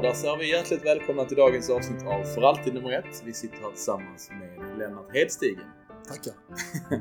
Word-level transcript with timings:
Bra, 0.00 0.08
där 0.08 0.14
säger 0.14 0.36
vi 0.36 0.50
hjärtligt 0.50 0.84
välkomna 0.84 1.24
till 1.24 1.36
dagens 1.36 1.70
avsnitt 1.70 2.02
av 2.02 2.24
För 2.24 2.42
alltid 2.42 2.74
nummer 2.74 2.92
ett. 2.92 3.22
Vi 3.24 3.32
sitter 3.32 3.56
här 3.56 3.70
tillsammans 3.70 4.30
med 4.30 4.78
Lennart 4.78 5.14
Hedstigen. 5.14 5.64
Tackar. 6.08 6.34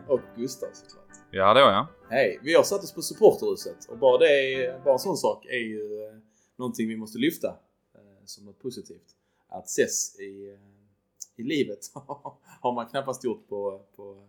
och 0.14 0.20
Gustav 0.38 0.70
såklart. 0.73 1.05
Ja, 1.32 1.54
det 1.54 1.61
var 1.61 1.71
jag. 1.71 1.88
Hej! 2.10 2.39
Vi 2.43 2.54
har 2.54 2.64
satt 2.64 2.83
oss 2.83 2.93
på 2.93 3.02
supporterhuset 3.02 3.86
och 3.89 3.97
bara, 3.97 4.18
det 4.18 4.54
är, 4.54 4.79
bara 4.79 4.93
en 4.93 5.00
sån 5.00 5.18
sak 5.18 5.46
är 5.46 5.57
ju 5.57 6.04
eh, 6.04 6.18
någonting 6.55 6.88
vi 6.88 6.97
måste 6.97 7.18
lyfta 7.18 7.47
eh, 7.96 8.25
som 8.25 8.46
något 8.46 8.60
positivt. 8.60 9.16
Att 9.48 9.65
ses 9.65 10.20
i, 10.20 10.50
eh, 10.50 11.42
i 11.42 11.43
livet 11.43 11.79
har 12.61 12.73
man 12.73 12.87
knappast 12.87 13.23
gjort 13.23 13.48
på, 13.50 13.82
på, 13.95 14.28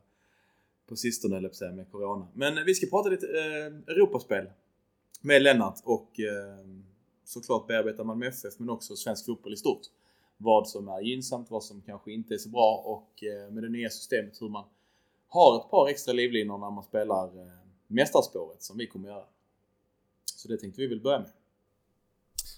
på 0.88 0.96
sistone, 0.96 1.36
eller 1.36 1.50
säga, 1.50 1.72
med 1.72 1.90
Corona. 1.90 2.28
Men 2.34 2.64
vi 2.64 2.74
ska 2.74 2.86
prata 2.86 3.08
lite 3.08 3.26
eh, 3.26 3.94
Europaspel 3.94 4.46
med 5.20 5.42
Lennart 5.42 5.80
och 5.84 6.20
eh, 6.20 6.66
såklart 7.28 7.66
bearbeta 7.66 8.04
Malmö 8.04 8.26
FF 8.26 8.58
men 8.58 8.70
också 8.70 8.96
svensk 8.96 9.26
fotboll 9.26 9.52
i 9.52 9.56
stort. 9.56 9.80
Vad 10.36 10.68
som 10.68 10.88
är 10.88 11.00
gynnsamt, 11.00 11.50
vad 11.50 11.64
som 11.64 11.82
kanske 11.82 12.12
inte 12.12 12.34
är 12.34 12.38
så 12.38 12.48
bra 12.48 12.82
och 12.84 13.24
eh, 13.24 13.50
med 13.50 13.62
det 13.62 13.68
nya 13.68 13.90
systemet 13.90 14.42
hur 14.42 14.48
man 14.48 14.64
har 15.28 15.60
ett 15.60 15.70
par 15.70 15.88
extra 15.88 16.12
livlinor 16.12 16.58
när 16.58 16.70
man 16.70 16.84
spelar 16.84 17.24
eh, 17.24 17.52
mästarspåret 17.86 18.62
som 18.62 18.78
vi 18.78 18.86
kommer 18.86 19.08
göra. 19.08 19.24
Så 20.24 20.48
det 20.48 20.56
tänkte 20.56 20.80
vi 20.80 20.86
väl 20.86 21.00
börja 21.00 21.18
med. 21.18 21.30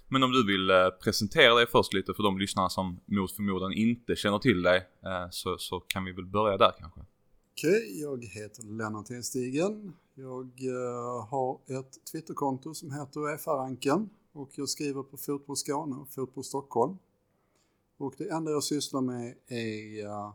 Men 0.09 0.23
om 0.23 0.33
du 0.33 0.47
vill 0.47 0.71
eh, 0.71 0.91
presentera 1.05 1.55
dig 1.55 1.67
först 1.67 1.95
lite 1.95 2.15
för 2.15 2.23
de 2.23 2.39
lyssnare 2.39 2.71
som 2.71 3.01
mot 3.05 3.33
förmodan 3.33 3.73
inte 3.73 4.17
känner 4.17 4.39
till 4.39 4.63
dig 4.63 4.87
så, 5.31 5.59
så 5.59 5.81
kan 5.81 6.05
vi 6.05 6.13
väl 6.13 6.27
börja 6.27 6.57
där 6.57 6.73
kanske. 6.79 7.01
Okej, 7.53 8.01
jag 8.01 8.25
heter 8.25 8.63
Lennart 8.63 9.11
Enstigen. 9.11 9.93
Jag 10.15 10.51
har 11.31 11.55
ett 11.55 12.07
Twitterkonto 12.13 12.75
som 12.75 12.93
heter 12.93 13.21
Uefa-ranken 13.21 14.11
och 14.33 14.51
jag 14.55 14.69
skriver 14.69 15.03
på 15.03 15.17
Fotboll 15.17 15.57
Skåne 15.57 15.97
och 15.97 16.09
Fotboll 16.09 16.45
Stockholm. 16.45 16.99
Och 17.97 18.15
det 18.19 18.31
enda 18.31 18.51
jag 18.51 18.65
sysslar 18.65 19.01
med 19.01 19.35
är 19.47 20.05
eh, 20.05 20.33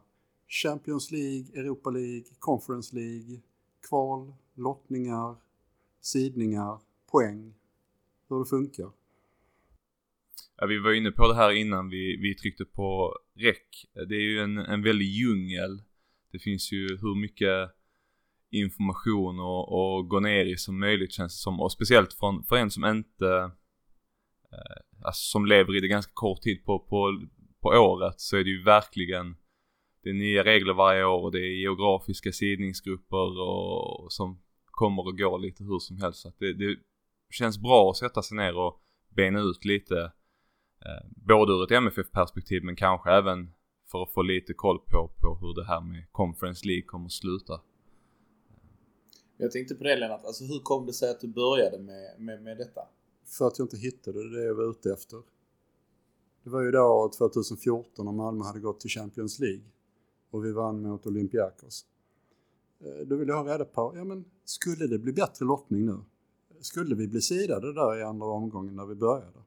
Champions 0.48 1.12
League, 1.12 1.62
Europa 1.62 1.90
League, 1.90 2.24
Conference 2.40 2.96
League, 2.96 3.42
kval, 3.90 4.34
lottningar, 4.56 5.36
sidningar, 6.02 6.80
poäng, 7.12 7.54
hur 8.30 8.40
det 8.40 8.46
funkar. 8.46 8.92
Ja, 10.58 10.66
vi 10.66 10.80
var 10.80 10.94
inne 10.94 11.12
på 11.12 11.28
det 11.28 11.36
här 11.36 11.52
innan 11.52 11.90
vi, 11.90 12.18
vi 12.18 12.36
tryckte 12.36 12.66
på 12.66 13.18
räck. 13.34 13.86
Det 13.94 14.16
är 14.16 14.22
ju 14.22 14.40
en, 14.40 14.58
en 14.58 14.84
väldig 14.84 15.08
djungel. 15.08 15.82
Det 16.32 16.40
finns 16.40 16.72
ju 16.72 16.98
hur 16.98 17.22
mycket 17.22 17.72
information 18.50 19.40
och, 19.40 19.98
och 19.98 20.08
gå 20.08 20.20
ner 20.20 20.46
i 20.46 20.58
som 20.58 20.80
möjligt 20.80 21.12
känns 21.12 21.34
det 21.34 21.42
som. 21.42 21.59
Och 21.59 21.72
speciellt 21.72 22.14
från, 22.14 22.44
för 22.44 22.56
en 22.56 22.72
som 22.72 22.86
inte 22.86 23.52
Eh, 24.56 25.06
alltså 25.06 25.31
som 25.31 25.45
lever 25.45 25.78
i 25.78 25.80
det 25.80 25.88
ganska 25.88 26.11
kort 26.14 26.42
tid 26.42 26.66
på, 26.66 26.80
på, 26.80 27.22
på 27.61 27.70
året 27.70 28.22
så 28.22 28.38
är 28.38 28.44
det 28.44 28.50
ju 28.50 28.64
verkligen 28.64 29.36
det 30.03 30.09
är 30.09 30.14
nya 30.14 30.44
regler 30.44 30.73
varje 30.73 31.06
år 31.06 31.22
och 31.22 31.31
det 31.31 31.39
är 31.39 31.62
geografiska 31.62 32.31
sidningsgrupper 32.31 33.39
och, 33.42 34.03
och 34.03 34.14
som 34.14 34.42
kommer 34.66 35.08
och 35.08 35.17
går 35.17 35.39
lite 35.39 35.64
hur 35.64 35.80
som 35.80 35.97
helst. 35.97 36.20
Så 36.20 36.28
att 36.28 36.39
det, 36.39 36.53
det 36.53 36.78
känns 37.30 37.58
bra 37.58 37.89
att 37.89 37.97
sätta 37.97 38.22
sig 38.22 38.38
ner 38.38 38.58
och 38.58 38.81
bena 39.09 39.39
ut 39.39 39.66
lite 39.66 40.02
eh, 40.86 41.06
både 41.09 41.53
ur 41.53 41.64
ett 41.64 41.72
MFF-perspektiv 41.72 42.64
men 42.64 42.75
kanske 42.75 43.12
även 43.12 43.53
för 43.92 44.03
att 44.03 44.14
få 44.14 44.22
lite 44.22 44.53
koll 44.53 44.80
på, 44.80 45.12
på 45.22 45.38
hur 45.42 45.53
det 45.56 45.66
här 45.66 45.81
med 45.81 46.12
Conference 46.12 46.67
League 46.67 46.84
kommer 46.84 47.06
att 47.06 47.12
sluta. 47.12 47.62
Jag 49.38 49.51
tänkte 49.51 49.75
på 49.75 49.84
det 49.84 49.96
Lennart, 49.96 50.25
alltså 50.25 50.44
hur 50.44 50.59
kom 50.59 50.85
det 50.85 50.94
sig 50.94 51.09
att 51.12 51.22
du 51.22 51.28
började 51.28 51.80
med, 51.80 52.16
med, 52.19 52.44
med 52.44 52.57
detta? 52.57 52.81
För 53.25 53.47
att 53.47 53.59
jag 53.59 53.66
inte 53.66 53.78
hittade 53.78 54.30
det 54.30 54.44
jag 54.44 54.56
var 54.56 54.69
ute 54.69 54.94
efter. 54.94 55.22
Det 56.44 56.50
var 56.50 56.62
ju 56.62 56.72
då 56.72 57.12
2014 57.18 58.06
när 58.06 58.12
Malmö 58.12 58.44
hade 58.44 58.59
gått 58.59 58.80
till 58.80 58.90
Champions 58.90 59.40
League 59.40 59.63
och 60.31 60.46
vi 60.46 60.52
vann 60.52 60.81
mot 60.81 61.08
Olympiakos. 61.08 61.86
Eh, 62.80 63.08
då 63.08 63.16
ville 63.16 63.31
jag 63.31 63.44
ha 63.44 63.53
reda 63.53 63.66
på, 63.66 63.94
ja 63.96 64.03
men 64.03 64.25
skulle 64.46 64.88
det 64.88 65.00
bli 65.00 65.13
bättre 65.13 65.46
lottning 65.46 65.86
nu? 65.86 65.97
Skulle 66.62 66.96
vi 66.96 67.08
bli 67.08 67.22
sidade 67.22 67.74
där 67.74 68.00
i 68.00 68.03
andra 68.03 68.28
omgången 68.28 68.75
när 68.75 68.86
vi 68.86 68.96
började? 68.96 69.40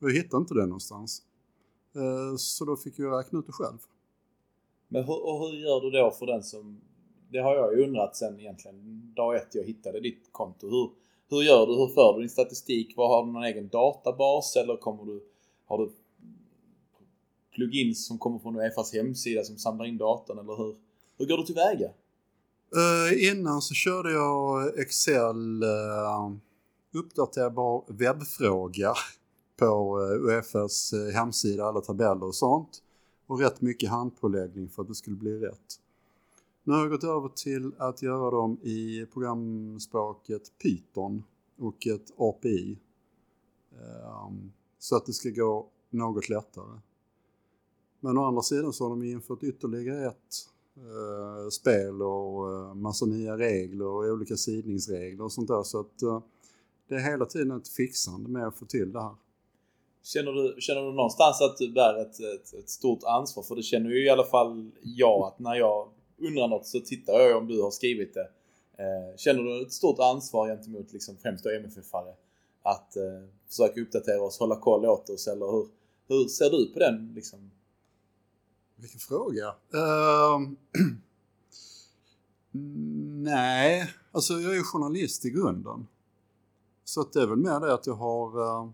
Och 0.00 0.10
jag 0.10 0.14
hittade 0.14 0.40
inte 0.40 0.54
det 0.54 0.66
någonstans. 0.66 1.22
Eh, 1.94 2.36
så 2.36 2.64
då 2.64 2.76
fick 2.76 2.98
jag 2.98 3.18
räkna 3.18 3.38
ut 3.38 3.46
det 3.46 3.52
själv. 3.52 3.78
Men 4.88 5.04
hur, 5.04 5.26
och 5.26 5.38
hur 5.40 5.56
gör 5.56 5.80
du 5.80 5.90
då 5.90 6.10
för 6.10 6.26
den 6.26 6.42
som... 6.42 6.80
Det 7.28 7.38
har 7.38 7.54
jag 7.54 7.78
ju 7.78 7.84
undrat 7.84 8.16
sen 8.16 8.40
egentligen 8.40 9.12
dag 9.16 9.36
ett 9.36 9.54
jag 9.54 9.64
hittade 9.64 10.00
ditt 10.00 10.28
konto. 10.32 10.68
Hur, 10.68 10.90
hur 11.28 11.42
gör 11.42 11.66
du? 11.66 11.72
Hur 11.74 11.88
för 11.88 12.14
du 12.14 12.20
din 12.20 12.30
statistik? 12.30 12.94
Vad 12.96 13.08
har 13.08 13.26
du 13.26 13.32
någon 13.32 13.44
egen 13.44 13.68
databas 13.68 14.56
eller 14.56 14.76
kommer 14.76 15.04
du, 15.04 15.22
har 15.66 15.78
du 15.78 15.92
plugins 17.54 18.06
som 18.06 18.18
kommer 18.18 18.38
från 18.38 18.56
Uefas 18.56 18.92
hemsida 18.92 19.44
som 19.44 19.58
samlar 19.58 19.84
in 19.84 19.98
datan 19.98 20.38
eller 20.38 20.56
hur, 20.56 20.76
hur 21.18 21.26
går 21.26 21.36
du 21.36 21.44
tillväga? 21.44 21.90
Uh, 22.76 23.30
innan 23.30 23.62
så 23.62 23.74
körde 23.74 24.12
jag 24.12 24.78
Excel 24.78 25.62
uh, 25.62 26.36
uppdaterbar 26.98 27.84
webbfråga 27.88 28.94
på 29.56 30.00
eh, 30.00 30.24
Uefas 30.24 30.94
hemsida, 31.14 31.64
alla 31.64 31.80
tabeller 31.80 32.24
och 32.24 32.34
sånt. 32.34 32.82
Och 33.26 33.40
rätt 33.40 33.60
mycket 33.60 33.90
handpåläggning 33.90 34.68
för 34.68 34.82
att 34.82 34.88
det 34.88 34.94
skulle 34.94 35.16
bli 35.16 35.38
rätt. 35.38 35.80
Nu 36.66 36.72
har 36.72 36.80
jag 36.80 36.90
gått 36.90 37.04
över 37.04 37.28
till 37.28 37.72
att 37.78 38.02
göra 38.02 38.30
dem 38.30 38.58
i 38.62 39.06
programspråket 39.12 40.42
Python 40.62 41.24
och 41.58 41.86
ett 41.86 42.10
API. 42.16 42.78
Ehm, 43.72 44.52
så 44.78 44.96
att 44.96 45.06
det 45.06 45.12
ska 45.12 45.30
gå 45.30 45.66
något 45.90 46.28
lättare. 46.28 46.80
Men 48.00 48.18
å 48.18 48.24
andra 48.24 48.42
sidan 48.42 48.72
så 48.72 48.84
har 48.84 48.90
de 48.90 49.02
infört 49.02 49.42
ytterligare 49.42 50.06
ett 50.06 50.34
eh, 50.76 51.48
spel 51.50 52.02
och 52.02 52.52
eh, 52.52 52.74
massa 52.74 53.06
nya 53.06 53.38
regler 53.38 53.86
och 53.86 54.04
olika 54.04 54.36
sidningsregler 54.36 55.24
och 55.24 55.32
sånt 55.32 55.48
där. 55.48 55.62
Så 55.62 55.80
att 55.80 56.02
eh, 56.02 56.22
det 56.88 56.94
är 56.94 57.10
hela 57.10 57.24
tiden 57.24 57.56
ett 57.56 57.68
fixande 57.68 58.28
med 58.28 58.46
att 58.46 58.58
få 58.58 58.64
till 58.64 58.92
det 58.92 59.02
här. 59.02 59.14
Känner 60.02 60.32
du, 60.32 60.60
känner 60.60 60.82
du 60.82 60.92
någonstans 60.92 61.40
att 61.40 61.56
du 61.56 61.72
bär 61.72 62.00
ett, 62.02 62.20
ett, 62.20 62.54
ett, 62.54 62.68
stort 62.68 63.02
ansvar? 63.04 63.42
För 63.42 63.56
det 63.56 63.62
känner 63.62 63.90
ju 63.90 64.06
i 64.06 64.10
alla 64.10 64.24
fall 64.24 64.70
jag 64.82 65.22
att 65.22 65.38
när 65.38 65.54
jag 65.54 65.88
undrar 66.18 66.48
något 66.48 66.66
så 66.66 66.80
tittar 66.80 67.12
jag 67.12 67.38
om 67.38 67.46
du 67.46 67.62
har 67.62 67.70
skrivit 67.70 68.14
det. 68.14 68.28
Eh, 68.78 69.16
känner 69.16 69.42
du 69.42 69.62
ett 69.62 69.72
stort 69.72 69.98
ansvar 69.98 70.48
gentemot 70.48 70.92
liksom 70.92 71.16
främst 71.16 71.44
då 71.44 71.50
MFF-are 71.50 72.14
att 72.62 72.96
eh, 72.96 73.28
försöka 73.48 73.80
uppdatera 73.80 74.22
oss, 74.22 74.38
hålla 74.38 74.60
koll 74.60 74.86
åt 74.86 75.10
oss 75.10 75.26
eller 75.26 75.46
hur, 75.46 75.68
hur 76.08 76.28
ser 76.28 76.50
du 76.50 76.72
på 76.72 76.78
den 76.78 77.12
liksom? 77.14 77.50
Vilken 78.76 79.00
fråga. 79.00 79.54
Uh, 79.74 80.50
nej, 83.22 83.90
alltså 84.12 84.34
jag 84.34 84.52
är 84.52 84.56
ju 84.56 84.62
journalist 84.62 85.24
i 85.24 85.30
grunden. 85.30 85.86
Så 86.84 87.00
att 87.00 87.12
det 87.12 87.22
är 87.22 87.26
väl 87.26 87.38
mer 87.38 87.60
det 87.60 87.74
att 87.74 87.86
jag 87.86 87.94
har 87.94 88.40
uh, 88.40 88.70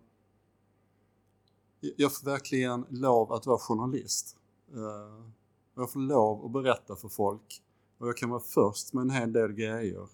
jag 1.80 2.14
får 2.14 2.26
verkligen 2.26 2.86
lov 2.88 3.32
att 3.32 3.46
vara 3.46 3.58
journalist. 3.58 4.36
Uh, 4.74 5.28
jag 5.74 5.92
får 5.92 6.00
lov 6.00 6.44
att 6.44 6.52
berätta 6.52 6.96
för 6.96 7.08
folk. 7.08 7.62
Och 7.98 8.08
jag 8.08 8.16
kan 8.16 8.30
vara 8.30 8.40
först 8.40 8.92
med 8.92 9.02
en 9.02 9.10
hel 9.10 9.32
del 9.32 9.52
grejer. 9.52 10.08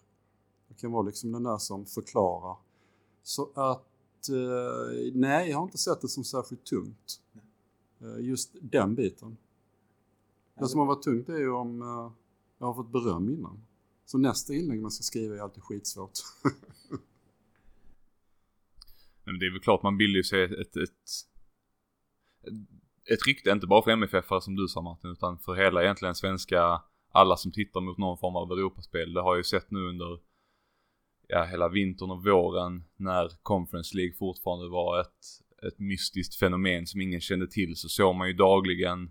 Jag 0.69 0.79
kan 0.79 0.93
vara 0.93 1.03
liksom 1.03 1.33
den 1.33 1.43
där 1.43 1.59
som 1.59 1.87
förklarar. 1.87 2.57
Så 3.23 3.51
att, 3.55 4.29
eh, 4.29 5.13
nej, 5.15 5.51
jag 5.51 5.57
har 5.57 5.65
inte 5.65 5.79
sett 5.79 6.01
det 6.01 6.09
som 6.09 6.25
särskilt 6.25 6.65
tungt. 6.65 7.21
Eh, 8.01 8.21
just 8.21 8.57
den 8.61 8.95
biten. 8.95 9.37
Det 10.55 10.69
som 10.69 10.81
har 10.81 10.87
varit 10.87 11.03
tungt 11.03 11.29
är 11.29 11.39
ju 11.39 11.51
om 11.51 11.83
eh, 11.83 12.13
jag 12.59 12.67
har 12.67 12.75
fått 12.75 12.93
beröm 12.93 13.29
innan. 13.29 13.61
Så 14.05 14.19
nästa 14.19 14.55
inlägg 14.55 14.83
man 14.83 14.91
ska 14.91 15.03
skriva 15.03 15.37
är 15.37 15.41
alltid 15.41 15.63
skitsvårt. 15.63 16.19
Men 19.25 19.39
det 19.39 19.47
är 19.47 19.53
väl 19.53 19.61
klart 19.61 19.83
man 19.83 19.97
bildar 19.97 20.17
ju 20.17 20.25
sig 20.25 20.45
ett, 20.45 20.53
ett, 20.53 20.77
ett 20.77 20.95
ett 23.13 23.27
rykte, 23.27 23.51
inte 23.51 23.67
bara 23.67 23.83
för 23.83 23.91
MFF 23.91 24.25
som 24.41 24.57
du 24.57 24.69
sa 24.69 24.83
Martin, 24.83 25.11
utan 25.11 25.39
för 25.39 25.55
hela 25.55 25.83
egentligen 25.83 26.15
svenska, 26.15 26.83
alla 27.13 27.37
som 27.37 27.53
tittar 27.53 27.81
mot 27.81 27.99
någon 27.99 28.19
form 28.19 28.37
av 28.37 28.53
Europaspel. 28.53 29.15
Det 29.15 29.21
har 29.23 29.35
jag 29.35 29.39
ju 29.39 29.45
sett 29.45 29.71
nu 29.71 29.89
under, 29.89 30.19
ja, 31.29 31.45
hela 31.45 31.69
vintern 31.69 32.11
och 32.11 32.25
våren 32.25 32.85
när 32.97 33.29
Conference 33.43 33.97
League 33.97 34.15
fortfarande 34.19 34.69
var 34.69 35.01
ett, 35.01 35.25
ett 35.67 35.79
mystiskt 35.79 36.39
fenomen 36.39 36.87
som 36.87 37.01
ingen 37.01 37.21
kände 37.21 37.47
till 37.47 37.77
så 37.77 37.89
såg 37.89 38.15
man 38.15 38.29
ju 38.29 38.35
dagligen 38.35 39.05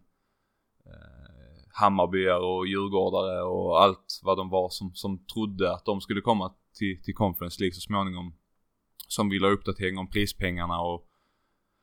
eh, 0.85 1.27
Hammarbyare 1.73 2.39
och 2.39 2.67
Djurgårdare 2.67 3.41
och 3.41 3.83
allt 3.83 4.19
vad 4.23 4.37
de 4.37 4.49
var 4.49 4.69
som, 4.69 4.95
som 4.95 5.25
trodde 5.25 5.73
att 5.73 5.85
de 5.85 6.01
skulle 6.01 6.21
komma 6.21 6.53
till, 6.77 7.03
till 7.03 7.15
Conference 7.15 7.61
League 7.61 7.73
så 7.73 7.81
småningom. 7.81 8.35
Som 9.07 9.29
ville 9.29 9.47
ha 9.47 9.53
uppdatering 9.53 9.97
om 9.97 10.09
prispengarna 10.09 10.81
och 10.81 11.09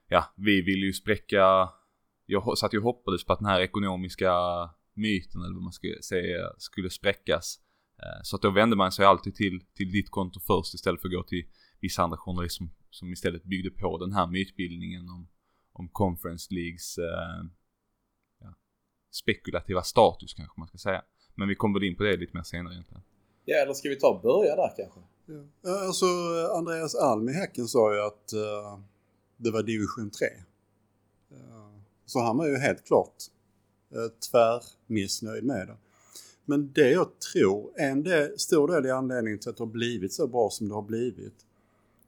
ja, 0.09 0.33
vi 0.37 0.63
ville 0.63 0.87
ju 0.87 0.93
spräcka 0.93 1.69
jag 2.27 2.59
satt 2.59 2.75
ju 2.75 2.79
och 2.79 2.85
hoppades 2.85 3.25
på 3.25 3.33
att 3.33 3.39
den 3.39 3.49
här 3.49 3.61
ekonomiska 3.61 4.33
myten 4.95 5.43
eller 5.43 5.55
vad 5.55 5.63
man 5.63 5.73
ska 5.73 5.89
säga 6.03 6.53
skulle 6.59 6.91
spräckas. 6.91 7.61
Eh, 8.03 8.23
så 8.23 8.37
att 8.37 8.43
då 8.43 8.51
vände 8.51 8.77
man 8.77 8.93
sig 8.93 9.05
alltid 9.05 9.35
till, 9.35 9.61
till 9.75 9.93
ditt 9.93 10.11
konto 10.11 10.41
först 10.41 10.75
istället 10.75 11.01
för 11.01 11.09
att 11.09 11.15
gå 11.15 11.23
till 11.23 11.45
vissa 11.81 12.03
andra 12.03 12.17
journalister 12.17 12.57
som, 12.57 12.71
som 12.91 13.13
istället 13.13 13.45
byggde 13.45 13.71
på 13.71 13.99
den 13.99 14.13
här 14.13 14.27
mytbildningen 14.27 15.09
om, 15.09 15.29
om 15.73 15.89
Conference 15.89 16.55
Leagues 16.55 16.99
eh, 16.99 17.45
ja, 18.41 18.55
spekulativa 19.23 19.83
status 19.83 20.35
kanske 20.35 20.61
man 20.61 20.69
ska 20.69 20.79
säga. 20.79 21.03
Men 21.35 21.49
vi 21.49 21.55
kommer 21.55 21.85
in 21.85 21.97
på 21.97 22.03
det 22.03 22.17
lite 22.17 22.37
mer 22.37 22.43
senare 22.43 22.75
egentligen. 22.75 23.03
Ja, 23.45 23.57
eller 23.63 23.73
ska 23.73 23.89
vi 23.89 23.97
ta 23.97 24.09
och 24.09 24.23
börja 24.23 24.57
där 24.57 24.73
kanske? 24.77 25.01
Ja. 25.27 25.87
Alltså, 25.87 26.07
Andreas 26.59 26.95
Alm 26.95 27.29
i 27.29 27.33
Häcken 27.33 27.69
sa 27.69 27.95
ju 27.95 28.01
att 28.01 28.33
uh, 28.35 28.81
det 29.37 29.51
var 29.51 29.63
division 29.63 30.11
3. 30.11 30.27
Uh, 31.33 31.64
så 32.07 32.21
han 32.21 32.37
var 32.37 32.47
ju 32.47 32.57
helt 32.57 32.85
klart 32.85 33.25
eh, 33.91 34.31
tvärmissnöjd 34.31 35.45
med 35.45 35.69
det. 35.69 35.77
Men 36.45 36.73
det 36.73 36.91
jag 36.91 37.19
tror, 37.19 37.73
en 37.77 38.03
del, 38.03 38.39
stor 38.39 38.69
del 38.69 38.87
i 38.87 38.91
anledningen 38.91 39.39
till 39.39 39.51
att 39.51 39.57
det 39.57 39.63
har 39.63 39.71
blivit 39.71 40.13
så 40.13 40.27
bra 40.27 40.51
som 40.51 40.69
det 40.69 40.75
har 40.75 40.83
blivit, 40.83 41.35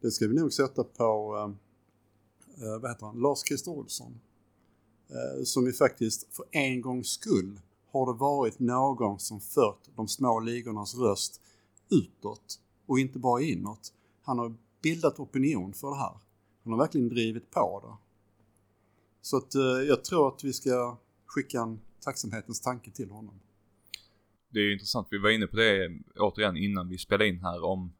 det 0.01 0.11
ska 0.11 0.29
vi 0.29 0.35
nog 0.35 0.53
sätta 0.53 0.85
på, 0.85 1.37
eh, 1.37 2.65
eh 2.65 2.79
vad 2.81 2.91
heter 2.91 3.07
han, 3.07 3.17
Lars-Christer 3.17 3.71
Olsson. 3.71 4.21
Eh, 5.09 5.45
som 5.45 5.67
ju 5.67 5.73
faktiskt 5.73 6.27
för 6.31 6.45
en 6.51 6.81
gångs 6.81 7.09
skull 7.09 7.61
har 7.91 8.13
det 8.13 8.19
varit 8.19 8.59
någon 8.59 9.21
som 9.21 9.41
fört 9.41 9.89
de 9.97 10.09
små 10.09 10.41
ligornas 10.41 10.95
röst 10.95 11.41
utåt 11.91 12.61
och 12.87 12.99
inte 12.99 13.19
bara 13.19 13.43
inåt. 13.43 13.93
Han 14.23 14.39
har 14.39 14.55
bildat 14.83 15.21
opinion 15.21 15.73
för 15.73 15.91
det 15.91 15.97
här. 15.97 16.19
Han 16.65 16.73
har 16.73 16.79
verkligen 16.79 17.09
drivit 17.09 17.51
på 17.51 17.83
det. 17.85 18.06
Så 19.27 19.37
att 19.37 19.55
eh, 19.55 19.89
jag 19.89 20.05
tror 20.05 20.29
att 20.29 20.45
vi 20.45 20.53
ska 20.53 20.99
skicka 21.27 21.61
en 21.61 21.81
tacksamhetens 22.05 22.61
tanke 22.61 22.91
till 22.91 23.11
honom 23.11 23.41
det 24.57 24.61
är 24.61 24.65
ju 24.65 24.73
intressant, 24.73 25.09
vi 25.11 25.19
var 25.19 25.31
inne 25.31 25.47
på 25.47 25.57
det 25.57 25.85
eh, 25.85 25.91
återigen 26.19 26.57
innan 26.57 26.89
vi 26.89 26.99
spelade 26.99 27.29
in 27.29 27.41
här 27.41 27.65
om, 27.65 27.97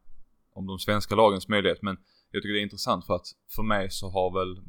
om 0.53 0.67
de 0.67 0.79
svenska 0.79 1.15
lagens 1.15 1.47
möjlighet. 1.47 1.81
Men 1.81 1.97
jag 2.31 2.41
tycker 2.41 2.53
det 2.53 2.59
är 2.59 2.63
intressant 2.63 3.05
för 3.05 3.15
att 3.15 3.27
för 3.55 3.63
mig 3.63 3.91
så 3.91 4.09
har 4.09 4.39
väl 4.39 4.63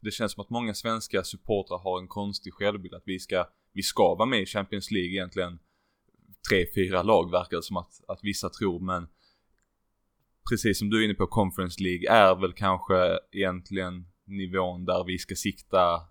det 0.00 0.10
känns 0.10 0.32
som 0.32 0.40
att 0.40 0.50
många 0.50 0.74
svenska 0.74 1.24
supportrar 1.24 1.78
har 1.78 2.00
en 2.00 2.08
konstig 2.08 2.52
självbild 2.52 2.94
att 2.94 3.02
vi 3.06 3.18
ska, 3.18 3.44
vi 3.72 3.82
ska 3.82 4.14
vara 4.14 4.26
med 4.26 4.40
i 4.40 4.46
Champions 4.46 4.90
League 4.90 5.10
egentligen. 5.10 5.58
Tre, 6.48 6.66
fyra 6.74 7.02
lag 7.02 7.30
verkar 7.30 7.56
det 7.56 7.62
som 7.62 7.76
att, 7.76 7.92
att 8.08 8.20
vissa 8.22 8.48
tror 8.48 8.80
men 8.80 9.08
precis 10.50 10.78
som 10.78 10.90
du 10.90 11.00
är 11.00 11.04
inne 11.04 11.14
på 11.14 11.26
Conference 11.26 11.82
League 11.82 12.10
är 12.10 12.40
väl 12.40 12.52
kanske 12.52 13.18
egentligen 13.32 14.06
nivån 14.30 14.84
där 14.84 15.04
vi 15.04 15.18
ska 15.18 15.34
sikta 15.34 16.02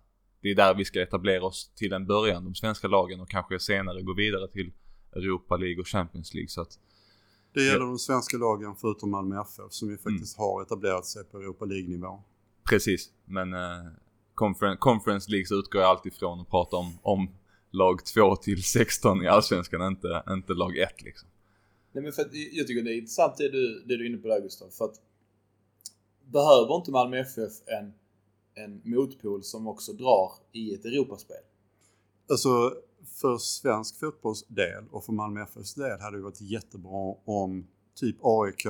det 0.42 0.50
är 0.50 0.54
där 0.54 0.74
vi 0.74 0.84
ska 0.84 1.02
etablera 1.02 1.44
oss 1.44 1.72
till 1.74 1.92
en 1.92 2.06
början, 2.06 2.44
de 2.44 2.54
svenska 2.54 2.88
lagen 2.88 3.20
och 3.20 3.30
kanske 3.30 3.60
senare 3.60 4.02
gå 4.02 4.14
vidare 4.14 4.48
till 4.48 4.72
Europa 5.12 5.56
League 5.56 5.80
och 5.80 5.88
Champions 5.88 6.34
League. 6.34 6.48
Så 6.48 6.60
att, 6.60 6.78
det 7.54 7.62
gäller 7.62 7.80
ja. 7.80 7.86
de 7.86 7.98
svenska 7.98 8.36
lagen 8.36 8.74
förutom 8.76 9.10
Malmö 9.10 9.40
FF 9.40 9.72
som 9.72 9.88
ju 9.88 9.92
mm. 9.92 10.02
faktiskt 10.02 10.38
mm. 10.38 10.44
har 10.44 10.62
etablerat 10.62 11.06
sig 11.06 11.24
på 11.24 11.38
Europa 11.38 11.64
League-nivå. 11.64 12.22
Precis, 12.68 13.10
men 13.24 13.54
eh, 13.54 13.60
conference, 14.34 14.78
conference 14.78 15.30
League 15.30 15.46
så 15.46 15.54
utgår 15.54 15.80
jag 15.80 15.90
alltid 15.90 16.14
från 16.14 16.40
att 16.40 16.50
prata 16.50 16.76
om, 16.76 16.98
om 17.02 17.30
lag 17.70 18.04
2 18.04 18.36
till 18.36 18.62
16 18.62 19.22
i 19.22 19.28
Allsvenskan, 19.28 19.82
inte, 19.82 20.22
inte 20.28 20.54
lag 20.54 20.76
1 20.76 21.02
liksom. 21.02 21.28
Nej 21.92 22.04
men 22.04 22.12
för 22.12 22.22
att, 22.22 22.28
jag 22.52 22.66
tycker 22.66 22.82
det 22.82 22.94
är 22.94 22.96
intressant 22.96 23.36
det 23.36 23.48
du, 23.48 23.84
det 23.86 23.96
du 23.96 24.04
är 24.04 24.08
inne 24.08 24.18
på 24.18 24.28
där 24.28 24.40
Gustav, 24.40 24.68
för 24.70 24.84
att 24.84 24.94
behöver 26.24 26.76
inte 26.76 26.90
Malmö 26.90 27.18
FF 27.18 27.52
en, 27.66 27.92
en 28.54 28.82
motpol 28.84 29.42
som 29.42 29.66
också 29.66 29.92
drar 29.92 30.32
i 30.52 30.74
ett 30.74 30.84
Europaspel? 30.84 31.36
Alltså 32.30 32.74
för 33.06 33.38
svensk 33.38 33.98
fotbolls 33.98 34.46
del 34.48 34.84
och 34.90 35.04
för 35.04 35.12
Malmö 35.12 35.42
FFs 35.42 35.74
del 35.74 36.00
hade 36.00 36.16
det 36.16 36.22
varit 36.22 36.40
jättebra 36.40 37.14
om 37.24 37.66
typ 37.94 38.16
AIK, 38.22 38.66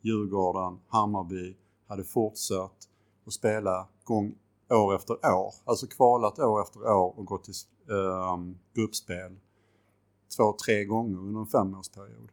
Djurgården, 0.00 0.78
Hammarby 0.88 1.56
hade 1.86 2.04
fortsatt 2.04 2.88
att 3.26 3.32
spela 3.32 3.88
gång 4.04 4.34
år 4.68 4.94
efter 4.94 5.14
år. 5.14 5.54
Alltså 5.64 5.86
kvalat 5.86 6.38
år 6.38 6.62
efter 6.62 6.80
år 6.80 7.18
och 7.18 7.26
gått 7.26 7.44
till 7.44 7.54
eh, 7.90 8.38
gruppspel 8.74 9.36
två, 10.36 10.52
tre 10.52 10.84
gånger 10.84 11.18
under 11.18 11.40
en 11.40 11.46
femårsperiod. 11.46 12.32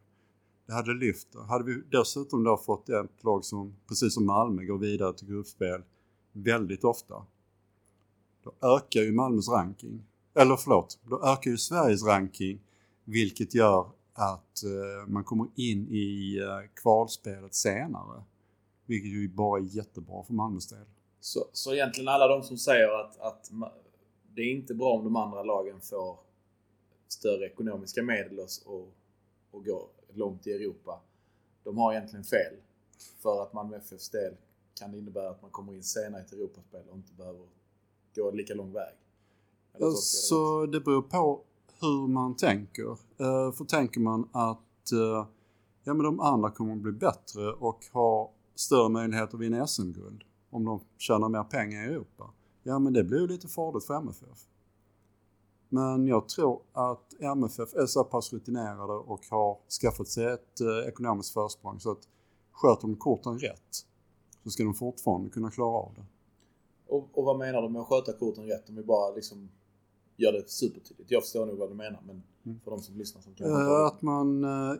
Det 0.66 0.72
hade 0.72 0.94
lyft 0.94 1.32
det. 1.32 1.42
Hade 1.42 1.64
vi 1.64 1.82
dessutom 1.90 2.44
då 2.44 2.56
fått 2.56 2.88
ett 2.88 3.24
lag 3.24 3.44
som, 3.44 3.74
precis 3.88 4.14
som 4.14 4.26
Malmö, 4.26 4.64
går 4.64 4.78
vidare 4.78 5.12
till 5.12 5.28
gruppspel 5.28 5.82
väldigt 6.42 6.84
ofta. 6.84 7.26
Då 8.44 8.76
ökar 8.76 9.00
ju 9.00 9.12
Malmös 9.12 9.48
ranking 9.48 10.02
eller 10.34 10.56
förlåt, 10.56 10.98
då 11.02 11.24
ökar 11.24 11.50
ju 11.50 11.58
Sveriges 11.58 12.04
ranking 12.04 12.60
vilket 13.04 13.54
gör 13.54 13.90
att 14.12 14.64
eh, 14.64 15.08
man 15.08 15.24
kommer 15.24 15.46
in 15.54 15.88
i 15.90 16.38
eh, 16.38 16.70
kvalspelet 16.82 17.54
senare. 17.54 18.22
Vilket 18.86 19.10
ju 19.10 19.28
bara 19.28 19.60
är 19.60 19.64
jättebra 19.64 20.22
för 20.22 20.32
Malmös 20.32 20.68
del. 20.68 20.84
Så, 21.20 21.44
så 21.52 21.74
egentligen 21.74 22.08
alla 22.08 22.28
de 22.28 22.42
som 22.42 22.58
säger 22.58 23.00
att, 23.00 23.20
att 23.20 23.50
det 24.34 24.42
är 24.42 24.50
inte 24.50 24.74
bra 24.74 24.90
om 24.90 25.04
de 25.04 25.16
andra 25.16 25.42
lagen 25.42 25.80
får 25.80 26.18
större 27.08 27.46
ekonomiska 27.46 28.02
medel 28.02 28.38
och, 28.66 28.88
och 29.50 29.64
går 29.64 29.88
långt 30.12 30.46
i 30.46 30.52
Europa. 30.52 31.00
De 31.64 31.78
har 31.78 31.92
egentligen 31.92 32.24
fel. 32.24 32.54
För 33.22 33.42
att 33.42 33.52
Malmö 33.52 33.76
FFs 33.76 34.10
del 34.10 34.34
kan 34.78 34.92
det 34.92 34.98
innebära 34.98 35.30
att 35.30 35.42
man 35.42 35.50
kommer 35.50 35.74
in 35.74 35.82
senare 35.82 36.22
i 36.22 36.24
ett 36.24 36.32
Europaspel 36.32 36.88
och 36.88 36.96
inte 36.96 37.12
behöver 37.12 37.46
gå 38.16 38.30
lika 38.30 38.54
lång 38.54 38.72
väg. 38.72 38.94
Så 39.94 40.66
det 40.66 40.80
beror 40.80 41.02
på 41.02 41.42
hur 41.80 42.08
man 42.08 42.36
tänker. 42.36 42.88
Uh, 42.90 43.52
för 43.52 43.64
tänker 43.64 44.00
man 44.00 44.28
att 44.32 44.92
uh, 44.92 45.26
ja, 45.84 45.94
men 45.94 45.98
de 45.98 46.20
andra 46.20 46.50
kommer 46.50 46.72
att 46.72 46.78
bli 46.78 46.92
bättre 46.92 47.52
och 47.52 47.84
ha 47.92 48.32
större 48.54 48.88
möjligheter 48.88 49.34
att 49.34 49.40
vinna 49.40 49.66
SM-guld 49.66 50.24
om 50.50 50.64
de 50.64 50.80
tjänar 50.98 51.28
mer 51.28 51.44
pengar 51.44 51.82
i 51.82 51.92
Europa. 51.92 52.30
Ja 52.62 52.78
men 52.78 52.92
det 52.92 53.04
blir 53.04 53.20
ju 53.20 53.26
lite 53.26 53.48
farligt 53.48 53.84
för 53.84 53.94
MFF. 53.94 54.38
Men 55.68 56.06
jag 56.06 56.28
tror 56.28 56.62
att 56.72 57.14
MFF 57.20 57.74
är 57.74 57.86
så 57.86 58.04
pass 58.04 58.32
rutinerade 58.32 58.92
och 58.92 59.26
har 59.30 59.58
skaffat 59.80 60.08
sig 60.08 60.24
ett 60.26 60.60
eh, 60.60 60.88
ekonomiskt 60.88 61.32
försprång 61.32 61.80
så 61.80 61.90
att 61.90 62.08
sköter 62.52 62.82
de 62.88 62.96
korten 62.96 63.38
rätt 63.38 63.86
så 64.48 64.52
ska 64.52 64.64
de 64.64 64.74
fortfarande 64.74 65.30
kunna 65.30 65.50
klara 65.50 65.76
av 65.76 65.92
det. 65.96 66.04
Och, 66.86 67.08
och 67.12 67.24
vad 67.24 67.38
menar 67.38 67.62
du 67.62 67.68
med 67.68 67.82
att 67.82 67.88
sköta 67.88 68.12
korten 68.12 68.44
rätt? 68.44 68.68
Om 68.68 68.76
vi 68.76 68.82
bara 68.82 69.14
liksom 69.14 69.48
gör 70.16 70.32
det 70.32 70.50
supertydligt. 70.50 71.10
Jag 71.10 71.22
förstår 71.22 71.46
nog 71.46 71.58
vad 71.58 71.70
du 71.70 71.74
menar 71.74 72.00
men 72.06 72.22
mm. 72.46 72.60
för 72.64 72.70
de 72.70 72.80
som 72.80 72.98
lyssnar 72.98 73.22
som 73.22 73.34
kan 73.34 73.46
uh, 73.46 73.86
Att 73.86 74.02
man 74.02 74.44
uh, 74.44 74.74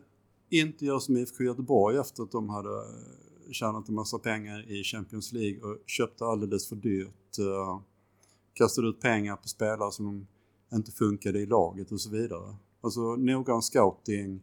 inte 0.50 0.84
gör 0.84 0.98
som 0.98 1.16
IFK 1.16 1.44
Göteborg 1.44 1.98
efter 1.98 2.22
att 2.22 2.30
de 2.30 2.48
hade 2.48 2.68
uh, 2.68 3.50
tjänat 3.50 3.88
en 3.88 3.94
massa 3.94 4.18
pengar 4.18 4.70
i 4.70 4.84
Champions 4.84 5.32
League 5.32 5.60
och 5.60 5.78
köpte 5.86 6.24
alldeles 6.24 6.68
för 6.68 6.76
dyrt. 6.76 7.38
Uh, 7.38 7.80
kastade 8.52 8.88
ut 8.88 9.00
pengar 9.00 9.36
på 9.36 9.48
spelare 9.48 9.92
som 9.92 10.26
inte 10.72 10.92
funkade 10.92 11.38
i 11.38 11.46
laget 11.46 11.92
och 11.92 12.00
så 12.00 12.10
vidare. 12.10 12.56
Alltså 12.80 13.00
noggrann 13.00 13.62
scouting, 13.62 14.42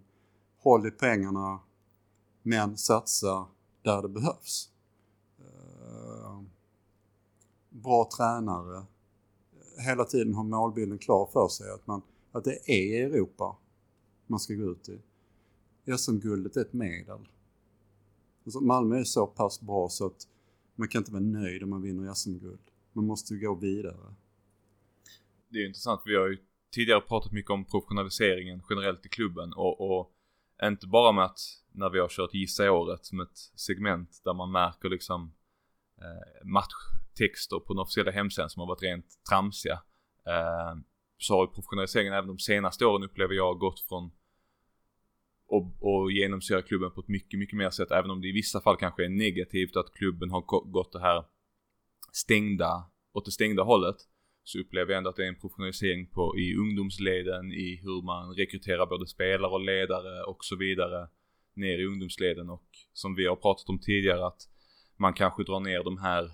håll 0.60 0.88
i 0.88 0.92
pengarna 0.92 1.60
men 2.42 2.78
satsa 2.78 3.48
där 3.82 4.02
det 4.02 4.10
behövs 4.10 4.70
bra 7.84 8.10
tränare, 8.18 8.78
eh, 8.78 9.86
hela 9.86 10.06
tiden 10.06 10.34
ha 10.34 10.44
målbilden 10.44 10.98
klar 10.98 11.30
för 11.34 11.48
sig. 11.48 11.72
Att, 11.72 11.88
man, 11.88 12.02
att 12.32 12.44
det 12.44 12.72
är 12.72 13.06
Europa 13.06 13.58
man 14.28 14.40
ska 14.40 14.54
gå 14.54 14.72
ut 14.72 14.90
i. 14.90 15.02
SM-guldet 15.98 16.58
är 16.58 16.62
ett 16.62 16.74
medel. 16.74 17.28
Alltså 18.46 18.60
Malmö 18.60 19.00
är 19.00 19.04
så 19.04 19.28
pass 19.28 19.62
bra 19.62 19.90
så 19.90 20.06
att 20.06 20.28
man 20.76 20.88
kan 20.88 21.00
inte 21.00 21.12
vara 21.12 21.24
nöjd 21.24 21.64
om 21.64 21.70
man 21.70 21.82
vinner 21.82 22.14
SM-guld. 22.14 22.72
Man 22.94 23.06
måste 23.06 23.34
ju 23.34 23.40
gå 23.40 23.56
vidare. 23.56 24.16
Det 25.50 25.58
är 25.58 25.68
intressant. 25.68 26.02
Vi 26.06 26.16
har 26.16 26.28
ju 26.28 26.38
tidigare 26.74 27.02
pratat 27.02 27.32
mycket 27.32 27.52
om 27.52 27.66
professionaliseringen 27.66 28.62
generellt 28.70 29.06
i 29.06 29.10
klubben 29.10 29.54
och, 29.54 29.82
och 29.82 30.12
inte 30.64 30.88
bara 30.88 31.12
med 31.12 31.26
att 31.26 31.40
när 31.72 31.90
vi 31.90 32.00
har 32.00 32.08
kört 32.08 32.34
Gissa 32.34 32.72
året 32.72 33.06
som 33.06 33.20
ett 33.20 33.38
segment 33.56 34.22
där 34.24 34.34
man 34.34 34.52
märker 34.52 34.90
liksom 34.90 35.34
eh, 36.02 36.48
match 36.48 37.05
texter 37.16 37.60
på 37.60 37.74
den 37.74 37.82
officiella 37.82 38.12
hemsidan 38.12 38.50
som 38.50 38.60
har 38.60 38.68
varit 38.68 38.84
rent 38.84 39.06
tramsiga. 39.30 39.82
Eh, 40.28 40.76
så 41.18 41.34
har 41.34 41.48
professionaliseringen 41.48 42.14
även 42.14 42.28
de 42.28 42.40
senaste 42.40 42.86
åren 42.86 43.04
upplever 43.04 43.34
jag 43.34 43.60
gått 43.60 43.80
från 43.80 44.12
och, 45.48 45.76
och 45.80 46.12
genomsyra 46.12 46.62
klubben 46.62 46.92
på 46.92 47.02
ett 47.02 47.08
mycket, 47.08 47.40
mycket 47.40 47.58
mer 47.58 47.70
sätt. 47.70 47.92
Även 47.92 48.12
om 48.12 48.22
det 48.22 48.28
i 48.28 48.32
vissa 48.32 48.62
fall 48.62 48.78
kanske 48.78 49.06
är 49.06 49.10
negativt 49.10 49.76
att 49.76 49.94
klubben 49.94 50.32
har 50.32 50.42
gått 50.72 50.92
det 50.92 51.00
här 51.00 51.24
stängda, 52.12 52.90
åt 53.14 53.26
det 53.26 53.32
stängda 53.32 53.64
hållet. 53.64 53.96
Så 54.44 54.60
upplever 54.60 54.92
jag 54.92 54.98
ändå 54.98 55.10
att 55.10 55.16
det 55.16 55.24
är 55.24 55.28
en 55.28 55.40
professionalisering 55.40 56.08
på, 56.08 56.38
i 56.38 56.56
ungdomsleden, 56.56 57.52
i 57.52 57.80
hur 57.84 58.02
man 58.02 58.36
rekryterar 58.36 58.86
både 58.86 59.08
spelare 59.08 59.52
och 59.52 59.66
ledare 59.66 60.24
och 60.24 60.46
så 60.46 60.56
vidare. 60.56 61.10
Ner 61.54 61.80
i 61.80 61.86
ungdomsleden 61.86 62.50
och 62.50 62.68
som 62.94 63.16
vi 63.16 63.28
har 63.28 63.36
pratat 63.36 63.70
om 63.70 63.80
tidigare 63.80 64.28
att 64.28 64.42
man 64.98 65.14
kanske 65.14 65.44
drar 65.44 65.60
ner 65.60 65.84
de 65.84 65.98
här 65.98 66.32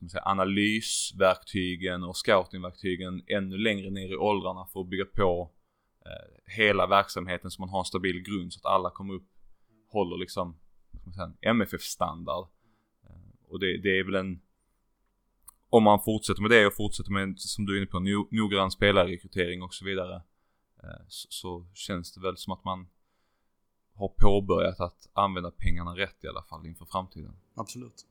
ska 0.00 0.04
man 0.04 0.10
säga, 0.10 0.22
analysverktygen 0.24 2.04
och 2.04 2.16
scoutingverktygen 2.16 3.22
ännu 3.26 3.58
längre 3.58 3.90
ner 3.90 4.12
i 4.12 4.16
åldrarna 4.16 4.66
för 4.66 4.80
att 4.80 4.88
bygga 4.88 5.04
på 5.04 5.50
eh, 6.06 6.54
hela 6.56 6.86
verksamheten 6.86 7.50
så 7.50 7.62
man 7.62 7.68
har 7.68 7.78
en 7.78 7.84
stabil 7.84 8.22
grund 8.22 8.52
så 8.52 8.58
att 8.58 8.74
alla 8.74 8.90
kommer 8.90 9.14
upp, 9.14 9.28
håller 9.88 10.16
liksom, 10.16 10.58
MFF-standard. 11.40 12.48
Eh, 13.04 13.48
och 13.48 13.60
det, 13.60 13.82
det, 13.82 13.98
är 13.98 14.04
väl 14.04 14.14
en, 14.14 14.40
om 15.70 15.82
man 15.82 16.00
fortsätter 16.04 16.42
med 16.42 16.50
det 16.50 16.66
och 16.66 16.76
fortsätter 16.76 17.12
med, 17.12 17.38
som 17.38 17.66
du 17.66 17.74
är 17.74 17.78
inne 17.78 17.86
på, 17.86 18.00
no, 18.00 18.28
noggrann 18.30 18.70
spelarrekrytering 18.70 19.62
och 19.62 19.74
så 19.74 19.84
vidare. 19.84 20.14
Eh, 20.82 21.04
så, 21.08 21.26
så, 21.30 21.66
känns 21.74 22.12
det 22.14 22.20
väl 22.20 22.36
som 22.36 22.52
att 22.52 22.64
man 22.64 22.88
har 23.94 24.08
påbörjat 24.08 24.80
att 24.80 25.08
använda 25.12 25.50
pengarna 25.50 25.96
rätt 25.96 26.24
i 26.24 26.28
alla 26.28 26.42
fall 26.42 26.66
inför 26.66 26.84
framtiden. 26.84 27.36
Absolut. 27.54 28.06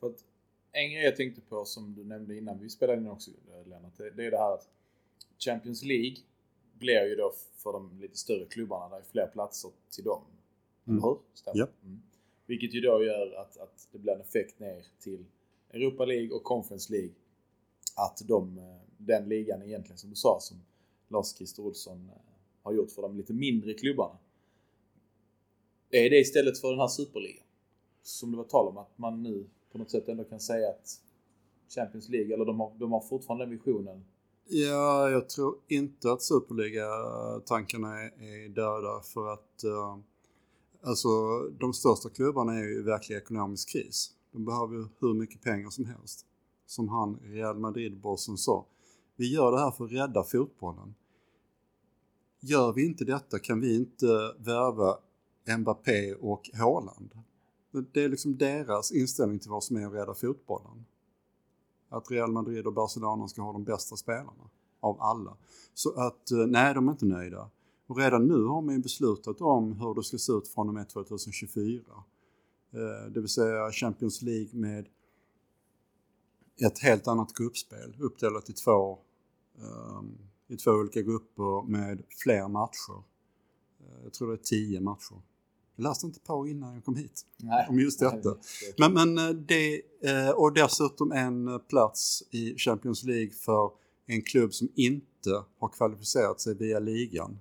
För 0.00 0.06
att 0.06 0.24
en 0.72 0.90
grej 0.90 1.04
jag 1.04 1.16
tänkte 1.16 1.40
på 1.40 1.64
som 1.64 1.94
du 1.94 2.04
nämnde 2.04 2.36
innan 2.36 2.58
vi 2.58 2.70
spelade 2.70 3.00
in 3.00 3.08
också 3.08 3.30
Lennart, 3.66 3.96
det, 3.96 4.26
är 4.26 4.30
det 4.30 4.38
här 4.38 4.54
att 4.54 4.68
Champions 5.38 5.82
League 5.82 6.16
blir 6.78 7.04
ju 7.04 7.14
då 7.14 7.32
för 7.56 7.72
de 7.72 8.00
lite 8.00 8.16
större 8.16 8.44
klubbarna, 8.44 8.88
där 8.88 8.96
är 8.96 9.02
fler 9.02 9.26
platser 9.26 9.70
till 9.90 10.04
dem. 10.04 10.22
Mm. 10.86 10.98
Eller 10.98 11.08
hur? 11.08 11.18
Stämmer. 11.34 11.68
Mm. 11.84 12.02
Vilket 12.46 12.74
ju 12.74 12.80
då 12.80 13.04
gör 13.04 13.32
att, 13.32 13.58
att 13.58 13.88
det 13.92 13.98
blir 13.98 14.12
en 14.12 14.20
effekt 14.20 14.60
ner 14.60 14.84
till 15.00 15.24
Europa 15.70 16.04
League 16.04 16.30
och 16.30 16.44
Conference 16.44 16.92
League. 16.92 17.12
Att 17.96 18.22
de, 18.28 18.58
eh, 18.58 18.64
den 18.96 19.28
ligan 19.28 19.62
egentligen 19.62 19.98
som 19.98 20.10
du 20.10 20.16
sa, 20.16 20.38
som 20.40 20.56
Lars-Christer 21.08 21.62
Olsson 21.62 22.10
eh, 22.14 22.22
har 22.62 22.72
gjort 22.72 22.90
för 22.90 23.02
de 23.02 23.16
lite 23.16 23.32
mindre 23.32 23.74
klubbarna. 23.74 24.18
Är 25.90 26.10
det 26.10 26.18
istället 26.18 26.58
för 26.58 26.70
den 26.70 26.80
här 26.80 26.88
superligan? 26.88 27.44
Som 28.02 28.30
det 28.30 28.36
var 28.36 28.44
tal 28.44 28.68
om, 28.68 28.78
att 28.78 28.98
man 28.98 29.22
nu 29.22 29.46
på 29.72 29.78
något 29.78 29.90
sätt 29.90 30.08
ändå 30.08 30.24
kan 30.24 30.40
säga 30.40 30.68
att 30.68 31.00
Champions 31.74 32.08
League, 32.08 32.34
eller 32.34 32.44
de 32.44 32.60
har, 32.60 32.72
de 32.78 32.92
har 32.92 33.00
fortfarande 33.00 33.44
den 33.44 33.50
visionen. 33.50 34.04
Ja, 34.50 35.10
jag 35.10 35.28
tror 35.28 35.56
inte 35.68 36.12
att 36.12 36.22
Superliga-tankarna 36.22 38.02
är, 38.02 38.44
är 38.44 38.48
döda 38.48 39.00
för 39.00 39.32
att 39.32 39.64
uh, 39.64 39.98
alltså 40.82 41.08
de 41.60 41.72
största 41.72 42.08
klubbarna 42.08 42.54
är 42.54 42.62
ju 42.62 42.78
i 42.78 42.82
verklig 42.82 43.16
ekonomisk 43.16 43.68
kris. 43.68 44.12
De 44.32 44.44
behöver 44.44 44.74
ju 44.74 44.86
hur 44.98 45.14
mycket 45.14 45.42
pengar 45.42 45.70
som 45.70 45.84
helst. 45.84 46.26
Som 46.66 46.88
han, 46.88 47.18
Real 47.22 47.58
Madrid-bossen 47.58 48.36
sa. 48.36 48.66
Vi 49.16 49.34
gör 49.34 49.52
det 49.52 49.58
här 49.58 49.70
för 49.70 49.84
att 49.84 49.92
rädda 49.92 50.24
fotbollen. 50.24 50.94
Gör 52.40 52.72
vi 52.72 52.86
inte 52.86 53.04
detta 53.04 53.38
kan 53.38 53.60
vi 53.60 53.76
inte 53.76 54.34
värva 54.38 54.98
Mbappé 55.58 56.14
och 56.14 56.50
Haaland. 56.54 57.14
Det 57.70 58.04
är 58.04 58.08
liksom 58.08 58.36
deras 58.36 58.92
inställning 58.92 59.38
till 59.38 59.50
vad 59.50 59.64
som 59.64 59.76
är 59.76 59.86
att 59.86 59.92
rädda 59.92 60.14
fotbollen. 60.14 60.84
Att 61.88 62.10
Real 62.10 62.32
Madrid 62.32 62.66
och 62.66 62.72
Barcelona 62.72 63.28
ska 63.28 63.42
ha 63.42 63.52
de 63.52 63.64
bästa 63.64 63.96
spelarna 63.96 64.50
av 64.80 65.02
alla. 65.02 65.36
Så 65.74 66.00
att 66.00 66.30
eh, 66.30 66.46
nej, 66.46 66.74
de 66.74 66.88
är 66.88 66.92
inte 66.92 67.06
nöjda. 67.06 67.50
Och 67.86 67.98
redan 67.98 68.26
nu 68.26 68.44
har 68.44 68.62
man 68.62 68.74
ju 68.74 68.80
beslutat 68.80 69.40
om 69.40 69.72
hur 69.72 69.94
det 69.94 70.02
ska 70.02 70.18
se 70.18 70.32
ut 70.32 70.48
från 70.48 70.68
och 70.68 70.74
med 70.74 70.88
2024. 70.88 71.82
Eh, 72.70 73.10
det 73.10 73.20
vill 73.20 73.28
säga 73.28 73.72
Champions 73.72 74.22
League 74.22 74.60
med 74.60 74.88
ett 76.66 76.78
helt 76.78 77.08
annat 77.08 77.32
gruppspel 77.34 77.96
uppdelat 77.98 78.50
i 78.50 78.52
två, 78.52 78.98
ehm, 79.58 80.18
i 80.48 80.56
två 80.56 80.70
olika 80.70 81.02
grupper 81.02 81.68
med 81.68 82.02
fler 82.22 82.48
matcher. 82.48 83.02
Eh, 83.80 84.02
jag 84.04 84.12
tror 84.12 84.28
det 84.28 84.34
är 84.34 84.44
tio 84.44 84.80
matcher. 84.80 85.22
Jag 85.78 85.82
läste 85.82 86.06
inte 86.06 86.20
på 86.20 86.48
innan 86.48 86.74
jag 86.74 86.84
kom 86.84 86.96
hit 86.96 87.26
Nej. 87.36 87.66
om 87.68 87.78
just 87.78 88.00
detta. 88.00 88.36
Men, 88.78 88.92
men 88.92 89.18
eh, 89.18 89.34
det, 89.34 89.82
och 90.32 90.52
dessutom 90.52 91.12
en 91.12 91.60
plats 91.68 92.22
i 92.30 92.58
Champions 92.58 93.04
League 93.04 93.30
för 93.30 93.70
en 94.06 94.22
klubb 94.22 94.54
som 94.54 94.68
inte 94.74 95.44
har 95.58 95.68
kvalificerat 95.68 96.40
sig 96.40 96.54
via 96.54 96.78
ligan 96.78 97.38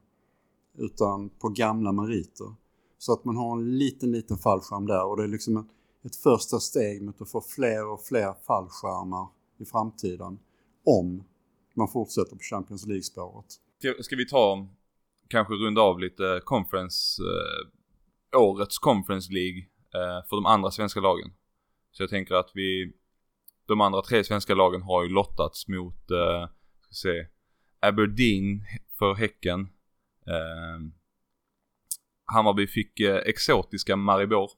utan 0.78 1.30
på 1.30 1.50
gamla 1.50 1.92
meriter. 1.92 2.56
Så 2.98 3.14
att 3.14 3.26
man 3.26 3.38
har 3.38 3.58
en 3.58 3.78
liten, 3.78 4.12
liten 4.12 4.38
fallskärm 4.38 4.86
där 4.86 5.06
och 5.06 5.18
det 5.18 5.24
är 5.24 5.28
liksom 5.28 5.70
ett 6.04 6.16
första 6.16 6.60
steg 6.60 7.02
mot 7.02 7.22
att 7.22 7.30
få 7.30 7.42
fler 7.42 7.88
och 7.88 8.02
fler 8.04 8.34
fallskärmar 8.48 9.28
i 9.58 9.66
framtiden 9.66 10.40
om 10.84 11.24
man 11.74 11.88
fortsätter 11.88 12.36
på 12.36 12.44
Champions 12.44 12.86
League-spåret. 12.86 13.46
Ska, 13.80 14.04
ska 14.04 14.16
vi 14.16 14.28
ta, 14.28 14.68
kanske 15.28 15.54
runda 15.54 15.82
av 15.82 16.00
lite 16.00 16.42
conference, 16.44 17.22
eh, 17.22 17.77
årets 18.36 18.78
conference 18.78 19.34
League 19.34 19.60
eh, 19.94 20.28
för 20.30 20.36
de 20.36 20.46
andra 20.46 20.72
svenska 20.72 21.00
lagen. 21.00 21.32
Så 21.92 22.04
jag 22.04 22.10
tänker 22.10 22.36
att 22.36 22.52
vi, 22.54 22.94
de 23.66 23.82
andra 23.82 24.02
tre 24.02 24.24
svenska 24.24 24.56
lagen 24.56 24.82
har 24.82 25.04
ju 25.04 25.10
lottats 25.10 25.68
mot, 25.68 26.12
eh, 26.12 26.50
ska 26.82 26.94
se, 26.94 27.28
Aberdeen 27.80 28.66
för 29.00 29.14
Häcken. 29.14 29.62
Eh, 30.28 30.80
Hammarby 32.26 32.68
fick 32.68 33.00
eh, 33.00 33.16
exotiska 33.16 33.96
Maribor. 33.96 34.52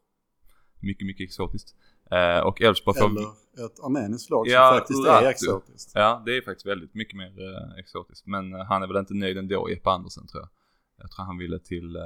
Mycket, 0.80 1.06
mycket 1.06 1.24
exotiskt. 1.24 1.76
Eh, 2.12 2.40
och 2.40 2.62
Elfsborg 2.62 3.00
får... 3.00 3.10
Eller 3.10 3.66
ett 3.66 3.80
armeniskt 3.84 4.30
lag 4.30 4.48
Ja, 4.48 4.70
som 4.70 4.78
faktiskt 4.78 5.00
Uratu. 5.00 5.26
är 5.26 5.30
exotiskt. 5.30 5.92
Ja, 5.96 6.24
det 6.26 6.38
är 6.38 6.42
faktiskt 6.42 6.66
väldigt 6.66 6.94
mycket 6.94 7.18
mer 7.18 7.28
eh, 7.28 7.80
exotiskt. 7.80 8.26
Men 8.26 8.54
eh, 8.54 8.60
han 8.66 8.84
är 8.84 8.88
väl 8.88 8.98
inte 8.98 9.14
nöjd 9.14 9.38
ändå, 9.38 9.70
Jeppe 9.70 9.90
Andersen 9.90 10.28
tror 10.28 10.42
jag. 10.42 10.50
Jag 10.98 11.12
tror 11.12 11.26
han 11.26 11.38
ville 11.38 11.60
till 11.60 11.96
eh, 11.96 12.02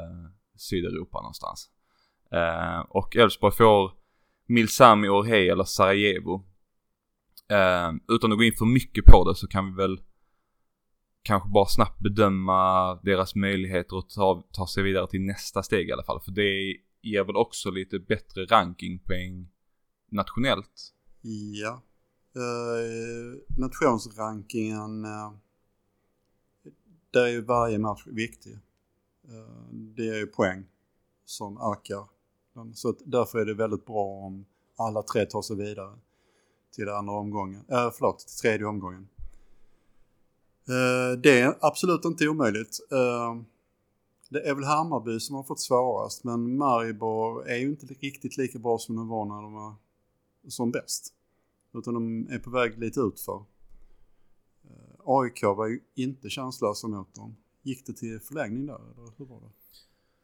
Sydeuropa 0.55 1.21
någonstans. 1.21 1.69
Eh, 2.31 2.79
och 2.79 3.15
Elfsborg 3.15 3.53
får 3.53 3.91
Milsami 4.47 5.07
Orhei 5.07 5.49
eller 5.49 5.63
Sarajevo. 5.63 6.45
Eh, 7.49 7.91
utan 8.07 8.31
att 8.31 8.37
gå 8.37 8.43
in 8.43 8.53
för 8.57 8.65
mycket 8.65 9.05
på 9.05 9.29
det 9.29 9.35
så 9.35 9.47
kan 9.47 9.71
vi 9.71 9.81
väl 9.81 10.01
kanske 11.23 11.49
bara 11.49 11.65
snabbt 11.65 11.99
bedöma 11.99 12.95
deras 12.95 13.35
möjligheter 13.35 13.97
att 13.97 14.09
ta, 14.09 14.43
ta 14.51 14.67
sig 14.67 14.83
vidare 14.83 15.07
till 15.07 15.21
nästa 15.21 15.63
steg 15.63 15.89
i 15.89 15.91
alla 15.91 16.03
fall. 16.03 16.21
För 16.21 16.31
det 16.31 16.77
ger 17.01 17.23
väl 17.23 17.35
också 17.35 17.71
lite 17.71 17.99
bättre 17.99 18.45
rankingpoäng 18.45 19.47
nationellt. 20.11 20.93
Ja. 21.61 21.81
Uh, 22.35 23.57
nationsrankingen, 23.57 25.05
uh, 25.05 25.33
där 27.11 27.25
är 27.25 27.31
ju 27.31 27.41
varje 27.41 27.79
match 27.79 28.03
viktig. 28.05 28.59
Eh, 29.27 29.73
det 29.73 30.09
är 30.09 30.15
ju 30.15 30.27
poäng 30.27 30.65
som 31.25 31.57
ökar. 31.57 32.05
Så 32.73 32.95
därför 33.05 33.39
är 33.39 33.45
det 33.45 33.53
väldigt 33.53 33.85
bra 33.85 34.05
om 34.05 34.45
alla 34.75 35.03
tre 35.03 35.25
tar 35.25 35.41
sig 35.41 35.55
vidare 35.55 35.97
till 36.71 36.89
andra 36.89 37.13
omgången. 37.13 37.65
Äh, 37.67 37.91
förlåt, 37.91 38.19
till 38.19 38.37
tredje 38.37 38.65
omgången. 38.65 39.07
Uh, 40.69 41.19
det 41.19 41.39
är 41.39 41.57
absolut 41.61 42.05
inte 42.05 42.27
omöjligt. 42.27 42.79
Uh, 42.91 43.41
det 44.29 44.49
är 44.49 44.55
väl 44.55 44.63
Hammarby 44.63 45.19
som 45.19 45.35
har 45.35 45.43
fått 45.43 45.59
svårast 45.59 46.23
men 46.23 46.57
Maribor 46.57 47.47
är 47.47 47.57
ju 47.57 47.69
inte 47.69 47.85
riktigt 47.85 48.37
lika 48.37 48.59
bra 48.59 48.77
som 48.77 48.95
de 48.95 49.07
var 49.07 49.25
när 49.25 49.41
de 49.41 49.53
var 49.53 49.75
som 50.47 50.71
bäst. 50.71 51.13
Utan 51.73 51.93
de 51.93 52.27
är 52.29 52.39
på 52.39 52.49
väg 52.49 52.79
lite 52.79 52.99
utför. 52.99 53.35
Uh, 54.65 55.01
AIK 55.05 55.43
var 55.43 55.67
ju 55.67 55.79
inte 55.95 56.29
chanslösa 56.29 56.87
mot 56.87 57.15
dem. 57.15 57.35
Gick 57.63 57.85
det 57.85 57.93
till 57.93 58.19
förlängning 58.19 58.65
där 58.65 58.75
eller 58.75 59.17
hur 59.17 59.25
var 59.25 59.39
det? 59.39 59.49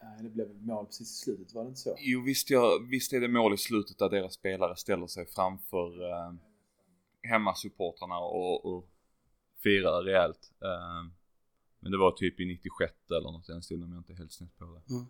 Nej, 0.04 0.24
det 0.24 0.30
blev 0.30 0.62
mål 0.62 0.86
precis 0.86 1.12
i 1.12 1.24
slutet, 1.24 1.54
var 1.54 1.64
det 1.64 1.68
inte 1.68 1.80
så? 1.80 1.96
Jo, 2.00 2.22
visst, 2.22 2.50
ja, 2.50 2.80
visst 2.90 3.14
är 3.14 3.22
det 3.22 3.28
mål 3.28 3.54
i 3.54 3.58
slutet 3.58 3.98
där 3.98 4.10
deras 4.10 4.34
spelare 4.34 4.76
ställer 4.76 5.08
sig 5.08 5.26
framför 5.26 6.10
eh, 6.10 6.34
hemmasupportrarna 7.22 8.18
och, 8.18 8.66
och 8.66 8.90
firar 9.64 10.04
rejält. 10.04 10.52
Eh, 10.62 11.12
men 11.80 11.92
det 11.92 11.98
var 11.98 12.12
typ 12.12 12.40
i 12.40 12.46
96 12.46 12.94
eller 13.10 13.32
något 13.32 13.50
i 13.50 13.52
den 13.52 13.62
stilen 13.62 13.84
om 13.84 13.92
jag 13.92 14.00
inte 14.00 14.14
är 14.14 14.18
helt 14.18 14.32
snett 14.32 14.58
på 14.58 14.66
det. 14.66 14.82
Ja. 14.86 15.06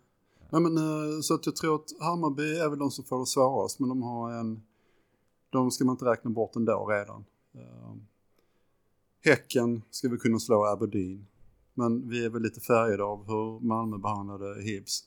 Nej, 0.52 0.62
men, 0.62 0.76
eh, 0.76 1.20
så 1.20 1.34
att 1.34 1.46
jag 1.46 1.56
tror 1.56 1.74
att 1.74 2.00
Hammarby 2.00 2.58
är 2.58 2.68
väl 2.68 2.78
de 2.78 2.90
som 2.90 3.04
får 3.04 3.18
det 3.18 3.26
svårast 3.26 3.80
men 3.80 3.88
de 3.88 4.02
har 4.02 4.32
en... 4.32 4.62
De 5.50 5.70
ska 5.70 5.84
man 5.84 5.94
inte 5.94 6.04
räkna 6.04 6.30
bort 6.30 6.56
ändå 6.56 6.86
redan. 6.86 7.24
Eh, 7.54 7.94
Häcken 9.24 9.82
ska 9.90 10.08
vi 10.08 10.16
kunna 10.16 10.38
slå 10.38 10.64
Aberdeen. 10.64 11.26
Men 11.74 12.08
vi 12.08 12.24
är 12.24 12.30
väl 12.30 12.42
lite 12.42 12.60
färgade 12.60 13.04
av 13.04 13.26
hur 13.26 13.60
Malmö 13.60 13.98
behandlade 13.98 14.62
Hibs. 14.62 15.04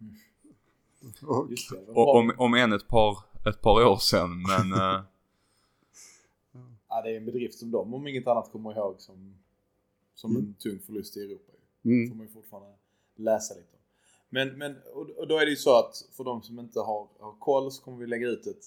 Mm. 0.00 0.14
Och, 1.22 1.48
Och 1.88 2.16
om, 2.16 2.32
om 2.38 2.54
än 2.54 2.72
ett 2.72 2.88
par, 2.88 3.18
ett 3.48 3.62
par 3.62 3.86
år 3.86 3.96
sedan, 3.96 4.42
men 4.42 4.72
eh, 4.72 5.00
Ja, 6.88 7.02
det 7.02 7.10
är 7.10 7.16
en 7.16 7.24
bedrift 7.24 7.58
som 7.58 7.70
de 7.70 7.94
om 7.94 8.06
inget 8.06 8.26
annat 8.26 8.52
kommer 8.52 8.76
ihåg 8.76 9.00
som, 9.00 9.38
som 10.14 10.30
Mm. 10.30 10.42
en 10.46 10.54
tung 10.54 10.78
förlust 10.78 11.16
i 11.16 11.20
Europa. 11.20 11.52
ju. 11.82 11.90
får 11.90 11.90
mm, 12.06 12.18
man 12.18 12.26
ju 12.26 12.32
fortfarande 12.32 12.76
läsa 13.16 13.54
lite 13.54 13.72
om. 13.72 13.78
Men, 14.28 14.58
men 14.58 14.76
och, 14.94 15.10
och 15.10 15.28
då 15.28 15.38
är 15.38 15.44
det 15.44 15.50
ju 15.50 15.56
så 15.56 15.78
att 15.78 16.04
för 16.12 16.24
de 16.24 16.42
som 16.42 16.58
inte 16.58 16.80
har, 16.80 17.08
har 17.20 17.38
koll 17.38 17.72
så 17.72 17.82
kommer 17.82 17.98
vi 17.98 18.06
lägga 18.06 18.28
ut 18.28 18.46
ett, 18.46 18.64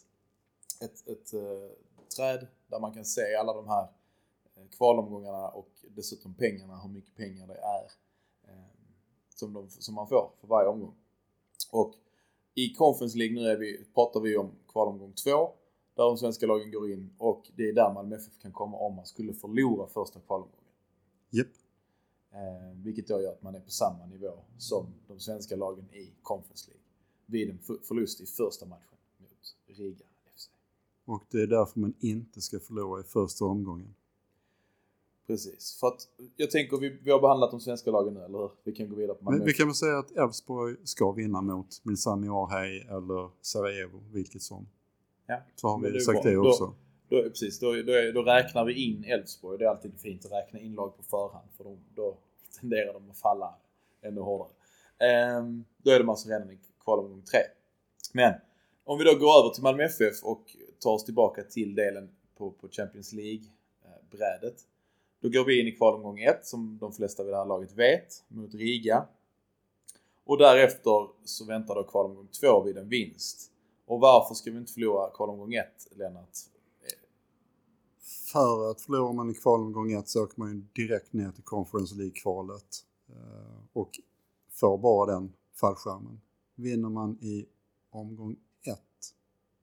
ett, 0.81 1.07
ett 1.07 1.33
eh, 1.33 1.69
träd 2.17 2.48
där 2.67 2.79
man 2.79 2.93
kan 2.93 3.05
se 3.05 3.36
alla 3.36 3.53
de 3.53 3.67
här 3.67 3.88
kvalomgångarna 4.67 5.47
och 5.47 5.69
dessutom 5.95 6.33
pengarna, 6.33 6.79
hur 6.81 6.89
mycket 6.89 7.15
pengar 7.15 7.47
det 7.47 7.57
är 7.57 7.85
eh, 8.47 8.65
som, 9.35 9.53
de, 9.53 9.69
som 9.69 9.95
man 9.95 10.07
får 10.07 10.31
för 10.41 10.47
varje 10.47 10.69
omgång. 10.69 10.95
Och 11.71 11.93
i 12.55 12.73
Conference 12.73 13.17
League 13.17 13.35
nu 13.35 13.47
är 13.49 13.57
vi, 13.57 13.85
pratar 13.93 14.19
vi 14.19 14.37
om 14.37 14.51
kvalomgång 14.67 15.13
två 15.13 15.51
där 15.95 16.03
de 16.03 16.17
svenska 16.17 16.45
lagen 16.47 16.71
går 16.71 16.91
in 16.91 17.13
och 17.17 17.51
det 17.55 17.69
är 17.69 17.73
där 17.73 17.93
Malmö 17.93 18.15
FF 18.15 18.39
kan 18.41 18.51
komma 18.51 18.77
om 18.77 18.95
man 18.95 19.05
skulle 19.05 19.33
förlora 19.33 19.87
första 19.87 20.19
kvalomgången. 20.19 20.73
Japp. 21.29 21.47
Eh, 22.31 22.77
vilket 22.83 23.07
då 23.07 23.21
gör 23.21 23.31
att 23.31 23.41
man 23.41 23.55
är 23.55 23.59
på 23.59 23.69
samma 23.69 24.05
nivå 24.05 24.31
som 24.57 24.85
de 25.07 25.19
svenska 25.19 25.55
lagen 25.55 25.89
i 25.93 26.13
Conference 26.21 26.67
League. 26.69 26.83
Vid 27.25 27.49
en 27.49 27.59
för- 27.59 27.79
förlust 27.83 28.21
i 28.21 28.25
första 28.25 28.65
matchen 28.65 28.97
mot 29.17 29.55
Riga 29.77 30.05
FC. 30.35 30.49
Och 31.05 31.23
det 31.31 31.41
är 31.41 31.47
därför 31.47 31.79
man 31.79 31.93
inte 31.99 32.41
ska 32.41 32.59
förlora 32.59 33.01
i 33.01 33.03
första 33.03 33.45
omgången. 33.45 33.95
Precis. 35.29 35.77
För 35.79 35.88
att 35.88 36.07
jag 36.36 36.51
tänker, 36.51 36.77
vi, 36.77 36.98
vi 37.03 37.12
har 37.12 37.19
behandlat 37.19 37.51
de 37.51 37.59
svenska 37.59 37.91
lagen 37.91 38.13
nu, 38.13 38.24
eller 38.24 38.38
hur? 38.38 38.51
Vi 38.63 38.71
kan 38.71 38.89
gå 38.89 38.95
vidare 38.95 39.17
på 39.17 39.24
Malmö. 39.24 39.38
Men 39.38 39.45
vi 39.48 39.53
kan 39.53 39.67
väl 39.67 39.75
säga 39.75 39.98
att 39.98 40.12
Elfsborg 40.12 40.75
ska 40.83 41.12
vinna 41.12 41.41
mot 41.41 41.81
Milsami 41.83 42.29
Orhei 42.29 42.79
eller 42.79 43.29
Sarajevo, 43.41 44.03
vilket 44.12 44.41
som. 44.41 44.67
Ja. 45.27 45.41
Så 45.55 45.67
har 45.67 45.79
vi 45.79 45.95
är 45.95 46.00
sagt 46.00 46.21
bra. 46.21 46.31
det 46.31 46.36
Då- 46.36 46.50
också. 46.50 46.74
Då, 47.09 47.24
precis, 47.24 47.59
då, 47.59 47.74
då, 47.74 48.12
då 48.13 48.21
räknar 48.24 48.65
vi 48.65 48.74
in 48.74 49.03
Elfsborg. 49.03 49.57
Det 49.57 49.65
är 49.65 49.69
alltid 49.69 50.00
fint 50.00 50.25
att 50.25 50.31
räkna 50.31 50.59
in 50.59 50.75
lag 50.75 50.98
på 50.98 51.03
förhand 51.03 51.50
för 51.57 51.63
de, 51.63 51.77
då 51.95 52.17
tenderar 52.59 52.93
de 52.93 53.09
att 53.09 53.17
falla 53.17 53.55
ännu 54.01 54.21
hårdare. 54.21 54.50
Ehm, 55.00 55.63
då 55.77 55.91
är 55.91 56.00
de 56.00 56.09
alltså 56.09 56.29
redan 56.29 56.51
i 56.51 56.59
kvalomgång 56.83 57.21
tre. 57.21 57.39
Men 58.13 58.33
om 58.83 58.98
vi 58.98 59.03
då 59.03 59.15
går 59.15 59.39
över 59.39 59.50
till 59.50 59.63
Malmö 59.63 59.83
FF 59.83 60.24
och 60.24 60.55
tar 60.79 60.91
oss 60.91 61.05
tillbaka 61.05 61.43
till 61.43 61.75
delen 61.75 62.09
på, 62.38 62.51
på 62.51 62.67
Champions 62.69 63.13
League-brädet. 63.13 64.65
Då 65.21 65.29
går 65.29 65.45
vi 65.45 65.61
in 65.61 65.67
i 65.67 65.71
kvalomgång 65.71 66.19
1 66.19 66.45
som 66.45 66.77
de 66.81 66.93
flesta 66.93 67.23
vid 67.23 67.33
det 67.33 67.38
här 67.38 67.45
laget 67.45 67.71
vet, 67.71 68.23
mot 68.27 68.53
Riga. 68.53 69.05
Och 70.25 70.38
därefter 70.38 71.07
så 71.25 71.45
väntar 71.45 71.75
då 71.75 71.83
kvalomgång 71.83 72.27
2 72.27 72.63
vid 72.63 72.77
en 72.77 72.89
vinst. 72.89 73.51
Och 73.85 73.99
varför 73.99 74.35
ska 74.35 74.51
vi 74.51 74.57
inte 74.57 74.73
förlora 74.73 75.09
kvalomgång 75.09 75.53
1, 75.53 75.67
Lennart? 75.91 76.38
För 78.31 78.71
att 78.71 78.81
förlorar 78.81 79.13
man 79.13 79.29
i 79.29 79.33
kvalomgång 79.33 79.91
1 79.91 80.09
så 80.09 80.23
åker 80.23 80.39
man 80.39 80.51
ju 80.55 80.85
direkt 80.85 81.13
ner 81.13 81.31
till 81.31 81.43
Conference 81.43 81.95
League-kvalet. 81.95 82.85
Eh, 83.09 83.63
och 83.73 83.89
får 84.51 84.77
bara 84.77 85.13
den 85.13 85.33
fallskärmen. 85.59 86.21
Vinner 86.55 86.89
man 86.89 87.17
i 87.21 87.45
omgång 87.89 88.35
1 88.63 88.79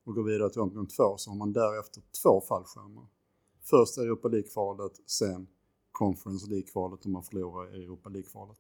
och 0.05 0.15
går 0.15 0.23
vidare 0.23 0.51
till 0.51 0.61
omgång 0.61 0.87
2 0.87 1.17
så 1.17 1.31
har 1.31 1.37
man 1.37 1.53
därefter 1.53 2.03
två 2.23 2.41
fallskärmar. 2.41 3.07
Först 3.71 3.99
Europa 3.99 4.29
League-kvalet, 4.29 4.93
sen 5.07 5.47
Conference 5.93 6.51
League-kvalet 6.51 7.07
om 7.07 7.13
man 7.13 7.23
förlorar 7.23 7.77
i 7.77 7.85
Europa 7.85 8.09
League-kvalet. 8.09 8.59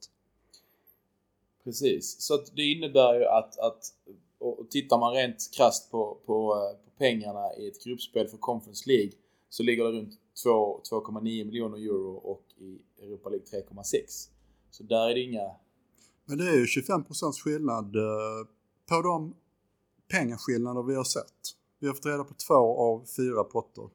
Precis, 1.64 2.22
så 2.22 2.44
det 2.56 2.62
innebär 2.62 3.14
ju 3.14 3.25
att, 3.25 3.58
att 3.58 3.94
och 4.38 4.70
tittar 4.70 4.98
man 4.98 5.12
rent 5.14 5.50
krasst 5.56 5.90
på, 5.90 6.18
på, 6.26 6.54
på 6.84 6.90
pengarna 6.98 7.54
i 7.58 7.68
ett 7.68 7.84
gruppspel 7.84 8.28
för 8.28 8.38
Conference 8.38 8.90
League 8.90 9.12
så 9.48 9.62
ligger 9.62 9.84
det 9.84 9.90
runt 9.90 10.18
2 10.44 10.80
2,9 10.90 11.20
miljoner 11.20 11.78
euro 11.78 12.14
och 12.14 12.44
i 12.58 12.78
Europa 13.02 13.28
League 13.28 13.46
3,6. 13.46 14.28
Så 14.70 14.82
där 14.82 15.10
är 15.10 15.14
det 15.14 15.20
inga... 15.20 15.50
Men 16.25 16.38
det 16.38 16.48
är 16.48 16.56
ju 16.56 16.64
25% 16.64 17.32
skillnad 17.44 17.96
eh, 17.96 18.46
på 18.88 19.02
de 19.02 19.34
pengaskillnader 20.08 20.82
vi 20.82 20.94
har 20.94 21.04
sett. 21.04 21.40
Vi 21.78 21.86
har 21.86 21.94
fått 21.94 22.06
reda 22.06 22.25
på 22.25 22.34
två 22.34 22.78
av 22.78 23.04
fyra 23.16 23.44
potter. 23.44 23.88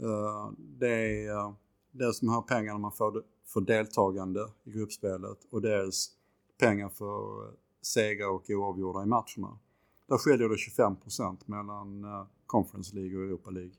Eh, 0.00 0.52
det 0.58 0.88
är 0.88 1.30
eh, 1.30 1.52
dels 1.90 2.20
de 2.20 2.28
här 2.28 2.42
pengarna 2.42 2.78
man 2.78 2.92
får 2.92 3.22
för 3.46 3.60
deltagande 3.60 4.48
i 4.64 4.70
gruppspelet 4.70 5.38
och 5.50 5.62
dels 5.62 6.10
pengar 6.58 6.88
för 6.88 7.46
eh, 7.46 7.52
segrar 7.82 8.28
och 8.28 8.50
oavgjorda 8.50 9.02
i 9.02 9.06
matcherna. 9.06 9.58
Där 10.06 10.18
skiljer 10.18 10.48
det 10.48 10.54
25% 10.54 11.36
mellan 11.46 12.06
Conference 12.46 12.96
League 12.96 13.18
och 13.18 13.24
Europa 13.24 13.50
League. 13.50 13.74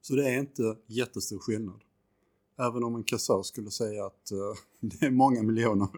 Så 0.00 0.14
det 0.14 0.28
är 0.28 0.38
inte 0.38 0.76
jättestor 0.86 1.38
skillnad. 1.38 1.80
Även 2.58 2.84
om 2.84 2.94
en 2.94 3.02
kassör 3.02 3.42
skulle 3.42 3.70
säga 3.70 4.06
att 4.06 4.30
det 4.80 5.06
är 5.06 5.10
många 5.10 5.42
miljoner. 5.42 5.88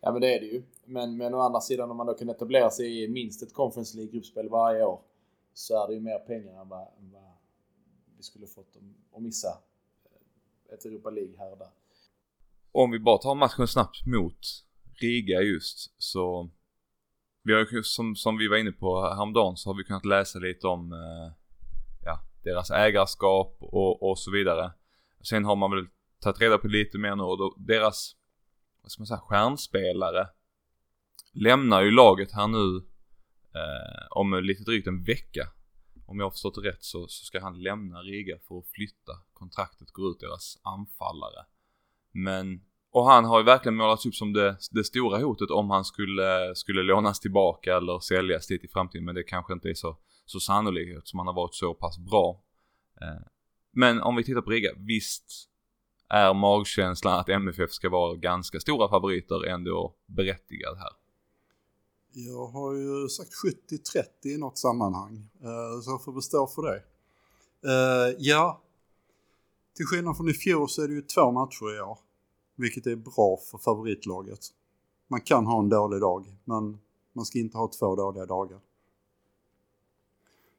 Ja 0.00 0.12
men 0.12 0.20
det 0.20 0.34
är 0.34 0.40
det 0.40 0.46
ju. 0.46 0.62
Men, 0.84 1.16
men 1.16 1.34
å 1.34 1.40
andra 1.40 1.60
sidan 1.60 1.90
om 1.90 1.96
man 1.96 2.06
då 2.06 2.14
kan 2.14 2.28
etablera 2.28 2.70
sig 2.70 3.04
i 3.04 3.08
minst 3.08 3.42
ett 3.42 3.52
Conference 3.52 3.96
League-gruppspel 3.96 4.48
varje 4.48 4.84
år 4.84 5.00
så 5.54 5.84
är 5.84 5.88
det 5.88 5.94
ju 5.94 6.00
mer 6.00 6.18
pengar 6.18 6.60
än 6.60 6.68
vad, 6.68 6.80
än 6.80 7.12
vad 7.12 7.28
vi 8.18 8.22
skulle 8.22 8.46
fått 8.46 8.74
dem 8.74 8.94
att 9.12 9.22
missa 9.22 9.48
eh, 9.48 10.74
ett 10.74 10.84
Europa 10.84 11.10
League 11.10 11.38
här 11.38 11.52
och 11.52 11.58
där. 11.58 11.70
Om 12.72 12.90
vi 12.90 12.98
bara 12.98 13.18
tar 13.18 13.34
matchen 13.34 13.68
snabbt 13.68 14.06
mot 14.06 14.38
Riga 15.00 15.40
just 15.40 15.94
så 15.98 16.50
vi 17.42 17.52
har 17.52 17.66
ju 17.72 17.82
som, 17.82 18.16
som 18.16 18.38
vi 18.38 18.48
var 18.48 18.56
inne 18.56 18.72
på 18.72 19.00
häromdagen 19.00 19.56
så 19.56 19.70
har 19.70 19.76
vi 19.76 19.84
kunnat 19.84 20.04
läsa 20.04 20.38
lite 20.38 20.66
om 20.66 20.92
eh, 20.92 21.32
ja, 22.04 22.20
deras 22.44 22.70
ägarskap 22.70 23.56
och, 23.60 24.10
och 24.10 24.18
så 24.18 24.30
vidare. 24.30 24.72
Sen 25.22 25.44
har 25.44 25.56
man 25.56 25.70
väl 25.70 25.86
tagit 26.20 26.40
reda 26.40 26.58
på 26.58 26.68
lite 26.68 26.98
mer 26.98 27.16
nu 27.16 27.22
och 27.22 27.38
då, 27.38 27.54
deras, 27.58 28.16
vad 28.82 28.90
ska 28.92 29.00
man 29.00 29.06
säga, 29.06 29.18
stjärnspelare 29.18 30.28
lämnar 31.32 31.82
ju 31.82 31.90
laget 31.90 32.32
här 32.32 32.48
nu 32.48 32.76
eh, 33.54 34.06
om 34.10 34.40
lite 34.42 34.62
drygt 34.62 34.86
en 34.86 35.02
vecka. 35.02 35.48
Om 36.08 36.18
jag 36.18 36.26
har 36.26 36.30
förstått 36.30 36.54
det 36.54 36.60
rätt 36.60 36.84
så, 36.84 37.08
så 37.08 37.24
ska 37.24 37.40
han 37.40 37.62
lämna 37.62 37.98
Riga 37.98 38.38
för 38.48 38.58
att 38.58 38.66
flytta. 38.66 39.12
Kontraktet 39.32 39.90
går 39.90 40.10
ut 40.10 40.20
deras 40.20 40.58
anfallare. 40.62 41.46
Men, 42.12 42.60
och 42.92 43.04
han 43.04 43.24
har 43.24 43.38
ju 43.38 43.44
verkligen 43.44 43.76
målats 43.76 44.06
upp 44.06 44.14
som 44.14 44.32
det, 44.32 44.56
det 44.70 44.84
stora 44.84 45.18
hotet 45.18 45.50
om 45.50 45.70
han 45.70 45.84
skulle, 45.84 46.54
skulle 46.54 46.82
lånas 46.82 47.20
tillbaka 47.20 47.76
eller 47.76 48.00
säljas 48.00 48.46
dit 48.46 48.64
i 48.64 48.68
framtiden. 48.68 49.04
Men 49.04 49.14
det 49.14 49.22
kanske 49.22 49.52
inte 49.52 49.68
är 49.68 49.74
så, 49.74 49.98
så 50.24 50.40
sannolikt 50.40 51.08
som 51.08 51.18
han 51.18 51.26
har 51.26 51.34
varit 51.34 51.54
så 51.54 51.74
pass 51.74 51.98
bra. 51.98 52.42
Eh, 53.00 53.26
men 53.72 54.02
om 54.02 54.16
vi 54.16 54.24
tittar 54.24 54.40
på 54.40 54.50
Riga, 54.50 54.70
visst 54.76 55.48
är 56.08 56.34
magkänslan 56.34 57.20
att 57.20 57.28
MFF 57.28 57.70
ska 57.70 57.88
vara 57.90 58.16
ganska 58.16 58.60
stora 58.60 58.88
favoriter 58.88 59.46
ändå 59.46 59.94
berättigad 60.06 60.78
här. 60.78 61.07
Jag 62.12 62.46
har 62.46 62.74
ju 62.74 63.08
sagt 63.08 63.30
70-30 63.34 64.04
i 64.22 64.38
något 64.38 64.58
sammanhang, 64.58 65.30
eh, 65.40 65.80
så 65.82 65.90
jag 65.90 66.04
får 66.04 66.12
väl 66.12 66.22
stå 66.22 66.46
för 66.46 66.62
det. 66.62 66.82
Eh, 67.62 68.16
ja, 68.18 68.62
till 69.76 69.86
skillnad 69.86 70.16
från 70.16 70.28
i 70.28 70.32
fjol 70.32 70.68
så 70.68 70.82
är 70.82 70.88
det 70.88 70.94
ju 70.94 71.02
två 71.02 71.32
matcher 71.32 71.76
i 71.76 71.80
år, 71.80 71.98
vilket 72.56 72.86
är 72.86 72.96
bra 72.96 73.38
för 73.50 73.58
favoritlaget. 73.58 74.40
Man 75.08 75.20
kan 75.20 75.46
ha 75.46 75.58
en 75.58 75.68
dålig 75.68 76.00
dag, 76.00 76.36
men 76.44 76.78
man 77.12 77.24
ska 77.24 77.38
inte 77.38 77.58
ha 77.58 77.68
två 77.68 77.96
dåliga 77.96 78.26
dagar. 78.26 78.60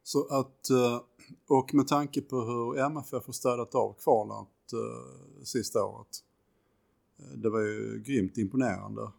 Så 0.04 0.28
att, 0.28 0.70
eh, 0.70 1.02
och 1.48 1.74
med 1.74 1.88
tanke 1.88 2.22
på 2.22 2.42
hur 2.42 2.78
MFF 2.78 3.26
har 3.26 3.34
städat 3.34 3.76
av 3.76 3.94
kvalet 3.94 4.48
sista 5.44 5.86
året. 5.86 6.24
Det 7.36 7.50
var 7.50 7.60
ju 7.60 8.04
grymt 8.06 8.38
imponerande. 8.38 9.12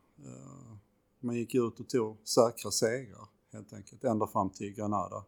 Man 1.21 1.37
gick 1.37 1.55
ut 1.55 1.81
och 1.81 1.89
tog 1.89 2.29
säkra 2.29 2.71
segrar 2.71 3.29
helt 3.53 3.73
enkelt, 3.73 4.05
ända 4.05 4.27
fram 4.27 4.51
till 4.51 4.75
Granada. 4.75 5.25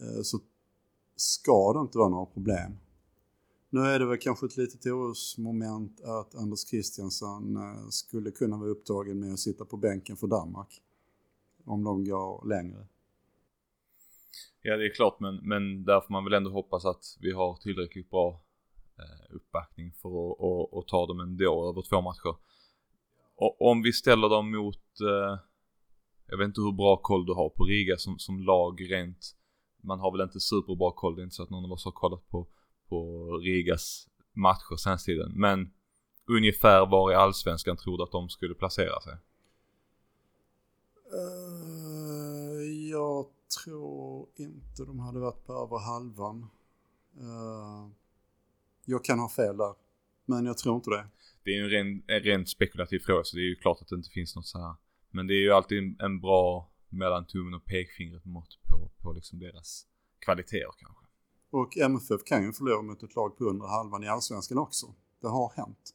Eh, 0.00 0.22
så 0.22 0.38
ska 1.16 1.72
det 1.72 1.80
inte 1.80 1.98
vara 1.98 2.08
några 2.08 2.26
problem. 2.26 2.72
Nu 3.70 3.80
är 3.80 3.98
det 3.98 4.06
väl 4.06 4.18
kanske 4.18 4.46
ett 4.46 4.56
litet 4.56 4.86
orosmoment 4.86 6.00
att 6.00 6.34
Anders 6.34 6.60
Christiansen 6.60 7.56
eh, 7.56 7.88
skulle 7.90 8.30
kunna 8.30 8.56
vara 8.56 8.70
upptagen 8.70 9.20
med 9.20 9.32
att 9.32 9.38
sitta 9.38 9.64
på 9.64 9.76
bänken 9.76 10.16
för 10.16 10.26
Danmark. 10.26 10.82
Om 11.64 11.84
de 11.84 12.04
går 12.04 12.48
längre. 12.48 12.86
Ja 14.62 14.76
det 14.76 14.86
är 14.86 14.94
klart 14.94 15.20
men, 15.20 15.36
men 15.36 15.84
där 15.84 16.00
får 16.00 16.12
man 16.12 16.24
väl 16.24 16.32
ändå 16.32 16.50
hoppas 16.50 16.84
att 16.84 17.16
vi 17.20 17.32
har 17.32 17.56
tillräckligt 17.56 18.10
bra 18.10 18.40
eh, 18.98 19.34
uppbackning 19.34 19.92
för 19.92 20.08
att 20.08 20.40
och, 20.40 20.74
och 20.74 20.86
ta 20.86 21.06
dem 21.06 21.20
ändå 21.20 21.68
över 21.68 21.82
två 21.82 22.00
matcher. 22.00 22.36
Och 23.40 23.70
om 23.70 23.82
vi 23.82 23.92
ställer 23.92 24.28
dem 24.28 24.50
mot, 24.50 25.00
eh, 25.00 25.38
jag 26.26 26.38
vet 26.38 26.44
inte 26.44 26.60
hur 26.60 26.72
bra 26.72 26.96
koll 26.96 27.26
du 27.26 27.32
har 27.32 27.48
på 27.48 27.64
Riga 27.64 27.96
som, 27.96 28.18
som 28.18 28.42
lag 28.42 28.92
rent. 28.92 29.36
Man 29.82 30.00
har 30.00 30.12
väl 30.12 30.20
inte 30.20 30.40
superbra 30.40 30.92
koll, 30.92 31.16
det 31.16 31.22
är 31.22 31.24
inte 31.24 31.34
så 31.34 31.42
att 31.42 31.50
någon 31.50 31.64
av 31.64 31.72
oss 31.72 31.84
har 31.84 31.92
kollat 31.92 32.28
på, 32.28 32.46
på 32.88 33.26
Rigas 33.36 34.08
matcher 34.32 34.76
sen 34.76 34.98
tiden. 34.98 35.32
Men 35.34 35.72
ungefär 36.26 36.86
var 36.86 37.12
i 37.12 37.14
allsvenskan 37.14 37.76
tror 37.76 37.98
du 37.98 38.04
att 38.04 38.12
de 38.12 38.28
skulle 38.28 38.54
placera 38.54 39.00
sig? 39.00 39.12
Uh, 41.12 42.62
jag 42.90 43.26
tror 43.64 44.28
inte 44.36 44.84
de 44.84 44.98
hade 44.98 45.20
varit 45.20 45.46
på 45.46 45.52
över 45.52 45.78
halvan. 45.78 46.50
Uh, 47.20 47.90
jag 48.84 49.04
kan 49.04 49.18
ha 49.18 49.28
fel 49.28 49.56
där, 49.56 49.74
men 50.26 50.46
jag 50.46 50.58
tror 50.58 50.76
inte 50.76 50.90
det 50.90 51.06
det 51.44 51.50
är 51.50 51.54
ju 51.54 51.64
en 51.64 51.70
ren, 51.70 52.02
en 52.06 52.20
rent 52.20 52.48
spekulativ 52.48 52.98
fråga 52.98 53.24
så 53.24 53.36
det 53.36 53.42
är 53.42 53.48
ju 53.48 53.56
klart 53.56 53.78
att 53.82 53.88
det 53.88 53.96
inte 53.96 54.10
finns 54.10 54.36
något 54.36 54.46
så 54.46 54.58
här. 54.58 54.74
Men 55.10 55.26
det 55.26 55.34
är 55.34 55.42
ju 55.42 55.52
alltid 55.52 55.78
en, 55.78 55.96
en 56.00 56.20
bra 56.20 56.70
mellan 56.88 57.26
tummen 57.26 57.54
och 57.54 57.64
pekfingret 57.64 58.24
mått 58.24 58.58
på, 58.68 58.90
på 59.02 59.12
liksom 59.12 59.38
deras 59.38 59.86
kvaliteter 60.18 60.70
kanske. 60.78 61.06
Och 61.50 61.78
MFF 61.78 62.24
kan 62.24 62.42
ju 62.44 62.52
förlora 62.52 62.82
mot 62.82 63.02
ett 63.02 63.16
lag 63.16 63.38
på 63.38 63.44
under 63.44 63.66
halvan 63.66 64.04
i 64.04 64.08
allsvenskan 64.08 64.58
också. 64.58 64.86
Det 65.20 65.28
har 65.28 65.52
hänt. 65.56 65.94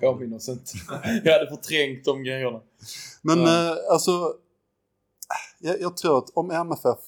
Påminn 0.00 0.32
oss 0.34 0.48
inte. 0.48 0.72
Jag 1.24 1.32
hade 1.32 1.50
förträngt 1.50 2.04
de 2.04 2.22
grejerna. 2.24 2.60
Men 3.22 3.38
Ja. 3.38 3.70
eh, 3.70 3.92
alltså, 3.92 4.34
jag, 5.58 5.80
jag 5.80 5.96
tror 5.96 6.18
att 6.18 6.30
om 6.34 6.50
MFF 6.50 6.98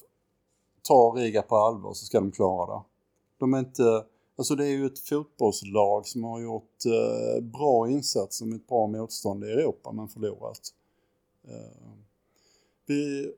tar 0.81 1.15
Riga 1.15 1.41
på 1.41 1.55
allvar 1.55 1.93
så 1.93 2.05
ska 2.05 2.19
de 2.19 2.31
klara 2.31 2.75
det. 2.75 2.83
De 3.39 3.53
är 3.53 3.59
inte, 3.59 4.05
alltså 4.35 4.55
det 4.55 4.65
är 4.65 4.69
ju 4.69 4.85
ett 4.85 4.99
fotbollslag 4.99 6.07
som 6.07 6.23
har 6.23 6.41
gjort 6.41 6.85
eh, 6.85 7.43
bra 7.43 7.89
insatser 7.89 8.45
med 8.45 8.55
ett 8.55 8.67
bra 8.67 8.87
motstånd 8.87 9.43
i 9.43 9.47
Europa 9.47 9.91
men 9.91 10.07
förlorat. 10.07 10.73
Eh, 11.47 11.91
vi, 12.85 13.31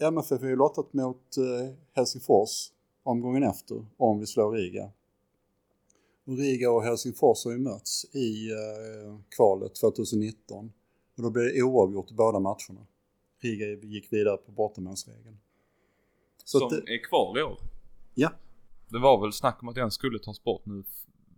MFF 0.00 0.40
har 0.40 0.48
ju 0.48 0.56
lottat 0.56 0.92
mot 0.92 1.36
eh, 1.36 1.74
Helsingfors 1.92 2.72
omgången 3.02 3.42
efter 3.42 3.86
om 3.96 4.20
vi 4.20 4.26
slår 4.26 4.52
Riga. 4.52 4.90
Och 6.26 6.38
Riga 6.38 6.70
och 6.70 6.82
Helsingfors 6.82 7.44
har 7.44 7.52
ju 7.52 7.58
mötts 7.58 8.14
i 8.14 8.50
eh, 8.50 9.18
kvalet 9.36 9.74
2019 9.74 10.72
och 11.16 11.22
då 11.22 11.30
blev 11.30 11.44
det 11.44 11.62
oavgjort 11.62 12.10
i 12.10 12.14
båda 12.14 12.40
matcherna. 12.40 12.86
Riga 13.40 13.66
gick 13.66 14.12
vidare 14.12 14.36
på 14.36 14.52
bortamålsregeln. 14.52 15.38
Som 16.44 16.68
det, 16.70 16.94
är 16.94 17.04
kvar 17.04 17.38
i 17.38 17.42
år? 17.42 17.58
Ja. 18.14 18.30
Det 18.88 18.98
var 18.98 19.20
väl 19.20 19.32
snack 19.32 19.62
om 19.62 19.68
att 19.68 19.74
den 19.74 19.90
skulle 19.90 20.18
tas 20.18 20.44
bort 20.44 20.66
nu. 20.66 20.84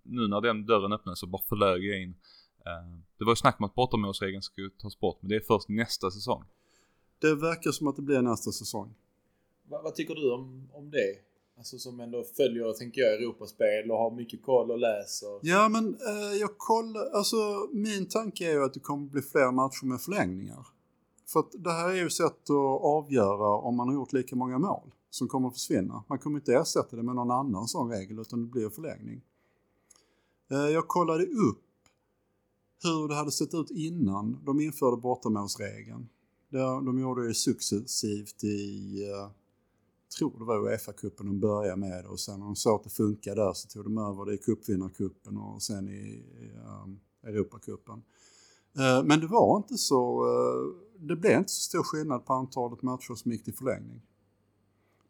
Nu 0.03 0.29
när 0.29 0.41
den 0.41 0.67
dörren 0.67 0.93
öppnades 0.93 1.19
så 1.19 1.27
bara 1.27 1.43
förlög 1.49 1.85
jag 1.85 2.03
in. 2.03 2.09
Uh, 2.11 3.01
det 3.19 3.25
var 3.25 3.33
ju 3.33 3.37
snack 3.37 3.57
om 3.59 3.65
att 3.65 3.75
bortamålsregeln 3.75 4.43
skulle 4.43 4.71
tas 4.71 5.01
bort 5.01 5.19
men 5.21 5.29
det 5.29 5.37
är 5.37 5.41
först 5.41 5.69
nästa 5.69 6.11
säsong. 6.11 6.45
Det 7.19 7.35
verkar 7.35 7.71
som 7.71 7.87
att 7.87 7.97
det 7.97 8.03
blir 8.03 8.23
nästa 8.23 8.53
säsong. 8.53 8.95
Vad, 9.69 9.83
vad 9.83 9.95
tycker 9.95 10.15
du 10.15 10.33
om, 10.33 10.69
om 10.73 10.91
det? 10.91 11.17
Alltså 11.59 11.79
som 11.79 12.01
ändå 12.01 12.25
följer, 12.37 12.73
tänker 12.73 13.01
jag, 13.01 13.15
Europaspel 13.15 13.91
och 13.91 13.99
har 13.99 14.11
mycket 14.11 14.43
koll 14.43 14.71
och 14.71 14.79
läser. 14.79 15.41
Ja 15.43 15.69
men 15.69 15.87
eh, 15.95 16.39
jag 16.41 16.59
kollar, 16.59 17.11
alltså 17.11 17.37
min 17.73 18.09
tanke 18.09 18.51
är 18.51 18.53
ju 18.53 18.65
att 18.65 18.75
det 18.75 18.81
kommer 18.81 19.07
bli 19.07 19.23
fler 19.23 19.53
matcher 19.53 19.87
med 19.87 20.01
förlängningar. 20.01 20.67
För 21.33 21.41
att 21.41 21.51
det 21.59 21.71
här 21.71 21.89
är 21.89 21.95
ju 21.95 22.11
sätt 22.11 22.51
att 22.51 22.83
avgöra 22.83 23.49
om 23.49 23.77
man 23.77 23.89
har 23.89 23.95
gjort 23.95 24.13
lika 24.13 24.37
många 24.37 24.59
mål 24.59 24.91
som 25.11 25.29
kommer 25.29 25.49
att 25.49 25.55
försvinna. 25.55 26.05
Man 26.09 26.19
kommer 26.19 26.39
inte 26.39 26.55
ersätta 26.55 26.97
det 26.97 27.03
med 27.03 27.15
någon 27.15 27.31
annan 27.31 27.69
sån 27.69 27.91
regel 27.91 28.19
utan 28.19 28.41
det 28.41 28.47
blir 28.47 28.71
förlängning. 28.71 29.23
Eh, 30.51 30.59
jag 30.59 30.89
kollade 30.89 31.25
upp 31.25 31.65
hur 32.83 33.09
det 33.09 33.15
hade 33.15 33.33
sett 33.33 33.55
ut 33.55 33.71
innan 33.71 34.45
de 34.45 34.61
införde 34.61 34.97
bortamålsregeln. 34.97 36.09
De 36.85 36.99
gjorde 36.99 37.29
det 37.29 37.35
successivt 37.35 38.45
i, 38.45 39.03
eh, 39.09 39.31
tror 40.19 40.39
det 40.39 40.45
var 40.45 40.71
Uefa-cupen 40.71 41.27
de 41.27 41.41
började 41.41 41.77
med 41.77 42.07
och 42.07 42.21
sen 42.21 42.39
när 42.39 42.47
de 42.47 42.57
såg 42.57 42.75
att 42.75 42.85
det 42.85 42.91
funkade 42.91 43.41
där 43.41 43.53
så 43.53 43.69
tog 43.69 43.85
de 43.85 43.99
över 43.99 44.25
det 44.25 44.35
i 44.35 44.39
cupvinnarcupen 44.39 45.37
och 45.37 45.63
sen 45.63 45.89
i, 45.89 46.25
ehm, 46.57 47.01
Europacupen. 47.23 48.03
Eh, 48.79 49.05
men 49.05 49.21
det 49.21 49.27
var 49.27 49.57
inte 49.57 49.79
så, 49.79 50.25
det 50.99 51.17
blev 51.17 51.39
inte 51.39 51.51
så 51.51 51.61
stor 51.61 51.83
skillnad 51.83 52.25
på 52.27 52.33
antalet 52.33 52.83
matcher 52.83 53.15
som 53.15 53.33
gick 53.33 53.45
till 53.45 53.55
förlängning. 53.55 54.03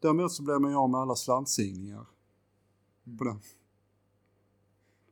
Däremot 0.01 0.31
så 0.31 0.43
blev 0.43 0.61
man 0.61 0.71
ju 0.71 0.77
av 0.77 0.89
med 0.89 0.99
alla 0.99 1.15
slantsigningar 1.15 2.05
på 3.17 3.23
den. 3.23 3.39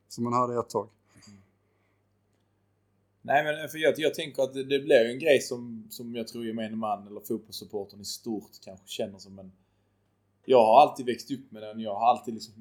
Som 0.08 0.24
man 0.24 0.32
hade 0.32 0.60
ett 0.60 0.68
tag. 0.68 0.88
Nej 3.22 3.44
men 3.44 3.68
för 3.68 3.78
jag, 3.78 3.94
jag 3.96 4.14
tänker 4.14 4.42
att 4.42 4.54
det, 4.54 4.64
det 4.64 4.78
blir 4.78 5.10
en 5.10 5.18
grej 5.18 5.40
som, 5.40 5.86
som 5.90 6.14
jag 6.16 6.28
tror 6.28 6.46
gemene 6.46 6.76
man 6.76 7.06
eller 7.06 7.20
fotbollssupporten 7.20 8.00
i 8.00 8.04
stort 8.04 8.50
kanske 8.64 8.88
känner 8.88 9.18
som 9.18 9.38
en... 9.38 9.52
Jag 10.44 10.64
har 10.64 10.82
alltid 10.82 11.06
växt 11.06 11.30
upp 11.30 11.50
med 11.50 11.62
den. 11.62 11.80
Jag 11.80 11.94
har 11.94 12.06
alltid 12.10 12.34
liksom 12.34 12.54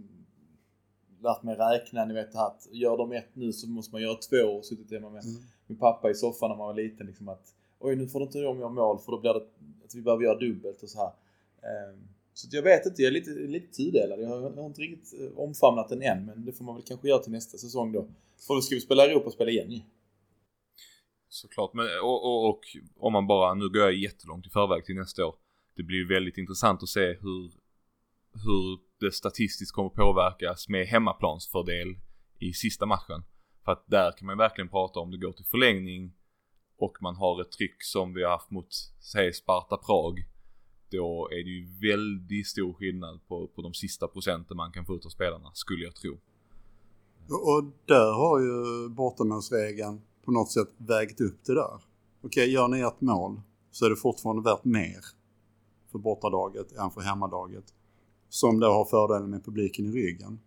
lärt 1.20 1.44
mig 1.44 1.56
räkna. 1.56 2.06
Ni 2.06 2.14
vet 2.14 2.36
att 2.36 2.68
gör 2.72 2.98
de 2.98 3.12
ett 3.12 3.30
nu 3.36 3.54
så 3.54 3.70
måste 3.70 3.92
man 3.92 4.02
göra 4.02 4.16
två 4.16 4.58
och 4.58 4.66
suttit 4.66 4.92
hemma 4.92 5.10
med 5.10 5.24
mm. 5.24 5.42
min 5.68 5.78
pappa 5.78 6.10
i 6.10 6.16
soffan 6.16 6.50
när 6.50 6.58
man 6.58 6.68
var 6.68 6.74
liten. 6.74 7.08
Liksom 7.08 7.30
att 7.30 7.54
oj 7.80 7.96
nu 7.96 8.08
får 8.08 8.20
du 8.20 8.26
inte 8.26 8.46
om 8.46 8.60
jag 8.60 8.74
mål 8.74 9.00
för 9.00 9.12
då 9.12 9.20
blir 9.20 9.34
det 9.34 9.46
att 9.86 9.96
vi 9.96 10.02
behöver 10.02 10.24
göra 10.24 10.40
dubbelt 10.40 10.84
och 10.84 10.90
så 10.90 11.00
här. 11.00 11.12
Um, 11.92 12.08
så 12.40 12.48
jag 12.52 12.64
vet 12.64 12.86
inte, 12.86 13.02
jag 13.02 13.08
är 13.08 13.14
lite, 13.14 13.30
lite 13.30 13.78
tudelad. 13.78 14.22
Jag 14.22 14.28
har, 14.28 14.66
inte 14.66 14.82
riktigt 14.82 15.22
eh, 15.22 15.38
omfamnat 15.38 15.90
den 15.90 16.02
än 16.02 16.26
men 16.26 16.46
det 16.46 16.54
får 16.54 16.66
man 16.66 16.76
väl 16.76 16.84
kanske 16.84 17.08
göra 17.08 17.20
till 17.20 17.32
nästa 17.32 17.58
säsong 17.58 17.92
då. 17.92 18.08
För 18.48 18.56
då 18.56 18.62
ska 18.62 18.76
vi 18.76 18.82
spela 18.82 19.06
Europaspel 19.06 19.50
igen 19.50 19.72
ju. 19.72 19.82
Såklart, 21.30 21.74
men 21.74 21.86
och, 22.04 22.26
och, 22.26 22.50
och, 22.50 22.62
om 22.98 23.14
man 23.14 23.28
bara, 23.28 23.54
nu 23.54 23.70
går 23.70 23.82
jag 23.82 23.94
jättelångt 23.94 24.48
i 24.48 24.50
förväg 24.50 24.86
till 24.86 24.96
nästa 24.96 25.26
år. 25.26 25.36
Det 25.76 25.84
blir 25.84 26.08
väldigt 26.08 26.38
intressant 26.38 26.84
att 26.84 26.90
se 26.90 27.08
hur, 27.08 27.52
hur 28.34 28.80
det 29.00 29.12
statistiskt 29.12 29.72
kommer 29.72 29.90
påverkas 29.90 30.70
med 30.70 30.88
hemmaplansfördel 30.88 31.98
i 32.40 32.54
sista 32.54 32.86
matchen. 32.86 33.24
För 33.66 33.72
att 33.72 33.84
där 33.88 34.12
kan 34.12 34.26
man 34.26 34.38
verkligen 34.38 34.70
prata 34.70 35.00
om 35.00 35.12
det 35.12 35.18
går 35.18 35.32
till 35.32 35.46
förlängning 35.46 36.14
och 36.78 36.98
man 37.02 37.16
har 37.16 37.42
ett 37.42 37.52
tryck 37.52 37.84
som 37.84 38.14
vi 38.14 38.24
har 38.24 38.32
haft 38.32 38.52
mot, 38.52 38.74
säg 39.00 39.34
Sparta 39.34 39.78
Prag. 39.78 40.26
Då 40.92 41.30
är 41.32 41.44
det 41.44 41.50
ju 41.50 41.68
väldigt 41.92 42.48
stor 42.48 42.74
skillnad 42.74 43.20
på, 43.28 43.48
på 43.48 43.62
de 43.62 43.74
sista 43.74 44.08
procenten 44.08 44.58
man 44.58 44.72
kan 44.72 44.86
få 44.86 44.96
ut 44.96 45.06
av 45.06 45.10
spelarna, 45.10 45.52
skulle 45.54 45.84
jag 45.84 45.96
tro. 45.96 46.18
Och 47.30 47.64
där 47.86 48.14
har 48.14 48.40
ju 48.40 48.90
bortamålsregeln 48.90 50.02
på 50.26 50.32
något 50.32 50.52
sätt 50.52 50.70
vägt 50.78 51.22
upp 51.22 51.46
det 51.46 51.54
där. 51.54 51.84
Okej, 52.22 52.52
gör 52.52 52.68
ni 52.68 52.80
ett 52.80 53.02
mål 53.02 53.42
så 53.72 53.86
är 53.86 53.90
det 53.90 53.96
fortfarande 53.96 54.42
värt 54.42 54.66
mer 54.66 55.06
för 55.92 56.00
bortalaget 56.00 56.72
än 56.72 56.92
för 56.92 57.02
hemmalaget. 57.02 57.74
Som 58.30 58.60
då 58.60 58.68
har 58.68 58.86
fördelen 58.86 59.30
med 59.30 59.46
publiken 59.46 59.86
i 59.86 59.92
ryggen. 59.92 60.40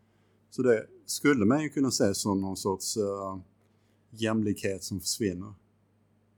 Så 0.51 0.63
det 0.63 0.87
skulle 1.07 1.45
man 1.45 1.63
ju 1.63 1.69
kunna 1.69 1.91
se 1.91 2.15
som 2.15 2.41
någon 2.41 2.57
sorts 2.57 2.97
uh, 2.97 3.39
jämlikhet 4.11 4.85
som 4.85 5.01
försvinner. 5.01 5.55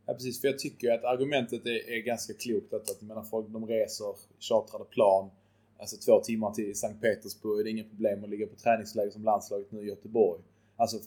Ja 0.06 0.14
precis, 0.14 0.40
för 0.40 0.48
jag 0.48 0.58
tycker 0.58 0.90
att 0.90 1.04
argumentet 1.04 1.66
är, 1.66 1.90
är 1.90 2.02
ganska 2.02 2.34
klokt. 2.34 2.74
Att, 2.74 2.90
att 2.90 3.02
menar, 3.02 3.22
folk 3.22 3.48
de 3.48 3.66
reser 3.66 4.14
chartrade 4.40 4.84
plan, 4.84 5.30
alltså 5.78 5.96
två 5.96 6.20
timmar 6.20 6.50
till 6.50 6.78
Sankt 6.78 7.00
Petersburg. 7.00 7.64
Det 7.64 7.70
är 7.70 7.72
inga 7.72 7.84
problem 7.84 8.24
att 8.24 8.30
ligga 8.30 8.46
på 8.46 8.56
träningsläger 8.56 9.10
som 9.10 9.24
landslaget 9.24 9.72
nu 9.72 9.82
i 9.82 9.88
Göteborg. 9.88 10.40
Alltså 10.76 10.98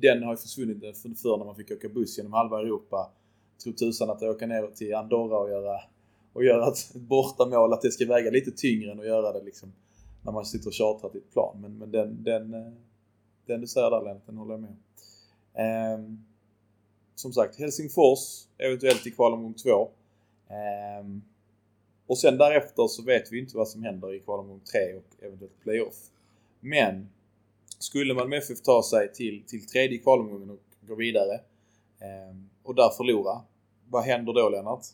den 0.00 0.22
har 0.22 0.32
ju 0.32 0.36
försvunnit 0.36 0.98
förr 1.22 1.38
när 1.38 1.44
man 1.44 1.56
fick 1.56 1.70
åka 1.70 1.88
buss 1.88 2.18
genom 2.18 2.32
halva 2.32 2.60
Europa. 2.60 3.12
Tror 3.62 3.72
tusan 3.72 4.10
att 4.10 4.22
åka 4.22 4.46
ner 4.46 4.66
till 4.74 4.94
Andorra 4.94 5.38
och 5.38 5.50
göra, 5.50 5.80
och 6.32 6.44
göra 6.44 6.68
ett 6.68 6.94
bortamål, 6.94 7.72
att 7.72 7.82
det 7.82 7.90
ska 7.90 8.06
väga 8.06 8.30
lite 8.30 8.50
tyngre 8.50 8.92
än 8.92 9.00
att 9.00 9.06
göra 9.06 9.32
det 9.32 9.44
liksom 9.44 9.72
när 10.22 10.32
man 10.32 10.44
sitter 10.44 10.68
och 10.68 10.74
chartrar 10.74 11.10
till 11.10 11.20
ett 11.20 11.32
plan. 11.32 11.60
Men, 11.60 11.78
men 11.78 11.90
den, 11.90 12.24
den, 12.24 12.54
eh, 12.54 12.72
den 13.46 13.60
du 13.60 13.66
säger 13.66 13.90
där 13.90 14.02
Lennart, 14.04 14.26
den 14.26 14.36
håller 14.36 14.54
jag 14.54 14.60
med 14.60 14.70
om. 14.70 14.76
Um, 16.00 16.24
som 17.14 17.32
sagt, 17.32 17.58
Helsingfors 17.58 18.46
eventuellt 18.58 19.06
i 19.06 19.10
kvalomgång 19.10 19.54
2. 19.54 19.70
Um, 19.80 19.90
ehm, 20.56 21.22
och 22.06 22.18
sen 22.18 22.38
därefter 22.38 22.86
så 22.86 23.02
vet 23.02 23.32
vi 23.32 23.38
inte 23.38 23.56
vad 23.56 23.68
som 23.68 23.82
händer 23.82 24.14
i 24.14 24.20
kvalomgång 24.20 24.60
3 24.60 24.94
och 24.94 25.24
eventuellt 25.24 25.60
playoff. 25.60 25.96
Men 26.60 27.08
skulle 27.78 28.14
Malmö 28.14 28.36
FF 28.36 28.60
ta 28.62 28.82
sig 28.82 29.12
till, 29.12 29.44
till 29.46 29.66
tredje 29.66 29.98
kvalomgången 29.98 30.50
och 30.50 30.60
gå 30.80 30.94
vidare 30.94 31.34
eh, 31.98 32.36
och 32.62 32.74
där 32.74 32.90
förlora, 32.96 33.42
vad 33.88 34.04
händer 34.04 34.32
då 34.32 34.48
Lennart? 34.48 34.86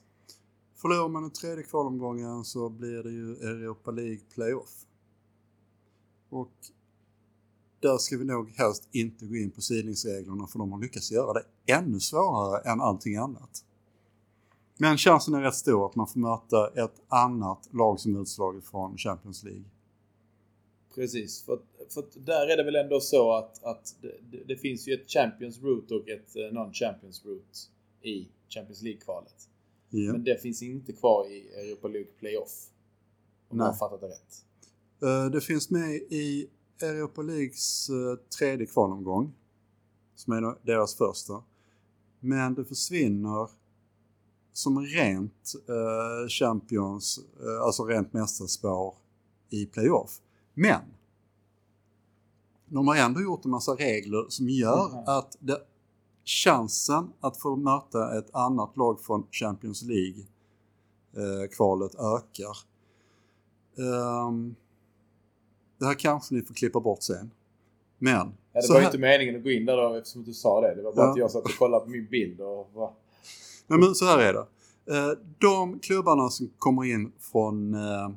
Förlorar 0.74 1.08
man 1.08 1.22
den 1.22 1.32
tredje 1.32 1.64
kvalomgången 1.64 2.44
så 2.44 2.68
blir 2.68 3.02
det 3.02 3.10
ju 3.10 3.32
Europa 3.32 3.90
League 3.90 4.20
Playoff. 4.34 4.86
Och 6.28 6.52
där 7.80 7.98
ska 7.98 8.18
vi 8.18 8.24
nog 8.24 8.50
helst 8.50 8.88
inte 8.92 9.26
gå 9.26 9.36
in 9.36 9.50
på 9.50 9.60
sidningsreglerna 9.60 10.46
för 10.46 10.58
de 10.58 10.72
har 10.72 10.80
lyckats 10.80 11.12
göra 11.12 11.32
det 11.32 11.44
ännu 11.70 12.00
svårare 12.00 12.70
än 12.70 12.80
allting 12.80 13.16
annat. 13.16 13.64
Men 14.76 14.98
chansen 14.98 15.34
är 15.34 15.40
rätt 15.40 15.54
stor 15.54 15.86
att 15.86 15.94
man 15.94 16.06
får 16.06 16.20
möta 16.20 16.84
ett 16.84 17.02
annat 17.08 17.68
lag 17.72 18.00
som 18.00 18.16
är 18.16 18.22
utslaget 18.22 18.64
från 18.64 18.96
Champions 18.96 19.42
League. 19.42 19.64
Precis, 20.94 21.42
för, 21.42 21.58
för 21.88 22.04
där 22.14 22.46
är 22.46 22.56
det 22.56 22.64
väl 22.64 22.76
ändå 22.76 23.00
så 23.00 23.32
att, 23.32 23.64
att 23.64 23.96
det, 24.00 24.44
det 24.46 24.56
finns 24.56 24.88
ju 24.88 24.94
ett 24.94 25.10
Champions 25.10 25.62
Route 25.62 25.94
och 25.94 26.08
ett 26.08 26.36
eh, 26.36 26.42
Non-Champions 26.42 27.24
Route 27.24 27.58
i 28.02 28.28
Champions 28.48 28.82
League-kvalet. 28.82 29.48
Ja. 29.88 30.12
Men 30.12 30.24
det 30.24 30.42
finns 30.42 30.62
inte 30.62 30.92
kvar 30.92 31.26
i 31.26 31.48
Europa 31.54 31.88
League 31.88 32.10
Playoff. 32.18 32.66
Om 33.48 33.58
Nej. 33.58 33.64
jag 33.64 33.72
har 33.72 33.78
fattat 33.78 34.00
det 34.00 34.08
rätt. 34.08 34.44
Uh, 35.02 35.30
det 35.30 35.40
finns 35.40 35.70
med 35.70 35.90
i 35.94 36.48
Europa 36.82 37.22
Leagues 37.22 37.90
uh, 37.90 38.14
tredje 38.38 38.66
kvalomgång. 38.66 39.34
Som 40.14 40.32
är 40.32 40.66
deras 40.66 40.94
första. 40.94 41.42
Men 42.20 42.54
det 42.54 42.64
försvinner 42.64 43.48
som 44.52 44.78
rent 44.78 45.52
uh, 45.68 46.28
Champions, 46.28 47.20
alltså 47.64 47.84
rent 47.84 48.12
mästerspår 48.12 48.94
i 49.50 49.66
playoff. 49.66 50.20
Men 50.54 50.80
de 52.66 52.88
har 52.88 52.96
ändå 52.96 53.20
gjort 53.20 53.44
en 53.44 53.50
massa 53.50 53.72
regler 53.72 54.26
som 54.28 54.48
gör 54.48 54.92
mm. 54.92 55.04
att 55.06 55.36
det, 55.40 55.58
chansen 56.24 57.12
att 57.20 57.36
få 57.36 57.56
möta 57.56 58.18
ett 58.18 58.34
annat 58.34 58.76
lag 58.76 59.00
från 59.00 59.26
Champions 59.30 59.82
League-kvalet 59.82 61.94
eh, 61.94 62.00
ökar. 62.00 62.56
Um, 63.76 64.54
det 65.78 65.86
här 65.86 65.94
kanske 65.94 66.34
ni 66.34 66.42
får 66.42 66.54
klippa 66.54 66.80
bort 66.80 67.02
sen. 67.02 67.30
Men... 68.02 68.32
Ja, 68.52 68.60
det 68.60 68.68
var 68.68 68.80
här... 68.80 68.86
inte 68.86 68.98
meningen 68.98 69.36
att 69.36 69.42
gå 69.42 69.50
in 69.50 69.66
där 69.66 69.76
då 69.76 69.94
eftersom 69.94 70.24
du 70.24 70.32
sa 70.32 70.60
det. 70.60 70.74
Det 70.74 70.82
var 70.82 70.92
bara 70.92 71.06
ja. 71.06 71.12
att 71.12 71.18
jag 71.18 71.30
satt 71.30 71.44
och 71.44 71.58
kollade 71.58 71.84
på 71.84 71.90
min 71.90 72.06
bild 72.06 72.40
och... 72.40 72.70
Va? 72.74 72.92
Nej 73.66 73.78
men 73.78 73.94
så 73.94 74.04
här 74.04 74.18
är 74.18 74.32
det. 74.32 74.46
Eh, 74.96 75.12
de 75.38 75.78
klubbarna 75.78 76.28
som 76.28 76.50
kommer 76.58 76.84
in 76.84 77.12
från 77.18 77.74
eh, 77.74 78.10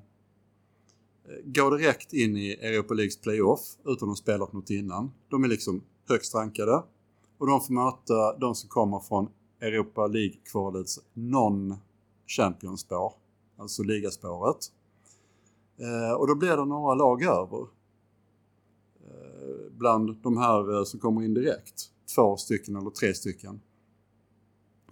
går 1.44 1.78
direkt 1.78 2.14
in 2.14 2.38
i 2.38 2.52
Europa 2.52 2.94
Leagues 2.94 3.18
playoff 3.18 3.62
utan 3.86 3.94
att 3.94 4.12
ha 4.12 4.16
spelat 4.16 4.54
något 4.54 4.70
innan. 4.70 5.12
De 5.30 5.44
är 5.44 5.48
liksom 5.48 5.84
högst 6.10 6.36
rankade 6.36 6.84
och 7.38 7.48
de 7.48 7.62
får 7.62 7.74
möta 7.74 8.38
de 8.38 8.56
som 8.56 8.70
kommer 8.70 9.00
från 9.00 9.30
Europa 9.62 10.08
League-kvalets 10.08 11.00
non-champion-spår. 11.14 13.14
alltså 13.58 13.84
ligaspåret. 13.84 14.72
Eh, 15.80 16.14
och 16.14 16.28
då 16.28 16.36
blir 16.36 16.58
det 16.58 16.66
några 16.66 16.96
lag 16.96 17.24
över. 17.24 17.68
Bland 19.78 20.16
de 20.24 20.38
här 20.38 20.78
eh, 20.78 20.84
som 20.84 21.00
kommer 21.00 21.22
in 21.24 21.34
direkt. 21.34 21.90
Två 22.16 22.38
stycken 22.38 22.76
eller 22.76 22.90
tre 22.90 23.14
stycken. 23.14 23.62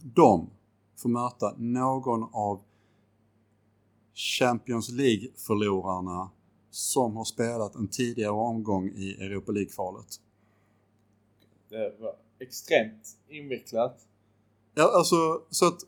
De 0.02 0.50
får 0.98 1.10
möta 1.10 1.56
någon 1.58 2.24
av 2.34 2.62
Champions 4.14 4.90
League-förlorarna 4.90 6.30
som 6.70 7.16
har 7.18 7.26
spelat 7.26 7.76
en 7.76 7.88
tidigare 7.88 8.32
omgång 8.32 8.88
i 8.90 9.12
Europa 9.20 9.52
League-kvalet. 9.52 10.20
Det 11.70 11.96
var 12.00 12.16
extremt 12.40 13.18
invecklat. 13.28 14.08
Ja, 14.74 14.98
alltså 14.98 15.42
så 15.50 15.68
att 15.68 15.80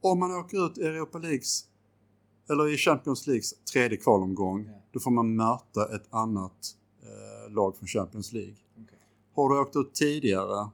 om 0.00 0.18
man 0.18 0.34
åker 0.34 0.66
ut 0.66 0.78
i 0.78 0.82
Europa 0.82 1.18
Leagues 1.18 1.66
eller 2.50 2.74
i 2.74 2.76
Champions 2.76 3.26
Leagues 3.26 3.54
tredje 3.72 3.96
kvalomgång, 3.96 4.64
Ja. 4.66 4.72
då 4.92 5.00
får 5.00 5.10
man 5.10 5.36
möta 5.36 5.94
ett 5.96 6.06
annat 6.10 6.76
lag 7.54 7.76
från 7.76 7.86
Champions 7.86 8.32
League. 8.32 8.54
Okej. 8.74 8.98
Har 9.34 9.48
du 9.48 9.60
åkt 9.60 9.76
ut 9.76 9.94
tidigare 9.94 10.70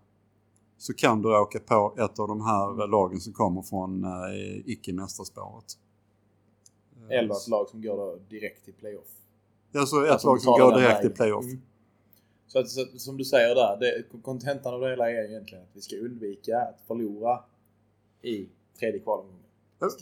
så 0.79 0.95
kan 0.95 1.23
du 1.23 1.39
åka 1.39 1.59
på 1.61 1.95
ett 1.99 2.19
av 2.19 2.29
de 2.29 2.41
här 2.41 2.83
eh, 2.83 2.89
lagen 2.89 3.21
som 3.21 3.33
kommer 3.33 3.63
från 3.63 4.05
eh, 4.05 4.57
icke-mästarspåret. 4.65 5.79
Eh, 6.97 7.19
Eller 7.19 7.35
ett 7.35 7.49
lag 7.49 7.69
som 7.69 7.83
går 7.83 8.21
direkt 8.29 8.65
till 8.65 8.75
playoff. 8.75 9.09
Alltså 9.75 10.05
ett 10.05 10.11
Alltså, 10.11 10.29
lag 10.29 10.41
som 10.41 10.53
går 10.53 10.81
direkt 10.81 11.01
till 11.01 11.11
playoff. 11.11 11.45
Mm. 11.45 11.61
Så, 12.47 12.59
att, 12.59 12.69
så 12.71 12.87
som 12.97 13.17
du 13.17 13.25
säger 13.25 13.55
där, 13.55 13.77
det, 13.81 14.23
kontentan 14.23 14.75
av 14.75 14.81
det 14.81 14.91
hela 14.91 15.11
är 15.11 15.31
egentligen 15.31 15.65
att 15.65 15.71
vi 15.73 15.81
ska 15.81 15.97
undvika 15.97 16.59
att 16.61 16.81
förlora 16.87 17.45
i 18.23 18.49
tredje 18.79 19.01
kvalomgången. 19.01 19.43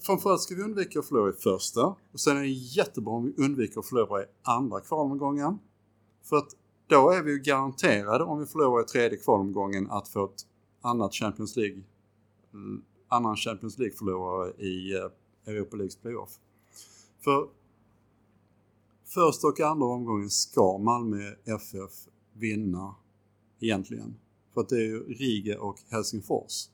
Framförallt 0.02 0.40
ska 0.40 0.54
vi 0.54 0.62
undvika 0.62 0.98
att 0.98 1.06
förlora 1.06 1.30
i 1.30 1.32
första. 1.32 1.87
Och 2.12 2.20
sen 2.20 2.37
är 2.37 2.40
det 2.40 2.48
jättebra 2.48 3.14
om 3.14 3.24
vi 3.24 3.44
undviker 3.44 3.80
att 3.80 3.87
förlora 3.87 4.22
i 4.22 4.26
andra 4.42 4.80
kvalomgången. 4.80 5.58
För 6.22 6.37
att 6.37 6.56
då 6.87 7.11
är 7.11 7.23
vi 7.23 7.31
ju 7.31 7.38
garanterade 7.38 8.25
om 8.25 8.38
vi 8.38 8.47
förlorar 8.47 8.83
i 8.83 8.87
tredje 8.87 9.18
kvalomgången 9.18 9.90
att 9.90 10.09
få 10.09 10.25
ett 10.25 10.47
annat 10.81 11.14
Champions 11.14 11.57
League 11.57 11.79
eh, 12.53 12.59
annan 13.09 13.37
Champions 13.37 13.79
League-förlorare 13.79 14.51
i 14.51 14.94
eh, 14.94 15.53
Europa 15.53 15.77
Leagues 15.77 15.97
playoff. 15.97 16.38
För 17.20 17.49
första 19.05 19.49
och 19.49 19.61
andra 19.61 19.87
omgången 19.87 20.31
ska 20.31 20.79
Malmö 20.79 21.35
FF 21.44 21.92
vinna 22.33 22.94
egentligen. 23.61 24.16
För 24.55 24.61
att 24.61 24.68
det 24.68 24.77
är 24.77 24.87
ju 24.87 25.05
Riga 25.05 25.61
och 25.61 25.79
Helsingfors. 25.90 26.68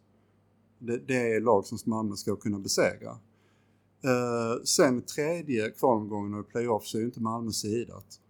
Det, 0.79 0.99
det 0.99 1.35
är 1.35 1.41
lag 1.41 1.67
som 1.67 1.79
Malmö 1.85 2.17
ska 2.17 2.37
kunna 2.37 2.59
besegra. 2.59 3.11
Eh, 4.05 4.63
sen 4.65 5.03
tredje 5.03 5.71
kvalomgången 5.71 6.35
och 6.35 6.49
playoff 6.49 6.87
så 6.87 6.97
är 6.97 7.01
ju 7.01 7.07
inte 7.07 7.21
Malmö 7.21 7.51
sidat. 7.51 8.21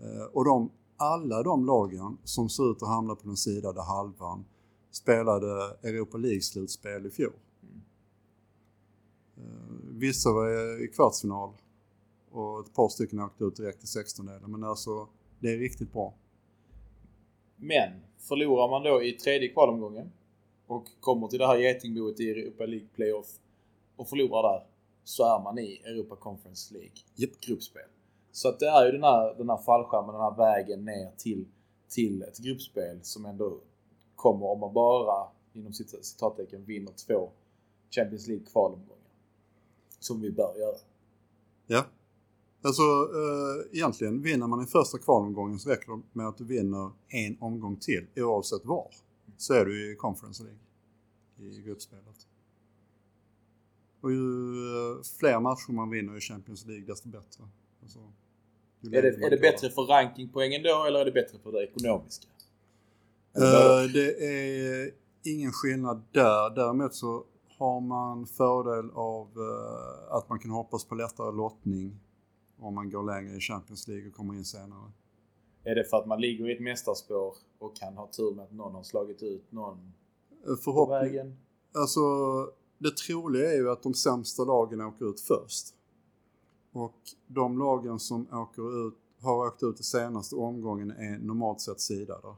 Eh, 0.00 0.24
och 0.32 0.44
de, 0.44 0.70
alla 1.00 1.42
de 1.42 1.66
lagen 1.66 2.18
som 2.24 2.48
ser 2.48 2.70
ut 2.70 2.82
att 2.82 2.88
hamna 2.88 3.14
på 3.14 3.26
den 3.26 3.36
sidade 3.36 3.82
halvan 3.82 4.44
spelade 4.90 5.76
Europa 5.82 6.18
League-slutspel 6.18 7.06
i 7.06 7.10
fjol. 7.10 7.32
Eh, 9.36 9.42
vissa 9.90 10.32
var 10.32 10.84
i 10.84 10.88
kvartsfinal 10.88 11.50
och 12.30 12.60
ett 12.60 12.74
par 12.74 12.88
stycken 12.88 13.20
åkte 13.20 13.44
ut 13.44 13.56
direkt 13.56 13.84
i 13.84 13.86
16-delen. 13.86 14.50
Men 14.50 14.64
alltså, 14.64 15.08
det 15.38 15.52
är 15.52 15.58
riktigt 15.58 15.92
bra. 15.92 16.14
Men 17.56 17.92
förlorar 18.18 18.70
man 18.70 18.82
då 18.82 19.02
i 19.02 19.12
tredje 19.12 19.48
kvalomgången 19.48 20.12
och 20.66 20.86
kommer 21.00 21.28
till 21.28 21.38
det 21.38 21.46
här 21.46 21.56
getingboet 21.56 22.20
i 22.20 22.30
Europa 22.30 22.66
League 22.66 22.88
Playoff 22.94 23.26
och 23.96 24.08
förlorar 24.08 24.42
där 24.42 24.66
så 25.04 25.36
är 25.36 25.42
man 25.42 25.58
i 25.58 25.82
Europa 25.84 26.16
Conference 26.16 26.74
League 26.74 26.92
Japp. 27.14 27.40
gruppspel. 27.40 27.82
Så 28.32 28.48
att 28.48 28.58
det 28.58 28.66
är 28.68 28.86
ju 28.86 28.92
den 28.92 29.02
här, 29.02 29.34
den 29.34 29.48
här 29.50 29.56
fallskärmen, 29.56 30.14
den 30.14 30.22
här 30.22 30.36
vägen 30.36 30.84
ner 30.84 31.12
till, 31.16 31.46
till 31.88 32.22
ett 32.22 32.38
gruppspel 32.38 32.98
som 33.02 33.26
ändå 33.26 33.60
kommer 34.16 34.46
om 34.46 34.60
man 34.60 34.74
bara 34.74 35.28
inom 35.52 35.72
cit- 35.72 36.04
citattecken 36.04 36.64
vinner 36.64 36.92
två 37.06 37.30
Champions 37.90 38.26
League 38.28 38.46
kvalomgångar. 38.46 38.96
Som 39.98 40.20
vi 40.20 40.30
bör 40.30 40.54
göra. 40.58 40.76
Ja. 41.66 41.86
Alltså 42.62 42.82
eh, 42.82 43.76
egentligen, 43.76 44.22
vinner 44.22 44.46
man 44.46 44.62
i 44.62 44.66
första 44.66 44.98
kvalomgången 44.98 45.58
så 45.58 45.70
räcker 45.70 45.92
det 45.92 46.02
med 46.12 46.26
att 46.26 46.38
du 46.38 46.44
vinner 46.44 46.90
en 47.08 47.36
omgång 47.40 47.76
till 47.76 48.06
oavsett 48.16 48.64
var. 48.64 48.90
Så 49.36 49.54
är 49.54 49.64
du 49.64 49.92
i 49.92 49.96
Conference 49.96 50.42
League. 50.42 50.60
I 51.38 51.62
gruppspelet. 51.62 52.26
Och 54.00 54.10
ju 54.12 54.16
eh, 54.16 55.02
fler 55.18 55.40
matcher 55.40 55.72
man 55.72 55.90
vinner 55.90 56.16
i 56.16 56.20
Champions 56.20 56.66
League 56.66 56.86
desto 56.86 57.08
bättre. 57.08 57.44
Alltså, 57.82 57.98
Är 58.92 59.02
det, 59.02 59.08
är 59.08 59.30
det 59.30 59.36
bättre 59.40 59.70
för 59.70 59.82
rankingpoängen 59.82 60.62
då 60.62 60.84
eller 60.88 61.00
är 61.00 61.04
det 61.04 61.12
bättre 61.12 61.38
för 61.38 61.52
det 61.52 61.64
ekonomiska? 61.64 62.26
Eh, 63.36 63.92
det 63.94 64.24
är 64.24 64.90
ingen 65.24 65.52
skillnad 65.52 66.02
där. 66.12 66.54
Däremot 66.54 66.94
så 66.94 67.24
har 67.58 67.80
man 67.80 68.26
fördel 68.26 68.90
av 68.94 69.26
eh, 69.26 70.14
att 70.16 70.28
man 70.28 70.38
kan 70.38 70.50
hoppas 70.50 70.84
på 70.84 70.94
lättare 70.94 71.32
lottning 71.32 72.00
om 72.58 72.74
man 72.74 72.90
går 72.90 73.02
längre 73.02 73.36
i 73.36 73.40
Champions 73.40 73.88
League 73.88 74.08
och 74.08 74.14
kommer 74.14 74.34
in 74.34 74.44
senare. 74.44 74.90
Är 75.64 75.74
det 75.74 75.84
för 75.84 75.96
att 75.96 76.06
man 76.06 76.20
ligger 76.20 76.48
i 76.50 76.52
ett 76.52 76.60
mästarspår 76.60 77.34
och 77.58 77.76
kan 77.76 77.96
ha 77.96 78.10
tur 78.16 78.34
med 78.34 78.44
att 78.44 78.52
någon 78.52 78.74
har 78.74 78.82
slagit 78.82 79.22
ut 79.22 79.52
någon 79.52 79.92
Eh, 80.42 80.46
på 80.46 80.56
Förhoppning, 80.56 80.98
vägen? 80.98 81.36
alltså 81.74 82.00
det 82.78 82.96
troliga 82.96 83.52
är 83.52 83.56
ju 83.56 83.70
att 83.70 83.82
de 83.82 83.94
sämsta 83.94 84.44
lagen 84.44 84.80
åker 84.80 85.10
ut 85.10 85.20
först. 85.20 85.66
Och 86.72 86.94
de 87.26 87.58
lagen 87.58 87.98
som 87.98 88.26
åker 88.32 88.88
ut, 88.88 88.94
har 89.20 89.46
åkt 89.46 89.62
ut 89.62 89.80
i 89.80 89.82
senaste 89.82 90.36
omgången 90.36 90.90
är 90.90 91.18
normalt 91.18 91.60
sett 91.60 91.80
sidade. 91.80 92.28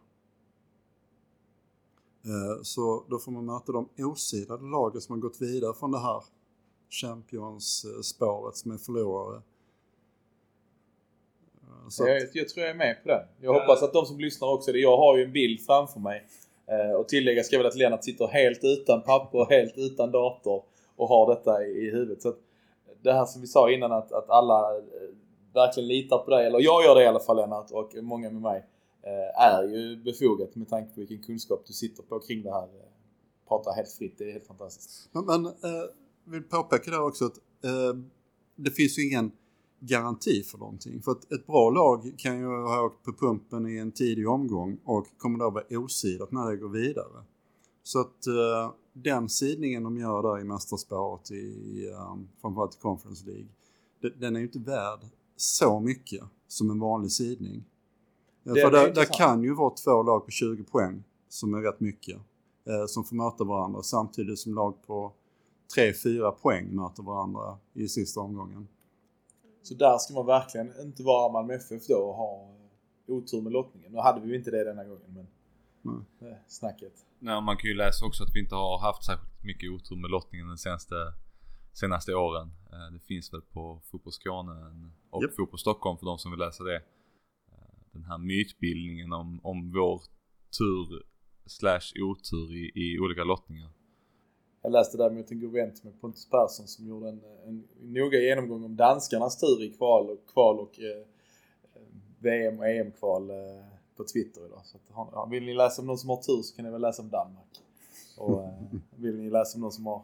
Eh, 2.24 2.62
Så 2.62 3.04
då 3.08 3.18
får 3.18 3.32
man 3.32 3.44
möta 3.46 3.72
de 3.72 3.88
osidade 3.98 4.64
lagen 4.64 5.00
som 5.00 5.12
har 5.12 5.20
gått 5.20 5.40
vidare 5.42 5.74
från 5.74 5.90
det 5.92 5.98
här 5.98 6.22
Champions-spåret 6.90 8.56
som 8.56 8.70
är 8.70 8.78
förlorare. 8.78 9.42
Eh, 11.62 11.88
Så 11.88 12.08
Jag, 12.08 12.16
att, 12.22 12.34
jag 12.34 12.48
tror 12.48 12.62
jag 12.66 12.70
är 12.70 12.78
med 12.78 13.02
på 13.02 13.08
den. 13.08 13.26
Jag 13.40 13.52
hoppas 13.60 13.82
att 13.82 13.92
de 13.92 14.06
som 14.06 14.18
lyssnar 14.20 14.48
också 14.48 14.72
det. 14.72 14.78
Jag 14.78 14.96
har 14.96 15.16
ju 15.16 15.24
en 15.24 15.32
bild 15.32 15.60
framför 15.60 16.00
mig. 16.00 16.26
Eh, 16.66 17.00
och 17.00 17.08
tillägga 17.08 17.42
ska 17.42 17.58
väl 17.58 17.66
att 17.66 17.76
Lennart 17.76 18.04
sitter 18.04 18.26
helt 18.26 18.60
utan 18.62 19.02
papper, 19.02 19.46
helt 19.50 19.74
utan 19.76 20.10
dator 20.10 20.64
och 20.96 21.08
har 21.08 21.34
detta 21.34 21.64
i, 21.66 21.86
i 21.86 21.90
huvudet. 21.90 22.22
Så 22.22 22.28
att 22.28 22.38
det 23.02 23.12
här 23.12 23.24
som 23.24 23.40
vi 23.40 23.46
sa 23.46 23.70
innan 23.70 23.92
att, 23.92 24.12
att 24.12 24.30
alla 24.30 24.76
eh, 24.76 24.82
verkligen 25.54 25.88
litar 25.88 26.18
på 26.18 26.30
dig, 26.30 26.46
eller 26.46 26.60
jag 26.60 26.84
gör 26.84 26.94
det 26.94 27.02
i 27.02 27.06
alla 27.06 27.20
fall 27.20 27.36
Lennart 27.36 27.70
och 27.70 27.94
många 28.02 28.30
med 28.30 28.42
mig, 28.42 28.66
eh, 29.02 29.42
är 29.42 29.62
ju 29.62 29.96
befogat 29.96 30.54
med 30.54 30.68
tanke 30.68 30.94
på 30.94 31.00
vilken 31.00 31.22
kunskap 31.22 31.62
du 31.66 31.72
sitter 31.72 32.02
på 32.02 32.20
kring 32.20 32.42
det 32.42 32.50
här. 32.50 32.62
Eh, 32.62 32.92
prata 33.48 33.70
helt 33.70 33.92
fritt, 33.92 34.18
det 34.18 34.24
är 34.24 34.32
helt 34.32 34.46
fantastiskt. 34.46 35.08
Men, 35.12 35.24
men 35.24 35.46
eh, 35.46 35.84
vill 36.24 36.42
påpeka 36.42 36.90
där 36.90 37.02
också 37.02 37.24
att 37.24 37.36
eh, 37.64 38.00
det 38.56 38.70
finns 38.70 38.98
ju 38.98 39.08
ingen 39.08 39.32
garanti 39.80 40.42
för 40.42 40.58
någonting. 40.58 41.02
För 41.02 41.12
att 41.12 41.32
ett 41.32 41.46
bra 41.46 41.70
lag 41.70 42.14
kan 42.18 42.38
ju 42.38 42.46
ha 42.46 42.82
åkt 42.82 43.04
på 43.04 43.12
pumpen 43.12 43.68
i 43.68 43.78
en 43.78 43.92
tidig 43.92 44.28
omgång 44.28 44.78
och 44.84 45.06
kommer 45.18 45.38
då 45.38 45.50
vara 45.50 45.64
osidat 45.70 46.32
när 46.32 46.50
det 46.50 46.56
går 46.56 46.68
vidare. 46.68 47.24
Så 47.82 48.00
att 48.00 48.26
eh, 48.26 48.72
den 48.92 49.28
sidningen 49.28 49.82
de 49.82 49.96
gör 49.98 50.22
där 50.22 50.40
i 50.40 50.44
mästerspåret 50.44 51.30
i 51.30 51.88
eh, 51.90 52.16
framförallt 52.40 52.74
i 52.74 52.78
Conference 52.78 53.26
League, 53.26 53.48
de, 54.00 54.10
den 54.10 54.36
är 54.36 54.40
ju 54.40 54.46
inte 54.46 54.58
värd 54.58 55.00
så 55.36 55.80
mycket 55.80 56.22
som 56.48 56.70
en 56.70 56.78
vanlig 56.80 57.12
sidning. 57.12 57.64
Eh, 58.44 58.52
Det 58.52 58.60
för 58.60 58.70
där, 58.70 58.94
där 58.94 59.04
kan 59.04 59.42
ju 59.42 59.54
vara 59.54 59.70
två 59.70 60.02
lag 60.02 60.24
på 60.24 60.30
20 60.30 60.64
poäng 60.64 61.04
som 61.28 61.54
är 61.54 61.58
rätt 61.58 61.80
mycket 61.80 62.16
eh, 62.64 62.86
som 62.86 63.04
får 63.04 63.16
möta 63.16 63.44
varandra 63.44 63.82
samtidigt 63.82 64.38
som 64.38 64.54
lag 64.54 64.74
på 64.86 65.12
3-4 65.76 66.30
poäng 66.30 66.74
möter 66.76 67.02
varandra 67.02 67.58
i 67.72 67.88
sista 67.88 68.20
omgången. 68.20 68.68
Så 69.62 69.74
där 69.74 69.98
ska 69.98 70.14
man 70.14 70.26
verkligen 70.26 70.72
inte 70.80 71.02
vara 71.02 71.32
Malmö 71.32 71.54
FF 71.54 71.86
då 71.86 71.96
och 71.96 72.14
ha 72.14 72.48
otur 73.06 73.40
med 73.40 73.52
lottningen. 73.52 73.92
Nu 73.92 73.98
hade 73.98 74.20
vi 74.20 74.28
ju 74.28 74.36
inte 74.36 74.50
det 74.50 74.64
denna 74.64 74.84
gången 74.84 75.26
men 75.82 76.04
Nej. 76.18 76.38
snacket. 76.48 76.92
Nej, 77.24 77.40
man 77.42 77.56
kan 77.56 77.70
ju 77.70 77.76
läsa 77.76 78.06
också 78.06 78.22
att 78.24 78.34
vi 78.34 78.40
inte 78.40 78.54
har 78.54 78.78
haft 78.78 79.04
särskilt 79.04 79.44
mycket 79.44 79.70
otur 79.70 79.96
med 79.96 80.10
lottningen 80.10 80.48
de 80.48 80.56
senaste, 80.56 80.94
senaste 81.72 82.14
åren. 82.14 82.46
Eh, 82.72 82.92
Det 82.92 83.00
finns 83.00 83.32
väl 83.32 83.40
på 83.40 83.80
Fotboll 83.90 84.12
Skåne 84.12 84.52
och 85.10 85.22
Japp. 85.22 85.34
Fotboll 85.36 85.58
Stockholm 85.58 85.98
för 85.98 86.06
de 86.06 86.18
som 86.18 86.30
vill 86.30 86.40
läsa 86.40 86.64
det. 86.64 86.76
Eh, 87.52 87.74
Den 87.92 88.04
här 88.04 88.18
mytbildningen 88.18 89.12
om, 89.12 89.40
om 89.42 89.72
vår 89.72 90.02
tur 90.58 91.02
slash 91.46 91.88
otur 92.02 92.52
i, 92.56 92.72
i 92.74 92.98
olika 92.98 93.24
lottningar. 93.24 93.70
Jag 94.62 94.72
läste 94.72 94.96
däremot 94.96 95.30
en 95.30 95.40
god 95.40 95.52
vän 95.52 95.72
med 95.82 96.00
Pontus 96.00 96.30
Persson 96.30 96.66
som 96.66 96.86
gjorde 96.86 97.08
en, 97.08 97.22
en 97.46 97.68
noga 97.80 98.18
genomgång 98.18 98.64
om 98.64 98.76
danskarnas 98.76 99.40
tur 99.40 99.62
i 99.64 99.70
kval 99.70 100.10
och, 100.10 100.26
kval 100.32 100.58
och 100.60 100.80
eh, 100.80 101.06
VM 102.18 102.58
och 102.58 102.66
EM-kval 102.68 103.30
eh, 103.30 103.71
på 103.96 104.04
Twitter 104.04 104.46
idag. 104.46 104.60
Så 104.64 104.76
att, 104.76 104.82
ja, 105.12 105.28
vill 105.30 105.44
ni 105.44 105.54
läsa 105.54 105.82
om 105.82 105.86
någon 105.86 105.98
som 105.98 106.08
har 106.08 106.16
tur 106.16 106.42
så 106.42 106.56
kan 106.56 106.64
ni 106.64 106.70
väl 106.70 106.80
läsa 106.80 107.02
om 107.02 107.10
Danmark. 107.10 107.60
Och 108.16 108.42
eh, 108.42 108.50
vill 108.96 109.16
ni 109.16 109.30
läsa 109.30 109.56
om 109.56 109.60
någon 109.60 109.72
som 109.72 109.86
har 109.86 110.02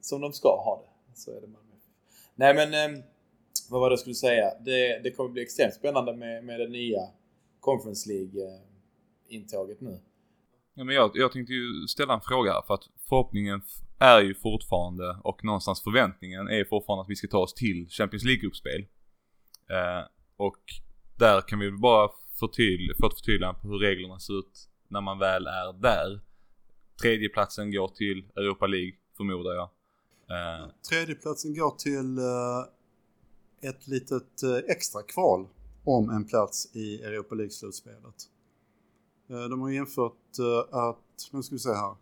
som 0.00 0.20
de 0.20 0.32
ska 0.32 0.48
ha 0.48 0.82
det 0.82 1.20
så 1.20 1.30
är 1.30 1.40
det 1.40 1.46
Malmö. 1.46 1.74
Nej 2.34 2.54
men, 2.54 2.74
eh, 2.74 3.04
vad 3.70 3.80
var 3.80 3.90
det 3.90 3.92
jag 3.92 4.00
skulle 4.00 4.14
säga? 4.14 4.52
Det, 4.60 5.00
det 5.02 5.10
kommer 5.10 5.30
bli 5.30 5.42
extremt 5.42 5.74
spännande 5.74 6.16
med, 6.16 6.44
med 6.44 6.60
det 6.60 6.68
nya 6.68 7.00
Conference 7.60 8.08
League-intåget 8.08 9.80
nu. 9.80 10.00
Ja, 10.74 10.84
men 10.84 10.94
jag, 10.94 11.10
jag 11.14 11.32
tänkte 11.32 11.52
ju 11.52 11.86
ställa 11.88 12.14
en 12.14 12.20
fråga 12.20 12.52
här 12.52 12.62
för 12.66 12.74
att 12.74 12.88
förhoppningen 13.08 13.62
är 13.98 14.20
ju 14.20 14.34
fortfarande 14.34 15.16
och 15.24 15.44
någonstans 15.44 15.82
förväntningen 15.82 16.48
är 16.48 16.64
fortfarande 16.64 17.02
att 17.02 17.10
vi 17.10 17.16
ska 17.16 17.28
ta 17.28 17.38
oss 17.38 17.54
till 17.54 17.88
Champions 17.90 18.24
League-gruppspel. 18.24 18.80
Eh, 19.70 20.06
och 20.36 20.58
där 21.18 21.40
kan 21.40 21.58
vi 21.58 21.70
bara 21.70 22.08
förtydlig, 22.40 22.96
fått 23.00 23.14
förtydligande 23.14 23.60
på 23.60 23.68
hur 23.68 23.78
reglerna 23.78 24.18
ser 24.18 24.38
ut 24.38 24.68
när 24.88 25.00
man 25.00 25.18
väl 25.18 25.46
är 25.46 25.72
där. 25.72 26.20
Tredjeplatsen 27.02 27.72
går 27.72 27.88
till 27.88 28.24
Europa 28.36 28.66
League 28.66 28.92
förmodar 29.16 29.54
jag. 29.54 29.68
Eh. 30.30 30.68
Tredjeplatsen 30.90 31.54
går 31.54 31.70
till 31.70 32.18
eh, 32.18 33.70
ett 33.70 33.86
litet 33.88 34.42
eh, 34.42 34.56
extra 34.56 35.02
kval 35.02 35.48
om 35.84 36.10
en 36.10 36.24
plats 36.24 36.76
i 36.76 37.02
Europa 37.02 37.34
League-slutspelet. 37.34 38.28
Eh, 39.30 39.44
de 39.44 39.60
har 39.60 39.70
infört 39.70 40.38
eh, 40.38 40.78
att, 40.78 41.30
nu 41.32 41.42
ska 41.42 41.54
vi 41.54 41.58
se 41.58 41.72
här 41.72 41.94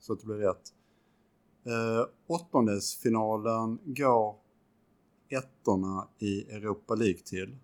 så 0.00 0.12
att 0.12 0.20
det 0.20 0.26
blir 0.26 0.36
rätt. 0.36 0.74
Eh, 1.66 2.06
åttondelsfinalen 2.26 3.78
går 3.84 4.36
ettorna 5.28 6.08
i 6.18 6.42
Europa 6.42 6.94
League 6.94 7.18
till. 7.18 7.56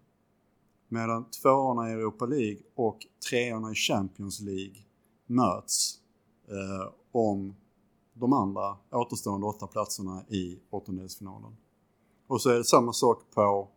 Medan 0.94 1.24
tvåorna 1.30 1.90
i 1.90 1.92
Europa 1.92 2.26
League 2.26 2.62
och 2.74 3.06
treorna 3.30 3.72
i 3.72 3.74
Champions 3.74 4.40
League 4.40 4.76
möts 5.26 5.98
eh, 6.48 6.92
om 7.12 7.54
de 8.12 8.32
andra 8.32 8.76
återstående 8.92 9.46
åtta 9.46 9.66
platserna 9.66 10.24
i 10.28 10.58
åttondelsfinalen. 10.70 11.56
Och 12.26 12.40
så 12.40 12.50
är 12.50 12.54
det 12.54 12.64
samma 12.64 12.92
sak 12.92 13.22
på 13.34 13.68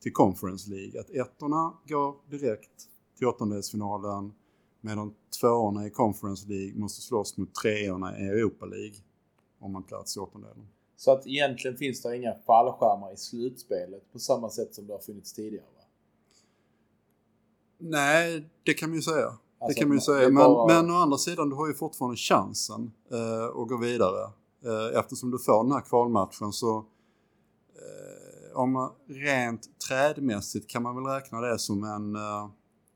till 0.00 0.12
Conference 0.12 0.70
League, 0.70 1.00
att 1.00 1.10
ettorna 1.10 1.72
går 1.88 2.14
direkt 2.30 2.88
till 3.18 3.26
åttondelsfinalen 3.26 4.32
medan 4.80 5.14
tvåorna 5.40 5.86
i 5.86 5.90
Conference 5.90 6.48
League 6.48 6.80
måste 6.80 7.02
slåss 7.02 7.36
mot 7.36 7.54
treorna 7.54 8.18
i 8.18 8.22
Europa 8.28 8.66
League 8.66 8.96
om 9.58 9.76
en 9.76 9.82
plats 9.82 10.16
i 10.16 10.20
åttondelen. 10.20 10.68
Så 10.96 11.12
att 11.12 11.26
egentligen 11.26 11.76
finns 11.76 12.02
det 12.02 12.16
inga 12.16 12.34
fallskärmar 12.34 13.12
i 13.12 13.16
slutspelet 13.16 14.12
på 14.12 14.18
samma 14.18 14.50
sätt 14.50 14.74
som 14.74 14.86
det 14.86 14.92
har 14.92 15.00
funnits 15.00 15.32
tidigare? 15.32 15.66
Va? 15.76 15.81
Nej, 17.82 18.50
det 18.62 18.74
kan 18.74 18.90
man 18.90 18.96
ju 18.96 19.02
säga. 19.02 19.26
Alltså, 19.26 19.38
det 19.68 19.74
kan 19.74 19.88
man 19.88 19.96
ju 19.96 20.00
säga. 20.00 20.28
Men, 20.28 20.34
bara... 20.34 20.66
men 20.66 20.90
å 20.90 20.94
andra 20.94 21.18
sidan, 21.18 21.48
du 21.48 21.56
har 21.56 21.68
ju 21.68 21.74
fortfarande 21.74 22.16
chansen 22.16 22.92
eh, 23.10 23.44
att 23.44 23.68
gå 23.68 23.76
vidare. 23.76 24.30
Eh, 24.64 24.98
eftersom 24.98 25.30
du 25.30 25.38
får 25.38 25.64
den 25.64 25.72
här 25.72 25.80
kvalmatchen 25.80 26.52
så 26.52 26.78
eh, 27.74 28.56
om 28.56 28.72
man 28.72 28.92
rent 29.06 29.78
trädmässigt 29.88 30.70
kan 30.70 30.82
man 30.82 30.94
väl 30.94 31.04
räkna 31.04 31.40
det 31.40 31.58
som 31.58 31.84
en 31.84 32.16
eh, 32.16 32.50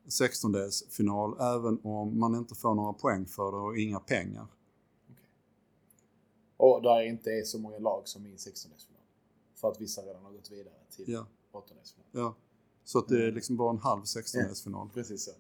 16-delsfinal 0.07 1.57
även 1.57 1.81
om 1.83 2.19
man 2.19 2.35
inte 2.35 2.55
får 2.55 2.75
några 2.75 2.93
poäng 2.93 3.27
för 3.27 3.53
det 3.53 3.59
och 3.59 3.79
inga 3.79 4.01
pengar. 4.01 4.47
Okay. 5.11 5.25
Och 6.57 6.83
där 6.83 7.03
inte 7.03 7.31
är 7.31 7.45
så 7.45 7.59
många 7.59 7.79
lag 7.79 8.03
som 8.05 8.27
är 8.27 8.31
i 8.31 8.37
16-delsfinal. 8.37 9.07
För 9.55 9.69
att 9.69 9.81
vissa 9.81 10.03
redan 10.03 10.25
har 10.25 10.33
gått 10.33 10.51
vidare 10.51 10.75
till 10.97 11.05
ja. 11.13 11.27
8-delsfinal. 11.53 12.07
Ja, 12.13 12.35
så 12.87 12.99
att 12.99 13.09
det 13.09 13.17
är 13.17 13.23
mm. 13.23 13.35
liksom 13.35 13.57
bara 13.57 13.71
en 13.71 13.79
halv 13.79 14.03
16-delsfinal. 14.03 14.87
Ja, 14.87 14.91
precis 14.95 15.25
så. 15.25 15.31
Uh, 15.31 15.37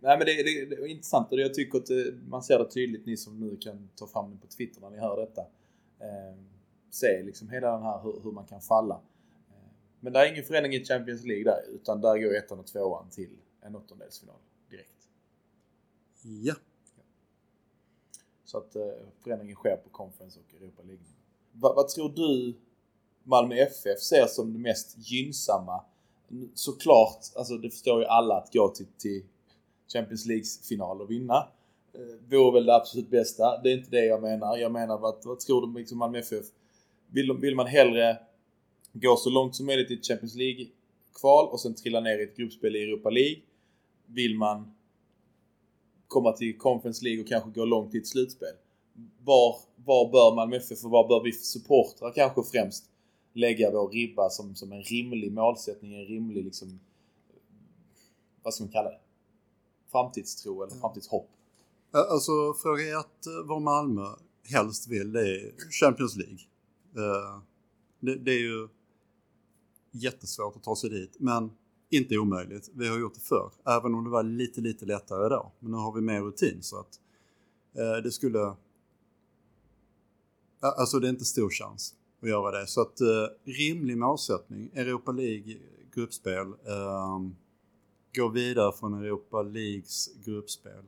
nej 0.00 0.18
men 0.18 0.26
det, 0.26 0.42
det, 0.42 0.66
det 0.66 0.76
är 0.76 0.86
intressant 0.86 1.32
och 1.32 1.40
jag 1.40 1.54
tycker 1.54 1.78
att 1.78 1.86
det, 1.86 2.14
man 2.28 2.42
ser 2.42 2.58
det 2.58 2.70
tydligt, 2.70 3.06
ni 3.06 3.16
som 3.16 3.40
nu 3.40 3.56
kan 3.56 3.88
ta 3.96 4.06
fram 4.06 4.30
det 4.30 4.36
på 4.36 4.46
Twitter 4.46 4.80
när 4.80 4.90
ni 4.90 4.98
hör 4.98 5.16
detta. 5.16 5.40
Uh, 5.40 6.42
se 6.90 7.22
liksom 7.22 7.48
hela 7.48 7.72
den 7.72 7.82
här 7.82 8.02
hur, 8.02 8.20
hur 8.22 8.32
man 8.32 8.46
kan 8.46 8.60
falla. 8.60 8.94
Uh, 8.94 9.72
men 10.00 10.12
det 10.12 10.18
är 10.18 10.32
ingen 10.32 10.44
förändring 10.44 10.74
i 10.74 10.84
Champions 10.84 11.24
League 11.24 11.44
där 11.44 11.74
utan 11.74 12.00
där 12.00 12.18
går 12.18 12.36
ettan 12.36 12.58
och 12.58 12.66
tvåan 12.66 13.10
till 13.10 13.36
en 13.60 13.76
åttondelsfinal 13.76 14.36
direkt. 14.70 15.08
Ja. 16.22 16.54
Så 18.44 18.58
att 18.58 18.76
eh, 18.76 18.82
förändringen 19.22 19.56
sker 19.56 19.76
på 19.76 19.90
Conference 19.90 20.40
och 20.40 20.54
Europa 20.54 20.82
League. 20.82 21.04
Va, 21.52 21.72
vad 21.76 21.88
tror 21.88 22.08
du 22.08 22.54
Malmö 23.22 23.54
FF 23.54 24.00
ser 24.00 24.26
som 24.26 24.52
det 24.52 24.58
mest 24.58 24.94
gynnsamma? 24.98 25.84
Såklart, 26.54 27.18
alltså 27.36 27.56
det 27.56 27.70
förstår 27.70 28.00
ju 28.00 28.06
alla 28.06 28.36
att 28.36 28.52
gå 28.52 28.68
till, 28.68 28.86
till 28.98 29.22
Champions 29.92 30.26
Leagues 30.26 30.68
final 30.68 31.00
och 31.00 31.10
vinna. 31.10 31.48
Eh, 31.92 32.30
vore 32.30 32.52
väl 32.52 32.66
det 32.66 32.74
absolut 32.74 33.10
bästa. 33.10 33.60
Det 33.62 33.70
är 33.70 33.78
inte 33.78 33.90
det 33.90 34.04
jag 34.04 34.22
menar. 34.22 34.56
Jag 34.56 34.72
menar 34.72 34.98
vad, 34.98 35.14
vad 35.24 35.40
tror 35.40 35.66
du 35.66 35.78
liksom 35.78 35.98
Malmö 35.98 36.18
FF? 36.18 36.46
Vill, 37.06 37.32
vill 37.32 37.54
man 37.54 37.66
hellre 37.66 38.18
gå 38.92 39.16
så 39.16 39.30
långt 39.30 39.56
som 39.56 39.66
möjligt 39.66 39.90
i 39.90 40.02
Champions 40.02 40.34
League 40.34 40.66
kval 41.20 41.48
och 41.48 41.60
sen 41.60 41.74
trilla 41.74 42.00
ner 42.00 42.18
i 42.18 42.22
ett 42.22 42.36
gruppspel 42.36 42.76
i 42.76 42.82
Europa 42.82 43.10
League? 43.10 43.40
vill 44.14 44.38
man 44.38 44.74
komma 46.08 46.32
till 46.32 46.58
Conference 46.58 47.04
League 47.04 47.22
och 47.22 47.28
kanske 47.28 47.50
gå 47.50 47.64
långt 47.64 47.94
i 47.94 47.98
ett 47.98 48.06
slutspel. 48.06 48.54
Var, 49.24 49.56
var 49.84 50.10
bör 50.12 50.34
Malmö 50.34 50.56
FF 50.56 50.84
och 50.84 50.90
var 50.90 51.08
bör 51.08 51.22
vi 51.24 51.32
supportrar 51.32 52.12
kanske 52.12 52.42
främst 52.52 52.89
lägga 53.32 53.70
vår 53.70 53.88
ribba 53.88 54.30
som, 54.30 54.54
som 54.54 54.72
en 54.72 54.82
rimlig 54.82 55.32
målsättning, 55.32 55.94
en 55.94 56.06
rimlig 56.06 56.44
liksom, 56.44 56.80
vad 58.42 58.54
ska 58.54 58.64
man 58.64 58.72
kalla 58.72 58.90
det? 58.90 59.00
Framtidstro 59.90 60.62
eller 60.62 60.76
framtidshopp? 60.76 61.28
Alltså 61.92 62.54
fråga 62.62 63.00
ett 63.00 63.26
vad 63.44 63.62
Malmö 63.62 64.06
helst 64.44 64.88
vill 64.88 65.12
det 65.12 65.20
är 65.20 65.52
Champions 65.80 66.16
League. 66.16 66.38
Eh, 66.96 67.40
det, 68.00 68.14
det 68.14 68.30
är 68.30 68.40
ju 68.40 68.68
jättesvårt 69.90 70.56
att 70.56 70.62
ta 70.62 70.76
sig 70.76 70.90
dit 70.90 71.16
men 71.18 71.50
inte 71.90 72.18
omöjligt. 72.18 72.70
Vi 72.74 72.88
har 72.88 72.98
gjort 72.98 73.14
det 73.14 73.20
förr, 73.20 73.52
även 73.66 73.94
om 73.94 74.04
det 74.04 74.10
var 74.10 74.22
lite, 74.22 74.60
lite 74.60 74.86
lättare 74.86 75.28
då. 75.28 75.52
Men 75.58 75.70
nu 75.70 75.76
har 75.76 75.92
vi 75.92 76.00
mer 76.00 76.20
rutin 76.20 76.62
så 76.62 76.80
att 76.80 77.00
eh, 77.74 78.02
det 78.02 78.10
skulle... 78.10 78.54
Alltså 80.60 80.98
det 80.98 81.08
är 81.08 81.10
inte 81.10 81.24
stor 81.24 81.50
chans 81.50 81.94
att 82.22 82.28
göra 82.28 82.60
det. 82.60 82.66
Så 82.66 82.80
att 82.80 83.00
eh, 83.00 83.06
rimlig 83.44 83.98
målsättning, 83.98 84.70
Europa 84.74 85.12
League 85.12 85.56
gruppspel, 85.94 86.46
eh, 86.46 87.20
gå 88.16 88.28
vidare 88.28 88.72
från 88.72 88.94
Europa 88.94 89.42
Leagues 89.42 90.08
gruppspel. 90.24 90.84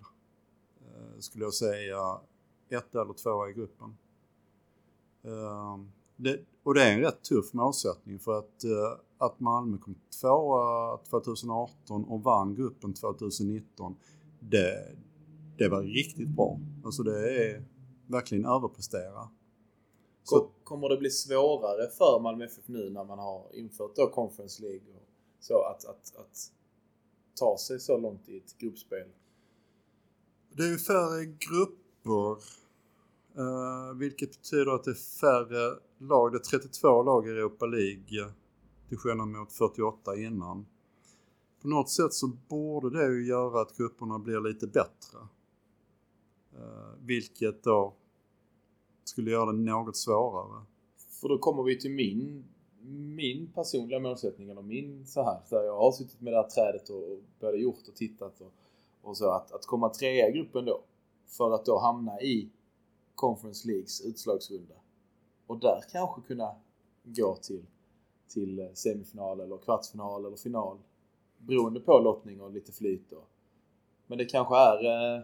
Eh, 0.80 1.18
skulle 1.18 1.44
jag 1.44 1.54
säga 1.54 2.20
ett 2.68 2.94
eller 2.94 3.12
två 3.12 3.48
i 3.48 3.52
gruppen. 3.52 3.96
Eh, 5.24 5.78
det, 6.16 6.40
och 6.62 6.74
det 6.74 6.82
är 6.82 6.94
en 6.94 7.00
rätt 7.00 7.22
tuff 7.22 7.52
målsättning 7.52 8.18
för 8.18 8.38
att, 8.38 8.64
eh, 8.64 8.98
att 9.18 9.40
Malmö 9.40 9.78
kom 9.78 9.94
tvåa 10.20 10.96
2018 10.96 12.04
och 12.04 12.22
vann 12.22 12.54
gruppen 12.54 12.94
2019. 12.94 13.96
Det, 14.40 14.96
det 15.58 15.68
var 15.68 15.82
riktigt 15.82 16.28
bra. 16.28 16.60
Alltså 16.84 17.02
det 17.02 17.44
är 17.44 17.64
verkligen 18.06 18.44
överprestera. 18.44 19.28
Så, 20.24 20.50
kommer 20.64 20.88
det 20.88 20.96
bli 20.96 21.10
svårare 21.10 21.90
för 21.90 22.20
Malmö 22.20 22.44
FF 22.44 22.68
nu 22.68 22.90
när 22.90 23.04
man 23.04 23.18
har 23.18 23.54
infört 23.54 23.96
då 23.96 24.10
Conference 24.10 24.62
League 24.62 24.94
och 24.94 25.08
så 25.40 25.62
att, 25.62 25.84
att, 25.84 26.16
att 26.16 26.52
ta 27.34 27.58
sig 27.58 27.80
så 27.80 27.98
långt 27.98 28.28
i 28.28 28.36
ett 28.36 28.58
gruppspel? 28.58 29.08
Det 30.52 30.62
är 30.62 30.68
ju 30.68 30.78
färre 30.78 31.24
grupper 31.24 32.42
Uh, 33.38 33.98
vilket 33.98 34.42
betyder 34.42 34.74
att 34.74 34.84
det 34.84 34.90
är 34.90 35.20
färre 35.20 35.78
lag. 35.98 36.32
Det 36.32 36.38
är 36.38 36.58
32 36.58 37.02
lag 37.02 37.26
i 37.26 37.30
Europa 37.30 37.66
League 37.66 38.32
till 38.88 38.98
skillnad 38.98 39.28
mot 39.28 39.52
48 39.52 40.16
innan. 40.16 40.66
På 41.62 41.68
något 41.68 41.90
sätt 41.90 42.12
så 42.12 42.26
borde 42.48 42.98
det 42.98 43.06
ju 43.06 43.26
göra 43.26 43.60
att 43.60 43.76
grupperna 43.76 44.18
blir 44.18 44.40
lite 44.40 44.66
bättre. 44.66 45.18
Uh, 46.58 46.94
vilket 47.00 47.62
då 47.64 47.94
skulle 49.04 49.30
göra 49.30 49.52
det 49.52 49.58
något 49.58 49.96
svårare. 49.96 50.64
För 51.20 51.28
då 51.28 51.38
kommer 51.38 51.62
vi 51.62 51.80
till 51.80 51.90
min, 51.90 52.44
min 53.16 53.52
personliga 53.54 54.00
målsättning, 54.00 54.50
eller 54.50 54.62
min 54.62 55.06
så 55.06 55.22
här, 55.22 55.40
där 55.50 55.62
jag 55.62 55.76
har 55.76 55.92
suttit 55.92 56.20
med 56.20 56.32
det 56.32 56.36
här 56.36 56.48
trädet 56.48 56.90
och 56.90 57.18
både 57.40 57.58
gjort 57.58 57.88
och 57.88 57.94
tittat 57.94 58.40
och, 58.40 58.52
och 59.02 59.16
så, 59.16 59.30
att, 59.30 59.52
att 59.52 59.66
komma 59.66 59.88
trea 59.88 60.28
i 60.28 60.32
gruppen 60.32 60.64
då. 60.64 60.80
För 61.26 61.54
att 61.54 61.64
då 61.64 61.78
hamna 61.78 62.20
i 62.20 62.48
Conference 63.14 63.68
Leagues 63.68 64.00
utslagsrunda. 64.00 64.74
Och 65.46 65.58
där 65.58 65.80
kanske 65.92 66.20
kunna 66.20 66.54
gå 67.04 67.36
till, 67.36 67.66
till 68.28 68.58
eh, 68.58 68.72
semifinal 68.74 69.40
eller 69.40 69.56
kvartsfinal 69.56 70.26
eller 70.26 70.36
final. 70.36 70.78
Beroende 71.38 71.80
på 71.80 71.98
lottning 71.98 72.40
och 72.40 72.52
lite 72.52 72.72
flyt 72.72 73.10
då. 73.10 73.22
Men 74.06 74.18
det 74.18 74.24
kanske 74.24 74.56
är 74.56 75.16
eh, 75.16 75.22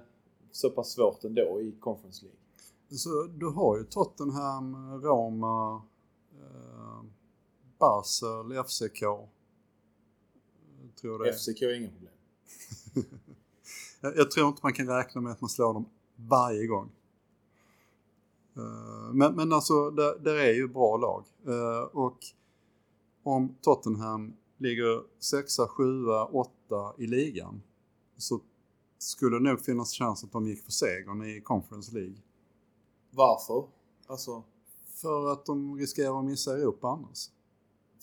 så 0.50 0.70
pass 0.70 0.92
svårt 0.92 1.24
ändå 1.24 1.60
i 1.60 1.72
Conference 1.80 2.24
League. 2.24 2.40
Så 2.90 3.24
du 3.24 3.46
har 3.46 3.78
ju 3.78 3.84
Tottenham, 3.84 4.76
Roma, 5.02 5.82
eh, 6.32 7.02
Basel, 7.78 8.64
FCK. 8.64 9.00
Tror 11.00 11.24
det. 11.24 11.32
FCK 11.32 11.62
är 11.62 11.74
inga 11.74 11.88
problem. 11.88 12.12
jag 14.16 14.30
tror 14.30 14.48
inte 14.48 14.60
man 14.62 14.72
kan 14.72 14.86
räkna 14.86 15.20
med 15.20 15.32
att 15.32 15.40
man 15.40 15.50
slår 15.50 15.74
dem 15.74 15.86
varje 16.16 16.66
gång. 16.66 16.90
Eh, 18.56 19.12
Men, 19.12 19.34
men 19.34 19.52
alltså, 19.52 19.90
där, 19.90 20.18
där 20.18 20.34
är 20.34 20.52
ju 20.52 20.68
bra 20.68 20.96
lag. 20.96 21.24
Eh, 21.46 21.82
Och 21.92 22.18
om 23.22 23.54
Tottenham 23.60 24.32
ligger 24.56 25.02
sexa, 25.18 25.68
sjua, 25.68 26.24
åtta 26.24 26.94
i 26.98 27.06
ligan 27.06 27.62
så 28.16 28.40
skulle 28.98 29.36
det 29.36 29.42
nog 29.42 29.60
finnas 29.64 29.92
chans 29.92 30.24
att 30.24 30.32
de 30.32 30.46
gick 30.46 30.64
för 30.64 30.72
segern 30.72 31.22
i 31.24 31.40
Conference 31.40 31.94
League. 31.94 32.16
Varför? 33.10 33.64
Alltså, 34.06 34.42
För 34.94 35.32
att 35.32 35.46
de 35.46 35.78
riskerar 35.78 36.18
att 36.18 36.24
missa 36.24 36.52
Europa 36.52 36.88
annars. 36.88 37.28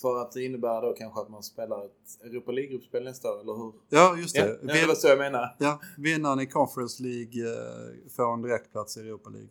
för 0.02 0.22
att 0.22 0.32
det 0.32 0.44
innebär 0.46 0.82
då 0.82 0.94
kanske 0.94 1.22
att 1.22 1.30
man 1.30 1.44
spelar 1.44 1.86
ett 1.86 2.22
Europa 2.24 2.52
League-gruppspel 2.52 3.04
nästa 3.04 3.32
år, 3.34 3.40
eller 3.42 3.54
hur? 3.54 3.74
Ja, 3.90 4.18
just 4.18 4.36
Ja, 4.38 4.46
det. 4.46 4.60
ja, 4.62 4.74
det 4.74 4.88
var 4.88 4.96
så 4.96 5.08
jag 5.08 5.18
menar. 5.18 5.56
ja, 5.60 5.80
vinnaren 5.98 6.40
i 6.40 6.46
Conference 6.48 7.04
League 7.04 7.50
eh, 7.52 8.10
får 8.10 8.34
en 8.34 8.42
direktplats 8.42 8.98
i 8.98 9.00
Europa 9.00 9.30
League. 9.30 9.50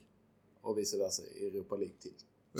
Och 0.62 0.78
vice 0.78 0.98
versa 0.98 1.22
i 1.22 1.46
Europa 1.48 1.76
League 1.76 1.94
till. 2.00 2.12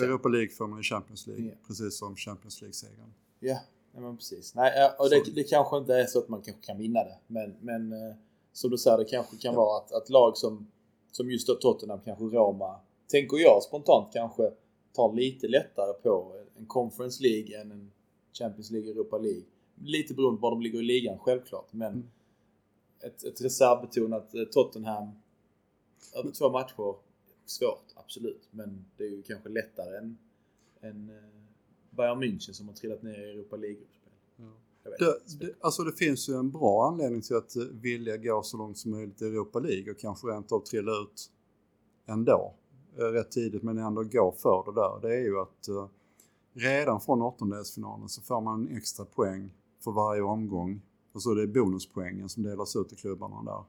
Europa 0.03 0.29
League 0.29 0.49
får 0.51 0.67
man 0.67 0.81
i 0.81 0.83
Champions 0.83 1.27
League, 1.27 1.45
Ja. 1.47 1.55
precis 1.67 1.99
som 1.99 2.17
Champions 2.17 2.61
League-segern. 2.61 3.15
Ja, 3.41 3.59
nej, 3.93 4.03
men 4.03 4.17
precis. 4.17 4.55
Nej, 4.55 4.73
ja, 4.77 4.95
och 4.99 5.11
det, 5.11 5.35
det 5.35 5.45
kanske 5.45 5.77
inte 5.79 5.95
är 5.95 6.07
så 6.07 6.19
att 6.19 6.29
man 6.29 6.43
kanske 6.43 6.63
kan 6.63 6.79
vinna 6.79 7.05
det. 7.05 7.19
Men, 7.27 7.57
men 7.61 7.93
eh, 7.93 8.15
som 8.53 8.71
du 8.71 8.79
säger, 8.79 8.99
det 8.99 9.05
kanske 9.05 9.37
kan 9.37 9.55
vara 9.55 9.79
att, 9.79 9.93
att 9.93 10.09
lag 10.09 10.37
som, 10.37 10.67
som 11.17 11.31
just 11.31 11.47
då 11.47 11.55
Tottenham, 11.55 12.01
kanske 12.05 12.25
Roma, 12.25 12.81
tänker 13.07 13.37
jag 13.37 13.63
spontant 13.63 14.13
kanske 14.13 14.53
tar 14.93 15.13
lite 15.13 15.49
lättare 15.49 15.93
på 16.03 16.33
en 16.59 16.67
Conference 16.67 17.23
League 17.23 17.61
än 17.61 17.73
en 17.73 17.93
Champions 18.33 18.71
League, 18.71 18.91
Europa 18.91 19.19
League. 19.19 19.43
Lite 19.85 20.15
beroende 20.15 20.41
på 20.41 20.47
var 20.47 20.51
de 20.51 20.63
ligger 20.63 20.79
i 20.79 20.83
ligan 20.83 21.19
självklart. 21.19 21.73
Men 21.73 21.93
Mm. 21.93 22.07
ett, 23.01 23.25
ett 23.25 23.41
reservbetonat 23.41 24.35
eh, 24.35 24.45
Tottenham 24.45 25.09
över 26.15 26.31
två 26.31 26.51
matcher, 26.51 26.95
svårt 27.47 27.85
absolut. 27.95 28.49
Men 28.51 28.85
det 28.97 29.05
är 29.05 29.09
ju 29.11 29.23
kanske 29.23 29.49
lättare 29.49 29.97
än, 29.97 30.19
än 30.81 31.11
eh, 31.11 31.41
Bayern 31.91 32.23
München 32.23 32.53
som 32.53 32.69
har 32.69 32.75
trillat 32.75 33.03
ner 33.03 33.19
i 33.19 33.31
Europa 33.31 33.57
League-gruppspel. 33.57 34.04
Det, 34.99 35.19
det, 35.41 35.55
alltså 35.61 35.83
det 35.83 35.93
finns 35.93 36.29
ju 36.29 36.35
en 36.35 36.51
bra 36.51 36.87
anledning 36.89 37.21
till 37.23 37.37
att 37.37 37.57
eh, 37.57 37.63
vilja 37.63 38.17
gå 38.17 38.43
så 38.43 38.57
långt 38.57 38.79
som 38.79 38.91
möjligt 38.91 39.23
i 39.23 39.25
Europa 39.25 39.59
League 39.59 39.93
och 39.93 39.99
kanske 39.99 40.27
rent 40.27 40.53
av 40.53 40.61
trilla 40.61 40.93
ut 40.93 41.31
ändå. 42.07 42.55
eh, 42.99 43.03
Rätt 43.05 43.31
tidigt 43.31 43.63
men 43.63 43.79
ändå 43.79 44.03
gå 44.03 44.33
för 44.39 44.63
det 44.67 44.73
där. 44.81 45.09
Det 45.09 45.17
är 45.17 45.21
ju 45.23 45.41
att 45.41 45.69
eh, 45.69 45.89
redan 46.53 47.01
från 47.01 47.23
åttondelsfinalen 47.23 48.09
så 48.09 48.23
får 48.23 48.41
man 48.41 48.67
en 48.69 48.77
extra 48.77 49.05
poäng 49.05 49.55
för 49.85 49.91
varje 49.91 50.23
omgång. 50.23 50.81
Och 51.13 51.23
så 51.23 51.31
är 51.31 51.35
det 51.35 51.47
bonuspoängen 51.47 52.29
som 52.29 52.43
delas 52.43 52.77
ut 52.77 52.89
till 52.89 52.99
klubbarna 52.99 53.43
där. 53.43 53.65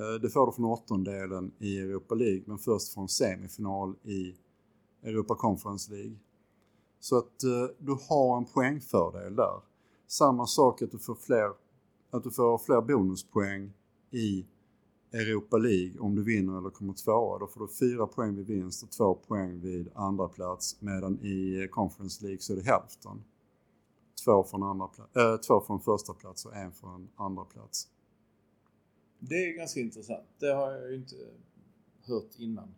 Eh, 0.00 0.20
Det 0.20 0.30
får 0.30 0.46
du 0.46 0.52
från 0.52 0.64
åttondelen 0.64 1.52
i 1.58 1.78
Europa 1.78 2.14
League 2.14 2.42
men 2.46 2.58
först 2.58 2.94
från 2.94 3.08
semifinal 3.08 3.94
i 4.02 4.34
Europa 5.02 5.34
Conference 5.34 5.92
League. 5.92 6.16
Så 7.00 7.18
att 7.18 7.42
eh, 7.42 7.66
du 7.78 7.96
har 8.08 8.36
en 8.36 8.44
poängfördel 8.44 9.36
där. 9.36 9.60
Samma 10.10 10.46
sak 10.46 10.82
att 10.82 10.90
du 10.90 10.98
får 10.98 11.14
fler, 11.14 11.52
att 12.10 12.24
du 12.24 12.30
får 12.30 12.58
fler 12.58 12.80
bonuspoäng 12.80 13.72
i 14.10 14.46
Europa 15.12 15.58
League 15.58 16.00
om 16.00 16.14
du 16.14 16.24
vinner 16.24 16.58
eller 16.58 16.70
kommer 16.70 16.92
tvåa. 16.92 17.38
Då 17.38 17.46
får 17.46 17.60
du 17.60 17.68
fyra 17.68 18.06
poäng 18.06 18.36
vid 18.36 18.46
vinst 18.46 18.82
och 18.82 18.90
två 18.90 19.14
poäng 19.14 19.60
vid 19.60 19.90
andra 19.94 20.28
plats 20.28 20.76
medan 20.80 21.18
i 21.24 21.68
Conference 21.70 22.24
League 22.24 22.40
så 22.40 22.52
är 22.52 22.56
det 22.56 22.62
hälften. 22.62 23.24
Två 24.24 24.44
från, 24.44 24.62
andra 24.62 24.88
äh, 25.16 25.36
två 25.36 25.60
från 25.60 25.80
första 25.80 26.14
plats 26.14 26.46
och 26.46 26.56
en 26.56 26.72
från 26.72 27.08
andra 27.16 27.44
plats. 27.44 27.88
Det 29.18 29.34
är 29.34 29.56
ganska 29.56 29.80
intressant. 29.80 30.28
Det 30.38 30.54
har 30.54 30.72
jag 30.72 30.90
ju 30.90 30.96
inte 30.96 31.16
hört 32.02 32.38
innan. 32.38 32.74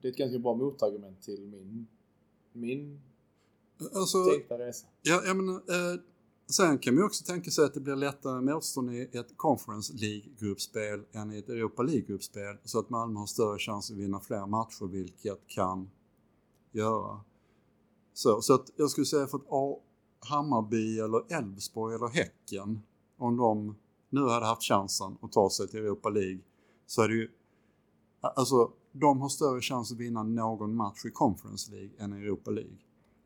Det 0.00 0.08
är 0.08 0.12
ett 0.12 0.18
ganska 0.18 0.38
bra 0.38 0.54
motargument 0.54 1.22
till 1.22 1.46
min, 1.46 1.86
min 2.52 3.00
Alltså, 3.94 4.24
tänkta 4.24 4.58
resa. 4.58 4.86
Ja, 5.02 5.22
jag 5.26 5.36
menar, 5.36 5.54
eh, 5.54 6.00
sen 6.50 6.78
kan 6.78 6.94
man 6.94 7.02
ju 7.02 7.06
också 7.06 7.24
tänka 7.24 7.50
sig 7.50 7.64
att 7.64 7.74
det 7.74 7.80
blir 7.80 7.96
lättare 7.96 8.40
motstånd 8.40 8.94
i 8.94 9.02
ett 9.12 9.36
Conference 9.36 9.92
League-gruppspel 9.92 11.04
än 11.12 11.32
i 11.32 11.38
ett 11.38 11.48
Europa 11.48 11.82
League-gruppspel 11.82 12.56
så 12.64 12.78
att 12.78 12.90
Malmö 12.90 13.20
har 13.20 13.26
större 13.26 13.58
chans 13.58 13.90
att 13.90 13.96
vinna 13.96 14.20
fler 14.20 14.46
matcher, 14.46 14.86
vilket 14.86 15.48
kan 15.48 15.90
göra. 16.72 17.20
Så, 18.14 18.42
så 18.42 18.54
att 18.54 18.70
jag 18.76 18.90
skulle 18.90 19.06
säga 19.06 19.26
för 19.26 19.38
att 19.38 19.46
A, 19.48 19.78
Hammarby 20.20 20.98
eller 20.98 21.32
Elfsborg 21.32 21.94
eller 21.94 22.08
Häcken, 22.08 22.82
om 23.18 23.36
de 23.36 23.76
nu 24.10 24.20
hade 24.20 24.46
haft 24.46 24.62
chansen 24.62 25.16
att 25.22 25.32
ta 25.32 25.50
sig 25.50 25.68
till 25.68 25.80
Europa 25.80 26.08
League, 26.08 26.40
så 26.86 27.02
är 27.02 27.08
det 27.08 27.14
ju 27.14 27.30
Alltså, 28.22 28.72
de 28.92 29.20
har 29.20 29.28
större 29.28 29.60
chans 29.60 29.92
att 29.92 29.98
vinna 29.98 30.22
någon 30.22 30.76
match 30.76 31.04
i 31.04 31.10
Conference 31.10 31.70
League 31.70 31.90
än 31.98 32.12
i 32.12 32.16
Europa 32.16 32.50
League. 32.50 32.76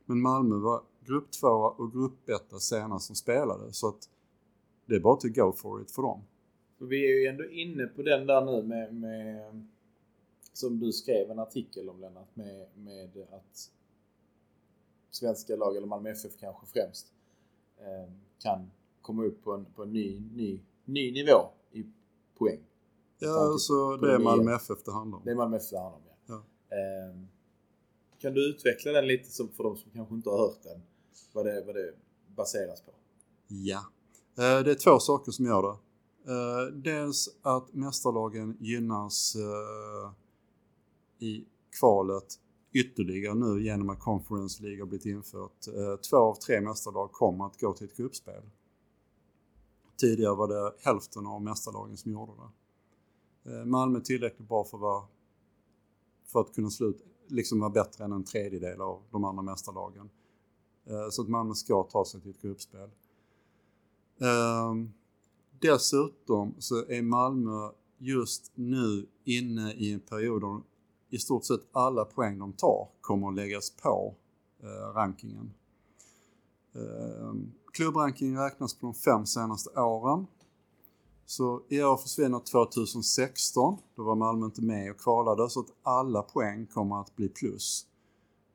Men 0.07 0.21
Malmö 0.21 0.57
var 0.57 0.83
grupp 1.05 1.31
2 1.31 1.49
och 1.49 1.93
grupp 1.93 2.29
1 2.29 2.63
senast 2.63 3.07
som 3.07 3.17
spelade 3.17 3.73
så 3.73 3.89
att 3.89 4.09
det 4.87 4.95
är 4.95 5.01
bara 5.01 5.17
till 5.17 5.33
go 5.33 5.53
for 5.53 5.83
it 5.83 5.91
för 5.91 6.03
dem. 6.03 6.23
För 6.79 6.87
vi 6.87 7.05
är 7.05 7.21
ju 7.21 7.27
ändå 7.27 7.45
inne 7.45 7.87
på 7.87 8.03
den 8.03 8.27
där 8.27 8.45
nu 8.45 8.63
med, 8.63 8.95
med 8.95 9.67
som 10.53 10.81
du 10.81 10.93
skrev 10.93 11.31
en 11.31 11.39
artikel 11.39 11.89
om 11.89 12.01
Lennart, 12.01 12.37
med, 12.37 12.67
med 12.75 13.27
att 13.31 13.71
svenska 15.11 15.57
lag, 15.57 15.77
eller 15.77 15.87
Malmö 15.87 16.11
FF 16.11 16.37
kanske 16.41 16.67
främst, 16.67 17.13
eh, 17.79 18.13
kan 18.39 18.71
komma 19.03 19.25
upp 19.25 19.45
på 19.45 19.53
en, 19.53 19.65
på 19.65 19.83
en 19.83 19.93
ny, 19.93 20.21
ny, 20.35 20.61
ny 20.85 21.13
nivå 21.13 21.49
i 21.73 21.87
poäng. 22.39 22.61
Ja, 23.19 23.35
tanke 23.35 23.59
så 23.59 23.99
på 23.99 24.07
det 24.07 24.15
är 24.15 24.19
Malmö. 24.19 24.55
FF 24.55 24.85
det 24.85 24.93
handlar 24.93 25.19
om. 25.19 25.25
Det 25.25 25.31
är 25.31 25.35
Malmö 25.35 25.57
FF 25.57 25.71
det 25.71 25.79
handlar 25.79 25.99
om, 25.99 26.05
ja. 26.27 26.43
Ja. 26.69 26.77
Eh, 26.77 27.17
kan 28.19 28.35
du 28.35 28.51
utveckla 28.51 28.93
den 28.93 29.07
lite 29.07 29.31
för 29.57 29.65
de 29.65 29.77
som 29.77 29.91
kanske 29.91 30.15
inte 30.15 30.31
har 30.31 30.39
hört 30.39 30.63
den? 30.63 30.83
Vad 31.33 31.47
det, 31.47 31.65
vad 31.67 31.75
det 31.75 31.95
baseras 32.37 32.81
på? 32.81 32.93
Ja. 33.49 33.93
Eh, 34.39 34.65
det 34.65 34.71
är 34.71 34.75
två 34.75 34.99
saker 34.99 35.33
som 35.33 35.45
gör 35.45 35.63
det. 35.63 35.79
Eh, 36.33 36.75
dels 36.75 37.29
att 37.43 37.75
mästarlagen 37.75 38.57
gynnas 38.61 39.37
eh, 39.37 40.13
i 41.27 41.45
kvalet 41.81 42.41
ytterligare 42.73 43.35
nu 43.35 43.63
genom 43.63 43.91
att 43.91 44.01
Conference 44.01 44.63
League 44.63 44.81
har 44.81 44.87
blivit 44.87 45.07
infört. 45.07 45.61
Två 46.11 46.17
av 46.17 46.35
tre 46.35 46.61
mästarlag 46.61 47.13
kommer 47.13 47.47
att 47.47 47.61
gå 47.61 47.73
till 47.73 47.87
ett 47.87 47.97
gruppspel. 47.97 48.43
Tidigare 49.97 50.35
var 50.35 50.49
det 50.49 50.75
hälften 50.79 51.27
av 51.27 51.43
mästarlagen 51.43 51.97
som 51.97 52.13
gjorde 52.13 52.33
det. 52.33 53.65
Malmö 53.65 53.99
är 53.99 54.03
tillräckligt 54.03 54.49
bra 54.49 54.65
för 54.65 54.77
att, 54.77 54.81
vara, 54.81 55.05
för 56.27 56.41
att 56.41 56.55
kunna 56.55 56.71
sluta, 56.71 57.05
liksom 57.29 57.61
vara 57.61 57.71
bättre 57.71 58.05
än 58.05 58.13
en 58.13 58.25
tredjedel 58.25 58.81
av 58.81 59.03
de 59.11 59.25
andra 59.25 59.43
mästarlagen. 59.43 60.11
Eh, 60.87 61.09
Så 61.11 61.23
att 61.23 61.29
Malmö 61.29 61.55
ska 61.55 61.83
ta 61.83 62.05
sig 62.05 62.21
till 62.21 62.31
ett 62.31 62.43
gruppspel. 62.43 62.91
Ehm, 64.21 64.93
dessutom 65.61 66.55
så 66.59 66.87
är 66.89 67.03
Malmö 67.03 67.71
just 67.99 68.53
nu 68.55 69.07
inne 69.25 69.73
i 69.73 69.93
en 69.93 70.01
period 70.01 70.43
där 70.43 70.61
i 71.11 71.19
stort 71.19 71.45
sett 71.45 71.61
alla 71.73 72.05
poäng 72.05 72.39
de 72.39 72.53
tar 72.53 72.89
kommer 73.01 73.29
att 73.29 73.35
läggas 73.35 73.71
på 73.71 74.15
eh, 74.63 74.95
rankingen. 74.95 75.53
Ehm, 76.75 77.53
klubbrankingen 77.73 78.39
räknas 78.39 78.75
på 78.75 78.87
de 78.87 78.95
fem 78.95 79.27
senaste 79.27 79.81
åren. 79.81 80.27
Så 81.27 81.63
i 81.69 81.83
år 81.83 81.97
försvinner 81.97 82.41
2016, 82.41 83.79
då 83.97 84.05
var 84.05 84.15
Malmö 84.15 84.47
inte 84.47 84.63
med 84.63 84.91
och 84.91 85.01
kvalade, 85.01 85.51
så 85.51 85.61
att 85.61 85.73
alla 85.83 86.23
poäng 86.23 86.67
kommer 86.67 87.01
att 87.01 87.17
bli 87.17 87.29
plus. 87.29 87.87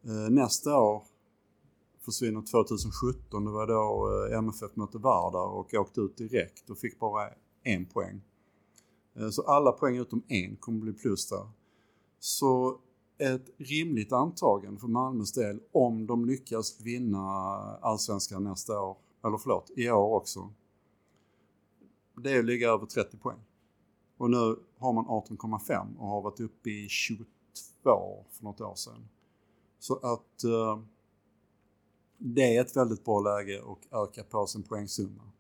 Eh, 0.06 0.34
nästa 0.34 0.80
år 0.80 1.04
försvinner 2.06 2.42
2017. 2.42 3.46
Det 3.46 3.52
var 3.52 3.68
då 3.68 4.10
eh, 4.32 4.38
MFF 4.38 4.76
mötte 4.76 4.98
Vardar 4.98 5.48
och 5.48 5.74
åkte 5.74 6.02
ut 6.02 6.18
direkt 6.18 6.70
och 6.70 6.78
fick 6.78 7.00
bara 7.00 7.30
en 7.64 7.86
poäng. 7.86 8.22
Eh, 9.16 9.30
så 9.30 9.42
alla 9.42 9.72
poäng 9.72 9.98
utom 9.98 10.24
en 10.28 10.56
kommer 10.56 10.80
bli 10.80 10.94
plus 10.94 11.30
där. 11.30 11.50
Så 12.20 12.80
ett 13.18 13.50
rimligt 13.58 14.12
antagande 14.12 14.80
för 14.80 14.88
Malmös 14.88 15.34
del 15.34 15.60
om 15.72 16.08
de 16.08 16.26
lyckas 16.26 16.82
vinna 16.82 17.20
allsvenskan 17.82 18.44
nästa 18.44 18.82
år, 18.82 18.98
eller 19.24 19.38
förlåt, 19.38 19.72
i 19.76 19.90
år 19.90 20.16
också. 20.16 20.50
Det 22.16 22.32
är 22.32 22.40
att 22.40 22.46
ligga 22.46 22.70
över 22.70 22.86
30 22.86 23.18
poäng. 23.18 23.40
Och 24.18 24.30
nu 24.30 24.56
har 24.78 24.94
man 24.94 25.06
18,5 25.06 25.98
och 25.98 26.08
har 26.08 26.22
varit 26.22 26.40
uppe 26.40 26.70
i 26.70 26.90
22 26.90 27.26
för 28.32 28.44
något 28.44 28.62
år 28.62 28.76
sedan. 28.76 29.08
Så 29.80 29.96
att 29.96 30.44
eh, 30.44 30.80
det 32.18 32.56
är 32.56 32.62
ett 32.62 32.78
väldigt 32.78 33.06
bra 33.06 33.20
läge 33.20 33.62
att 33.62 33.94
öka 33.94 34.24
på 34.24 34.48
sin 34.48 34.64
poängsumma. 34.64 35.32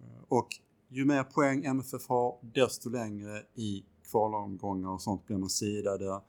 Eh, 0.00 0.24
och 0.28 0.48
ju 0.88 1.04
mer 1.04 1.24
poäng 1.24 1.64
MFF 1.64 2.08
har, 2.08 2.38
desto 2.42 2.90
längre 2.90 3.42
i 3.54 3.84
kvalomgångar 4.10 4.88
och 4.88 5.02
sånt 5.02 5.26
blir 5.26 5.36
man 5.36 5.50
sidade. 5.50 6.20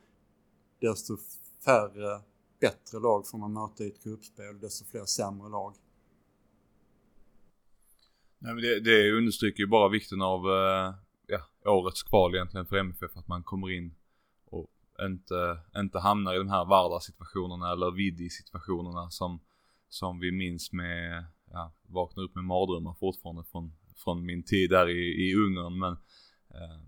Desto 0.79 1.17
färre 1.65 2.21
bättre 2.59 2.99
lag 2.99 3.27
får 3.27 3.37
man 3.37 3.53
möta 3.53 3.83
i 3.83 3.87
ett 3.87 4.03
gruppspel, 4.03 4.59
desto 4.59 4.85
fler 4.85 5.05
sämre 5.05 5.49
lag. 5.49 5.73
Nej, 8.39 8.53
men 8.53 8.63
det, 8.63 8.79
det 8.79 9.11
understryker 9.11 9.59
ju 9.59 9.67
bara 9.67 9.89
vikten 9.89 10.21
av, 10.21 10.45
eh, 10.45 10.93
ja, 11.27 11.71
årets 11.71 12.03
kval 12.03 12.35
egentligen 12.35 12.65
för 12.65 12.75
MFF 12.75 13.17
att 13.17 13.27
man 13.27 13.43
kommer 13.43 13.71
in 13.71 13.95
och 14.45 14.69
inte, 15.01 15.57
inte 15.77 15.99
hamnar 15.99 16.35
i 16.35 16.37
de 16.37 16.49
här 16.49 16.65
vardagssituationerna 16.65 17.71
eller 17.71 17.91
Vidi-situationerna 17.91 19.09
som, 19.09 19.39
som 19.89 20.19
vi 20.19 20.31
minns 20.31 20.71
med, 20.71 21.25
ja, 21.51 21.73
vaknar 21.87 22.23
upp 22.23 22.35
med 22.35 22.43
mardrömmar 22.43 22.95
fortfarande 22.99 23.43
från, 23.51 23.73
från 24.03 24.25
min 24.25 24.43
tid 24.43 24.69
där 24.69 24.89
i, 24.89 25.29
i 25.29 25.35
Ungern 25.35 25.79
men 25.79 25.93
eh, 26.49 26.79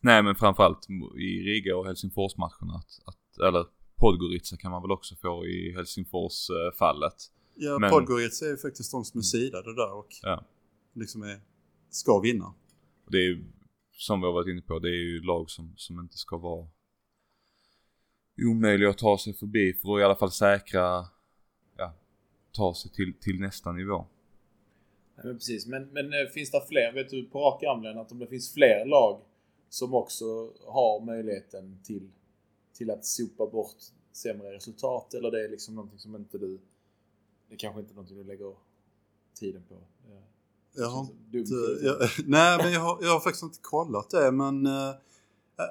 Nej 0.00 0.22
men 0.22 0.34
framförallt 0.34 0.90
i 1.18 1.42
Riga 1.42 1.76
och 1.76 1.86
Helsingforsmatcherna 1.86 2.74
att, 2.74 3.08
att, 3.08 3.46
eller 3.48 3.66
Podgorica 3.96 4.56
kan 4.56 4.70
man 4.70 4.82
väl 4.82 4.90
också 4.90 5.14
få 5.16 5.46
i 5.46 5.74
Helsingfors-fallet. 5.76 7.12
Eh, 7.12 7.37
Ja, 7.60 7.78
Men- 7.78 7.90
Podgorica 7.90 8.44
är 8.44 8.50
ju 8.50 8.56
faktiskt 8.56 8.92
de 8.92 9.04
som 9.04 9.18
är 9.18 9.22
sidade 9.22 9.74
där 9.74 9.92
och 9.92 10.08
Ja. 10.22 10.44
liksom 10.92 11.22
är, 11.22 11.40
ska 11.90 12.20
vinna. 12.20 12.54
Och 13.04 13.12
det 13.12 13.18
är 13.18 13.22
ju, 13.22 13.44
som 13.92 14.20
vi 14.20 14.26
har 14.26 14.32
varit 14.32 14.48
inne 14.48 14.62
på, 14.62 14.78
det 14.78 14.88
är 14.88 15.02
ju 15.12 15.20
lag 15.22 15.50
som, 15.50 15.72
som 15.76 16.00
inte 16.00 16.16
ska 16.16 16.36
vara 16.36 16.68
omöjliga 18.50 18.90
att 18.90 18.98
ta 18.98 19.18
sig 19.18 19.32
förbi 19.34 19.74
för 19.74 19.94
att 19.96 20.00
i 20.00 20.04
alla 20.04 20.16
fall 20.16 20.32
säkra, 20.32 21.06
ja, 21.76 21.94
ta 22.52 22.74
sig 22.74 22.90
till, 22.90 23.14
till 23.20 23.40
nästa 23.40 23.72
nivå. 23.72 24.06
Nej, 25.16 25.26
men 25.26 25.34
precis. 25.36 25.66
Men, 25.66 25.88
men 25.92 26.04
eh, 26.12 26.28
finns 26.34 26.50
det 26.50 26.62
fler, 26.68 26.92
vet 26.92 27.10
du 27.10 27.24
på 27.24 27.38
rak 27.40 27.62
arm 27.62 27.82
Lennart, 27.82 28.12
om 28.12 28.18
det 28.18 28.26
finns 28.26 28.54
fler 28.54 28.86
lag 28.86 29.20
som 29.68 29.94
också 29.94 30.24
har 30.66 31.04
möjligheten 31.04 31.80
till, 31.84 32.10
till 32.74 32.90
att 32.90 33.04
sopa 33.04 33.46
bort 33.46 33.76
sämre 34.12 34.52
resultat 34.54 35.14
eller 35.14 35.30
det 35.30 35.44
är 35.44 35.48
liksom 35.48 35.74
någonting 35.74 35.98
som 35.98 36.16
inte 36.16 36.38
du, 36.38 36.58
det 37.48 37.54
är 37.54 37.58
kanske 37.58 37.80
inte 37.80 37.94
någonting 37.94 38.16
du 38.16 38.24
lägger 38.24 38.56
tiden 39.34 39.62
på? 39.68 39.74
Det 39.74 40.80
Jag 40.80 40.88
har 40.88 41.00
inte, 41.34 41.54
jag, 41.82 41.96
nej, 42.26 42.58
men 42.58 42.72
jag 42.72 42.80
har, 42.80 42.98
jag 43.02 43.12
har 43.12 43.20
faktiskt 43.20 43.42
inte 43.42 43.58
kollat 43.62 44.10
det 44.10 44.32
men 44.32 44.66
eh, 44.66 44.94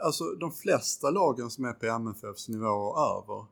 alltså 0.05 0.23
de 0.23 0.51
flesta 0.51 1.09
lagen 1.09 1.49
som 1.49 1.65
är 1.65 1.73
på 1.73 1.85
MFFs 1.85 2.49
nivå 2.49 2.67
och 2.67 2.99
över 2.99 3.45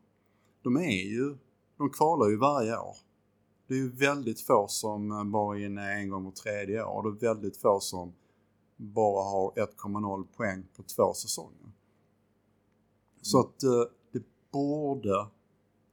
de 0.61 0.78
är 0.78 1.05
ju, 1.05 1.38
de 1.78 1.89
kvalar 1.89 2.30
ju 2.30 2.38
varje 2.38 2.78
år. 2.78 2.97
Det 3.67 3.73
är 3.73 3.78
ju 3.78 3.91
väldigt 3.91 4.41
få 4.41 4.67
som 4.67 5.11
eh, 5.11 5.23
bara 5.23 5.57
är 5.57 5.65
inne 5.65 5.93
en 5.93 6.09
gång 6.09 6.23
var 6.23 6.32
tredje 6.32 6.84
år. 6.84 7.03
Det 7.03 7.09
är 7.09 7.34
väldigt 7.34 7.57
få 7.57 7.80
som 7.80 8.13
bara 8.78 9.23
har 9.23 9.51
1,0 9.51 10.28
poäng 10.38 10.67
på 10.76 10.84
två 10.84 11.13
säsonger. 11.13 11.71
Så 13.21 13.39
att 13.39 13.63
eh, 13.63 13.84
det 14.11 14.23
borde 14.51 15.28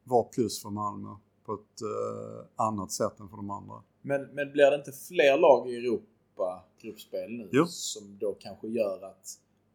vara 0.05 0.25
plus 0.25 0.63
för 0.63 0.71
Malmö 0.71 1.17
på 1.57 1.63
ett 1.63 1.83
eh, 1.83 2.67
annat 2.67 2.93
sätt 2.93 3.21
än 3.21 3.29
för 3.29 3.37
de 3.37 3.51
andra. 3.51 3.83
Men, 4.03 4.23
men 4.23 4.53
blir 4.53 4.71
det 4.71 4.77
inte 4.77 4.93
fler 4.93 5.39
lag 5.39 5.71
i 5.71 5.77
Europa 5.77 6.65
gruppspel 6.83 7.31
nu 7.31 7.49
Jo. 7.53 7.67
som 7.67 8.19
då 8.19 8.37
kanske 8.41 8.69
gör 8.69 9.05
att 9.05 9.29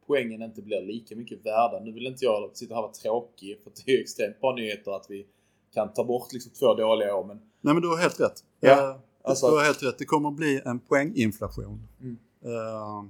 poängen 0.08 0.42
inte 0.42 0.62
blir 0.62 0.82
lika 0.82 1.16
mycket 1.16 1.46
värda? 1.46 1.80
Nu 1.80 1.92
vill 1.92 2.08
inte 2.08 2.26
jag 2.26 2.58
sitta 2.58 2.74
här 2.74 2.82
och 2.82 2.84
vara 2.84 2.94
tråkig 2.94 3.60
för 3.64 3.72
det 3.86 3.92
är 3.92 3.96
ju 3.96 4.02
extremt 4.02 4.42
bra 4.42 4.56
nyheter 4.56 4.92
att 4.92 5.06
vi 5.10 5.28
kan 5.74 5.94
ta 5.94 6.04
bort 6.04 6.34
liksom 6.34 6.52
två 6.52 6.74
dåliga 6.74 7.16
år 7.16 7.24
men 7.26 7.38
Nej 7.62 7.74
men 7.74 7.82
du 7.82 7.88
har 7.90 7.98
helt 7.98 8.20
rätt. 8.20 8.44
Ja, 8.60 8.90
Eh, 8.92 9.00
alltså- 9.24 9.50
du 9.50 9.56
har 9.58 9.64
helt 9.64 9.84
rätt. 9.84 9.98
Det 9.98 10.06
kommer 10.06 10.30
att 10.30 10.36
bli 10.36 10.62
en 10.66 10.80
poänginflation. 10.80 11.88
Mm. 12.02 12.18
Eh, 12.46 13.06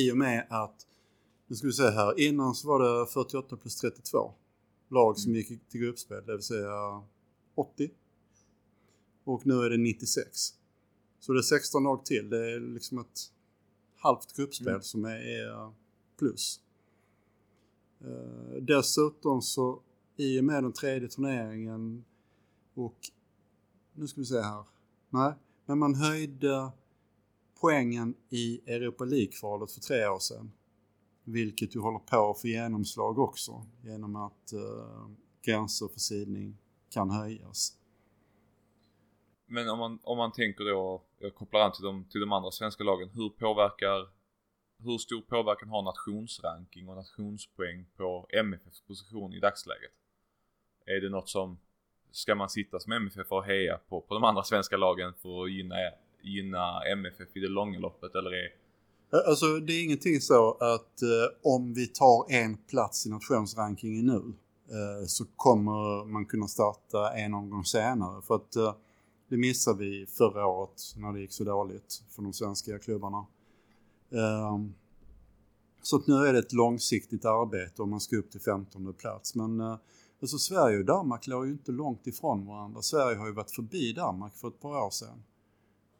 I 0.00 0.12
och 0.12 0.16
med 0.16 0.46
att, 0.50 0.86
nu 1.46 1.56
ska 1.56 1.66
vi 1.66 1.72
se 1.72 1.82
här, 1.90 2.20
innan 2.20 2.54
så 2.54 2.68
var 2.68 3.00
det 3.00 3.06
48 3.06 3.56
plus 3.56 3.76
32 3.76 4.32
lag 4.90 5.18
som 5.18 5.30
Mm. 5.32 5.36
gick 5.38 5.68
till 5.68 5.80
gruppspel, 5.80 6.26
det 6.26 6.32
vill 6.32 6.42
säga 6.42 7.02
80. 7.54 7.90
Och 9.30 9.46
nu 9.46 9.54
är 9.54 9.70
det 9.70 9.76
96. 9.76 10.54
Så 11.20 11.32
det 11.32 11.40
är 11.40 11.42
16 11.42 11.82
lag 11.82 12.04
till. 12.04 12.30
Det 12.30 12.52
är 12.52 12.60
liksom 12.60 12.98
ett 12.98 13.32
halvt 13.96 14.36
gruppspel 14.36 14.68
Mm. 14.68 14.82
som 14.82 15.04
är, 15.04 15.16
är 15.16 15.72
plus. 16.18 16.60
Eh, 18.00 18.62
dessutom 18.62 19.42
så 19.42 19.82
i 20.16 20.40
och 20.40 20.44
med 20.44 20.62
den 20.62 20.72
tredje 20.72 21.08
turneringen 21.08 22.04
och 22.74 22.98
nu 23.94 24.08
ska 24.08 24.20
vi 24.20 24.26
se 24.26 24.40
här. 24.40 24.64
Nej, 25.10 25.32
men 25.66 25.78
man 25.78 25.94
höjde 25.94 26.70
poängen 27.60 28.14
i 28.28 28.60
Europa 28.66 29.04
League-kvalet 29.04 29.72
för 29.72 29.80
tre 29.80 30.06
år 30.06 30.18
sedan. 30.18 30.52
Vilket 31.24 31.76
ju 31.76 31.80
håller 31.80 31.98
på 31.98 32.30
att 32.30 32.40
få 32.40 32.46
genomslag 32.48 33.18
också 33.18 33.66
genom 33.82 34.16
att 34.16 34.52
eh, 34.52 35.08
gränser 35.42 35.88
för 35.88 36.00
sidning 36.00 36.56
kan 36.88 37.10
höjas. 37.10 37.76
Men 39.52 39.68
om 39.68 39.78
man, 39.78 39.98
om 40.02 40.18
man 40.18 40.32
tänker 40.32 40.64
då, 40.64 41.02
jag 41.18 41.34
kopplar 41.34 41.60
an 41.60 41.72
till 41.72 41.84
de, 41.84 42.04
till 42.04 42.20
de 42.20 42.32
andra 42.32 42.50
svenska 42.50 42.84
lagen, 42.84 43.10
hur 43.14 43.28
påverkar, 43.28 44.08
hur 44.84 44.98
stor 44.98 45.20
påverkan 45.20 45.68
har 45.68 45.82
nationsranking 45.82 46.88
och 46.88 46.96
nationspoäng 46.96 47.86
på 47.96 48.26
MFFs 48.30 48.80
position 48.80 49.32
i 49.32 49.40
dagsläget? 49.40 49.90
Är 50.86 51.00
det 51.00 51.08
något 51.08 51.28
som, 51.28 51.58
ska 52.10 52.34
man 52.34 52.48
sitta 52.48 52.80
som 52.80 52.92
MFF 52.92 53.32
och 53.32 53.44
heja 53.44 53.78
på, 53.88 54.00
på 54.00 54.14
de 54.14 54.24
andra 54.24 54.42
svenska 54.42 54.76
lagen 54.76 55.14
för 55.22 55.44
att 55.44 55.52
gynna, 55.52 55.76
gynna 56.22 56.82
MFF 56.92 57.36
i 57.36 57.40
det 57.40 57.48
långa 57.48 57.78
loppet 57.78 58.14
eller 58.14 58.30
är, 58.30 58.48
Alltså 59.28 59.46
det 59.46 59.72
är 59.72 59.84
ingenting 59.84 60.20
så 60.20 60.52
att 60.52 61.02
eh, 61.02 61.52
om 61.52 61.74
vi 61.74 61.86
tar 61.86 62.32
en 62.32 62.56
plats 62.56 63.06
i 63.06 63.10
nationsrankingen 63.10 64.06
nu 64.06 64.34
eh, 64.76 65.06
så 65.06 65.24
kommer 65.36 66.04
man 66.04 66.26
kunna 66.26 66.46
starta 66.46 67.12
en 67.12 67.34
omgång 67.34 67.64
senare. 67.64 68.22
För 68.22 68.34
att 68.34 68.56
eh, 68.56 68.74
det 69.30 69.36
missade 69.36 69.78
vi 69.78 70.06
förra 70.06 70.46
året 70.46 70.82
när 70.96 71.12
det 71.12 71.20
gick 71.20 71.32
så 71.32 71.44
dåligt 71.44 72.02
för 72.08 72.22
de 72.22 72.32
svenska 72.32 72.78
klubbarna. 72.78 73.26
Ehm, 74.10 74.74
så 75.82 76.02
nu 76.06 76.14
är 76.14 76.32
det 76.32 76.38
ett 76.38 76.52
långsiktigt 76.52 77.24
arbete 77.24 77.82
om 77.82 77.90
man 77.90 78.00
ska 78.00 78.16
upp 78.16 78.30
till 78.30 78.40
15 78.40 78.94
plats. 78.94 79.34
Men 79.34 79.60
eh, 79.60 79.78
alltså 80.20 80.38
Sverige 80.38 80.78
och 80.78 80.84
Danmark 80.84 81.26
låg 81.26 81.46
ju 81.46 81.52
inte 81.52 81.72
långt 81.72 82.06
ifrån 82.06 82.46
varandra. 82.46 82.82
Sverige 82.82 83.18
har 83.18 83.26
ju 83.26 83.32
varit 83.32 83.50
förbi 83.50 83.92
Danmark 83.92 84.34
för 84.34 84.48
ett 84.48 84.60
par 84.60 84.86
år 84.86 84.90
sedan. 84.90 85.22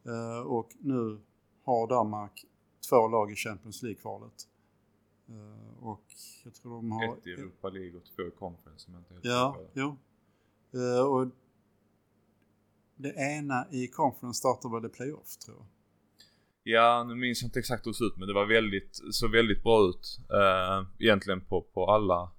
Eh, 0.05 0.39
och 0.39 0.69
nu 0.79 1.21
har 1.63 1.87
Danmark 1.87 2.45
två 2.89 3.07
lag 3.07 3.31
i 3.31 3.35
Champions 3.35 3.81
League-kvalet. 3.83 4.47
Eh, 5.29 5.83
och 5.83 6.05
jag 6.43 6.53
tror 6.53 6.75
de 6.75 6.91
har... 6.91 7.17
ett 7.17 7.27
i 7.27 7.31
Europa 7.31 7.69
League 7.69 7.97
och 7.97 8.05
två 8.15 8.23
i 8.23 8.31
Conference 8.31 8.91
inte 8.91 9.13
helt 9.13 9.25
Ja, 9.25 9.57
jo. 9.73 9.97
Och 11.07 11.27
det 13.01 13.13
ena 13.13 13.67
i 13.71 13.87
Conference 13.87 14.37
startar 14.37 14.69
väl 14.73 14.81
det 14.81 14.89
playoff 14.89 15.37
tror 15.45 15.57
jag. 15.57 15.67
Ja, 16.63 17.03
nu 17.07 17.15
minns 17.15 17.41
jag 17.41 17.47
inte 17.47 17.59
exakt 17.59 17.85
hur 17.85 17.91
det 17.91 17.95
såg 17.95 18.07
ut 18.07 18.17
men 18.17 18.27
det 18.27 18.33
var 18.33 18.45
väldigt, 18.45 18.99
så 19.11 19.27
väldigt 19.27 19.63
bra 19.63 19.89
ut. 19.89 20.19
Uh, 20.33 20.87
egentligen 20.99 21.41
på, 21.41 21.61
på 21.61 21.85
alla. 21.85 22.31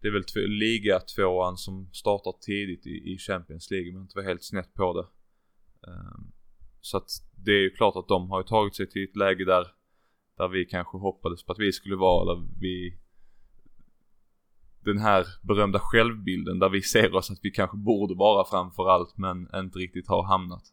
Det 0.00 0.08
är 0.08 0.12
väl 0.12 0.50
liga 0.50 1.00
tvåan 1.00 1.56
som 1.56 1.90
startar 1.92 2.34
tidigt 2.40 2.86
i, 2.86 3.12
i 3.12 3.18
Champions 3.18 3.70
League 3.70 3.92
men 3.92 4.02
inte 4.02 4.18
var 4.18 4.24
helt 4.24 4.44
snett 4.44 4.74
på 4.74 4.92
det. 4.92 5.06
Eh, 5.90 6.18
så 6.80 6.96
att 6.96 7.10
det 7.44 7.50
är 7.50 7.60
ju 7.60 7.70
klart 7.70 7.96
att 7.96 8.08
de 8.08 8.30
har 8.30 8.40
ju 8.40 8.44
tagit 8.44 8.76
sig 8.76 8.88
till 8.88 9.04
ett 9.04 9.16
läge 9.16 9.44
där, 9.44 9.66
där 10.36 10.48
vi 10.48 10.64
kanske 10.64 10.98
hoppades 10.98 11.44
på 11.44 11.52
att 11.52 11.58
vi 11.58 11.72
skulle 11.72 11.96
vara, 11.96 12.22
eller 12.22 12.48
vi 12.60 12.98
den 14.92 14.98
här 14.98 15.26
berömda 15.42 15.78
självbilden 15.82 16.58
där 16.58 16.68
vi 16.68 16.82
ser 16.82 17.14
oss 17.14 17.30
att 17.30 17.38
vi 17.42 17.50
kanske 17.50 17.76
borde 17.76 18.14
vara 18.14 18.44
framför 18.44 18.88
allt 18.88 19.18
men 19.18 19.48
inte 19.54 19.78
riktigt 19.78 20.08
har 20.08 20.22
hamnat. 20.22 20.72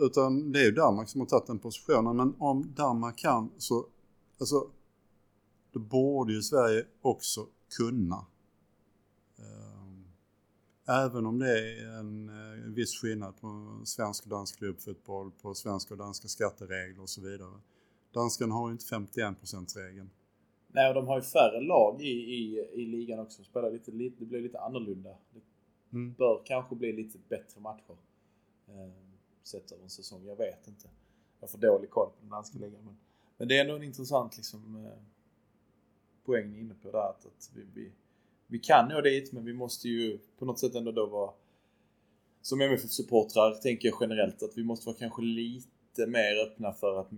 Utan 0.00 0.52
det 0.52 0.60
är 0.60 0.64
ju 0.64 0.72
Danmark 0.72 1.08
som 1.08 1.20
har 1.20 1.28
tagit 1.28 1.46
den 1.46 1.58
positionen. 1.58 2.16
Men 2.16 2.34
om 2.38 2.74
Danmark 2.76 3.18
kan 3.18 3.50
så, 3.58 3.86
alltså, 4.40 4.70
då 5.72 5.80
borde 5.80 6.32
ju 6.32 6.42
Sverige 6.42 6.84
också 7.02 7.46
kunna. 7.76 8.26
Ehm, 9.38 10.04
även 10.86 11.26
om 11.26 11.38
det 11.38 11.58
är 11.58 11.98
en 11.98 12.28
en 12.68 12.74
viss 12.74 13.00
skillnad 13.00 13.40
på 13.40 13.80
svensk 13.84 14.24
och 14.24 14.30
dansk 14.30 14.58
klubbfotboll, 14.58 15.30
på 15.30 15.54
svenska 15.54 15.94
och 15.94 15.98
danska 15.98 16.28
skatteregler 16.28 17.02
och 17.02 17.08
så 17.08 17.20
vidare. 17.20 17.60
Danskarna 18.14 18.54
har 18.54 18.68
ju 18.68 18.72
inte 18.72 18.84
51%-regeln. 18.94 20.10
Nej, 20.68 20.88
och 20.88 20.94
de 20.94 21.06
har 21.06 21.16
ju 21.16 21.22
färre 21.22 21.60
lag 21.60 22.02
i, 22.02 22.10
i, 22.10 22.68
i 22.72 22.86
ligan 22.86 23.18
också. 23.18 23.44
Spelar 23.44 23.70
lite, 23.70 23.90
lite, 23.90 24.16
det 24.18 24.24
blir 24.26 24.40
lite 24.40 24.60
annorlunda. 24.60 25.10
Det 25.30 25.40
Mm. 25.92 26.14
bör 26.18 26.42
kanske 26.44 26.74
bli 26.74 26.92
lite 26.92 27.18
bättre 27.28 27.60
matcher. 27.60 27.96
Eh, 28.68 28.92
sett 29.42 29.72
över 29.72 29.82
en 29.82 29.90
säsong. 29.90 30.26
Jag 30.26 30.36
vet 30.36 30.68
inte. 30.68 30.88
Jag 31.40 31.50
får 31.50 31.58
dålig 31.58 31.90
koll 31.90 32.06
på 32.06 32.16
den 32.20 32.30
danska 32.30 32.58
ligan. 32.58 32.84
Men, 32.84 32.96
men 33.36 33.48
det 33.48 33.56
är 33.56 33.60
ändå 33.60 33.74
en 33.76 33.82
intressant 33.82 34.36
liksom, 34.36 34.86
eh, 34.86 34.92
poäng 36.24 36.50
ni 36.50 36.56
är 36.56 36.60
inne 36.60 36.74
på 36.82 36.90
där. 36.90 36.98
Att, 37.10 37.26
att 37.26 37.50
vi, 37.54 37.62
vi, 37.74 37.92
vi 38.46 38.58
kan 38.58 38.88
nå 38.88 39.00
dit, 39.00 39.32
men 39.32 39.44
vi 39.44 39.52
måste 39.52 39.88
ju 39.88 40.18
på 40.38 40.44
något 40.44 40.58
sätt 40.58 40.74
ändå 40.74 40.92
då 40.92 41.06
vara 41.06 41.32
som 42.42 42.60
MFF-supportrar 42.60 43.54
tänker 43.54 43.88
jag 43.88 43.98
generellt 44.00 44.42
att 44.42 44.58
vi 44.58 44.64
måste 44.64 44.86
vara 44.86 44.96
kanske 44.96 45.22
lite 45.22 46.06
mer 46.06 46.36
öppna 46.46 46.72
för 46.72 47.00
att 47.00 47.10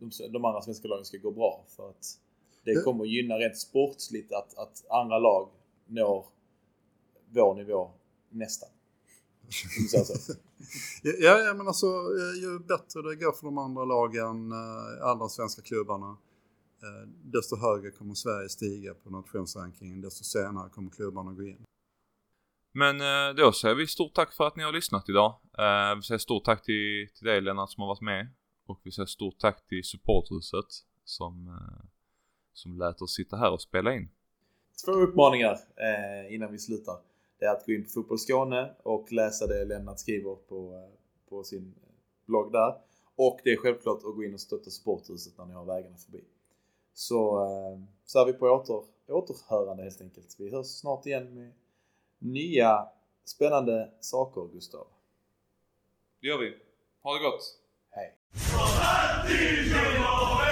de, 0.00 0.10
de 0.32 0.44
andra 0.44 0.62
svenska 0.62 0.88
lagen 0.88 1.04
ska 1.04 1.18
gå 1.18 1.30
bra. 1.30 1.64
För 1.76 1.90
att 1.90 2.18
det 2.64 2.84
kommer 2.84 3.04
gynna 3.04 3.34
rent 3.34 3.58
sportsligt 3.58 4.32
att, 4.32 4.58
att 4.58 4.90
andra 4.90 5.18
lag 5.18 5.48
når 5.86 6.26
vår 7.30 7.54
nivå 7.54 7.90
nästan. 8.28 8.68
Ja, 11.02 11.38
ja, 11.38 11.54
men 11.54 11.66
alltså 11.66 11.86
eh, 11.86 12.42
ju 12.42 12.58
bättre 12.58 13.02
det 13.02 13.16
går 13.16 13.32
för 13.32 13.44
de 13.44 13.58
andra 13.58 13.84
lagen, 13.84 14.52
eh, 14.52 15.06
andra 15.06 15.28
svenska 15.28 15.62
klubbarna, 15.62 16.16
eh, 16.82 17.08
desto 17.24 17.56
högre 17.56 17.90
kommer 17.90 18.14
Sverige 18.14 18.48
stiga 18.48 18.94
på 18.94 19.10
nationsrankingen, 19.10 20.00
desto 20.00 20.24
senare 20.24 20.70
kommer 20.70 20.90
klubbarna 20.90 21.32
gå 21.32 21.42
in. 21.42 21.64
Men 22.72 22.98
då 23.36 23.52
säger 23.52 23.74
vi 23.74 23.86
stort 23.86 24.14
tack 24.14 24.32
för 24.32 24.46
att 24.46 24.56
ni 24.56 24.62
har 24.62 24.72
lyssnat 24.72 25.08
idag. 25.08 25.40
Vi 25.96 26.02
säger 26.02 26.18
stort 26.18 26.44
tack 26.44 26.64
till, 26.64 27.08
till 27.14 27.26
dig 27.26 27.40
Lennart 27.40 27.70
som 27.70 27.80
har 27.80 27.88
varit 27.88 28.00
med. 28.00 28.28
Och 28.70 28.80
vi 28.82 28.90
säger 28.90 29.06
stort 29.06 29.38
tack 29.38 29.66
till 29.66 29.84
supporthuset 29.84 30.66
som, 31.04 31.48
eh, 31.48 31.86
som 32.52 32.78
lät 32.78 33.02
oss 33.02 33.14
sitta 33.14 33.36
här 33.36 33.52
och 33.52 33.60
spela 33.60 33.94
in. 33.94 34.08
Två 34.84 34.92
uppmaningar 34.92 35.52
eh, 35.76 36.34
innan 36.34 36.52
vi 36.52 36.58
slutar. 36.58 37.00
Det 37.38 37.44
är 37.44 37.52
att 37.52 37.66
gå 37.66 37.72
in 37.72 37.84
på 37.84 37.90
Fotboll 37.90 38.18
Skåne 38.18 38.74
och 38.82 39.12
läsa 39.12 39.46
det 39.46 39.64
Lennart 39.64 39.98
skriver 39.98 40.34
på, 40.34 40.74
eh, 40.74 40.98
på 41.28 41.44
sin 41.44 41.74
blogg 42.26 42.52
där. 42.52 42.74
Och 43.16 43.40
det 43.44 43.50
är 43.50 43.56
självklart 43.56 43.96
att 43.96 44.16
gå 44.16 44.24
in 44.24 44.34
och 44.34 44.40
stötta 44.40 44.70
supporthuset 44.70 45.38
när 45.38 45.46
ni 45.46 45.54
har 45.54 45.64
vägarna 45.64 45.96
förbi. 45.96 46.24
Så, 46.92 47.44
eh, 47.44 47.80
så 48.04 48.18
är 48.22 48.26
vi 48.26 48.32
på 48.32 48.46
åter, 48.46 48.84
återhörande 49.08 49.82
helt 49.82 50.00
enkelt. 50.00 50.36
Vi 50.38 50.50
hörs 50.50 50.66
snart 50.66 51.06
igen 51.06 51.34
med 51.34 51.52
nya 52.18 52.88
spännande 53.24 53.92
saker, 54.00 54.48
Gustav. 54.52 54.86
Det 56.20 56.26
gör 56.26 56.38
vi. 56.38 56.56
Ha 57.02 57.14
det 57.14 57.24
gott! 57.24 57.59
Hej! 59.28 59.60
DJ 59.70 60.49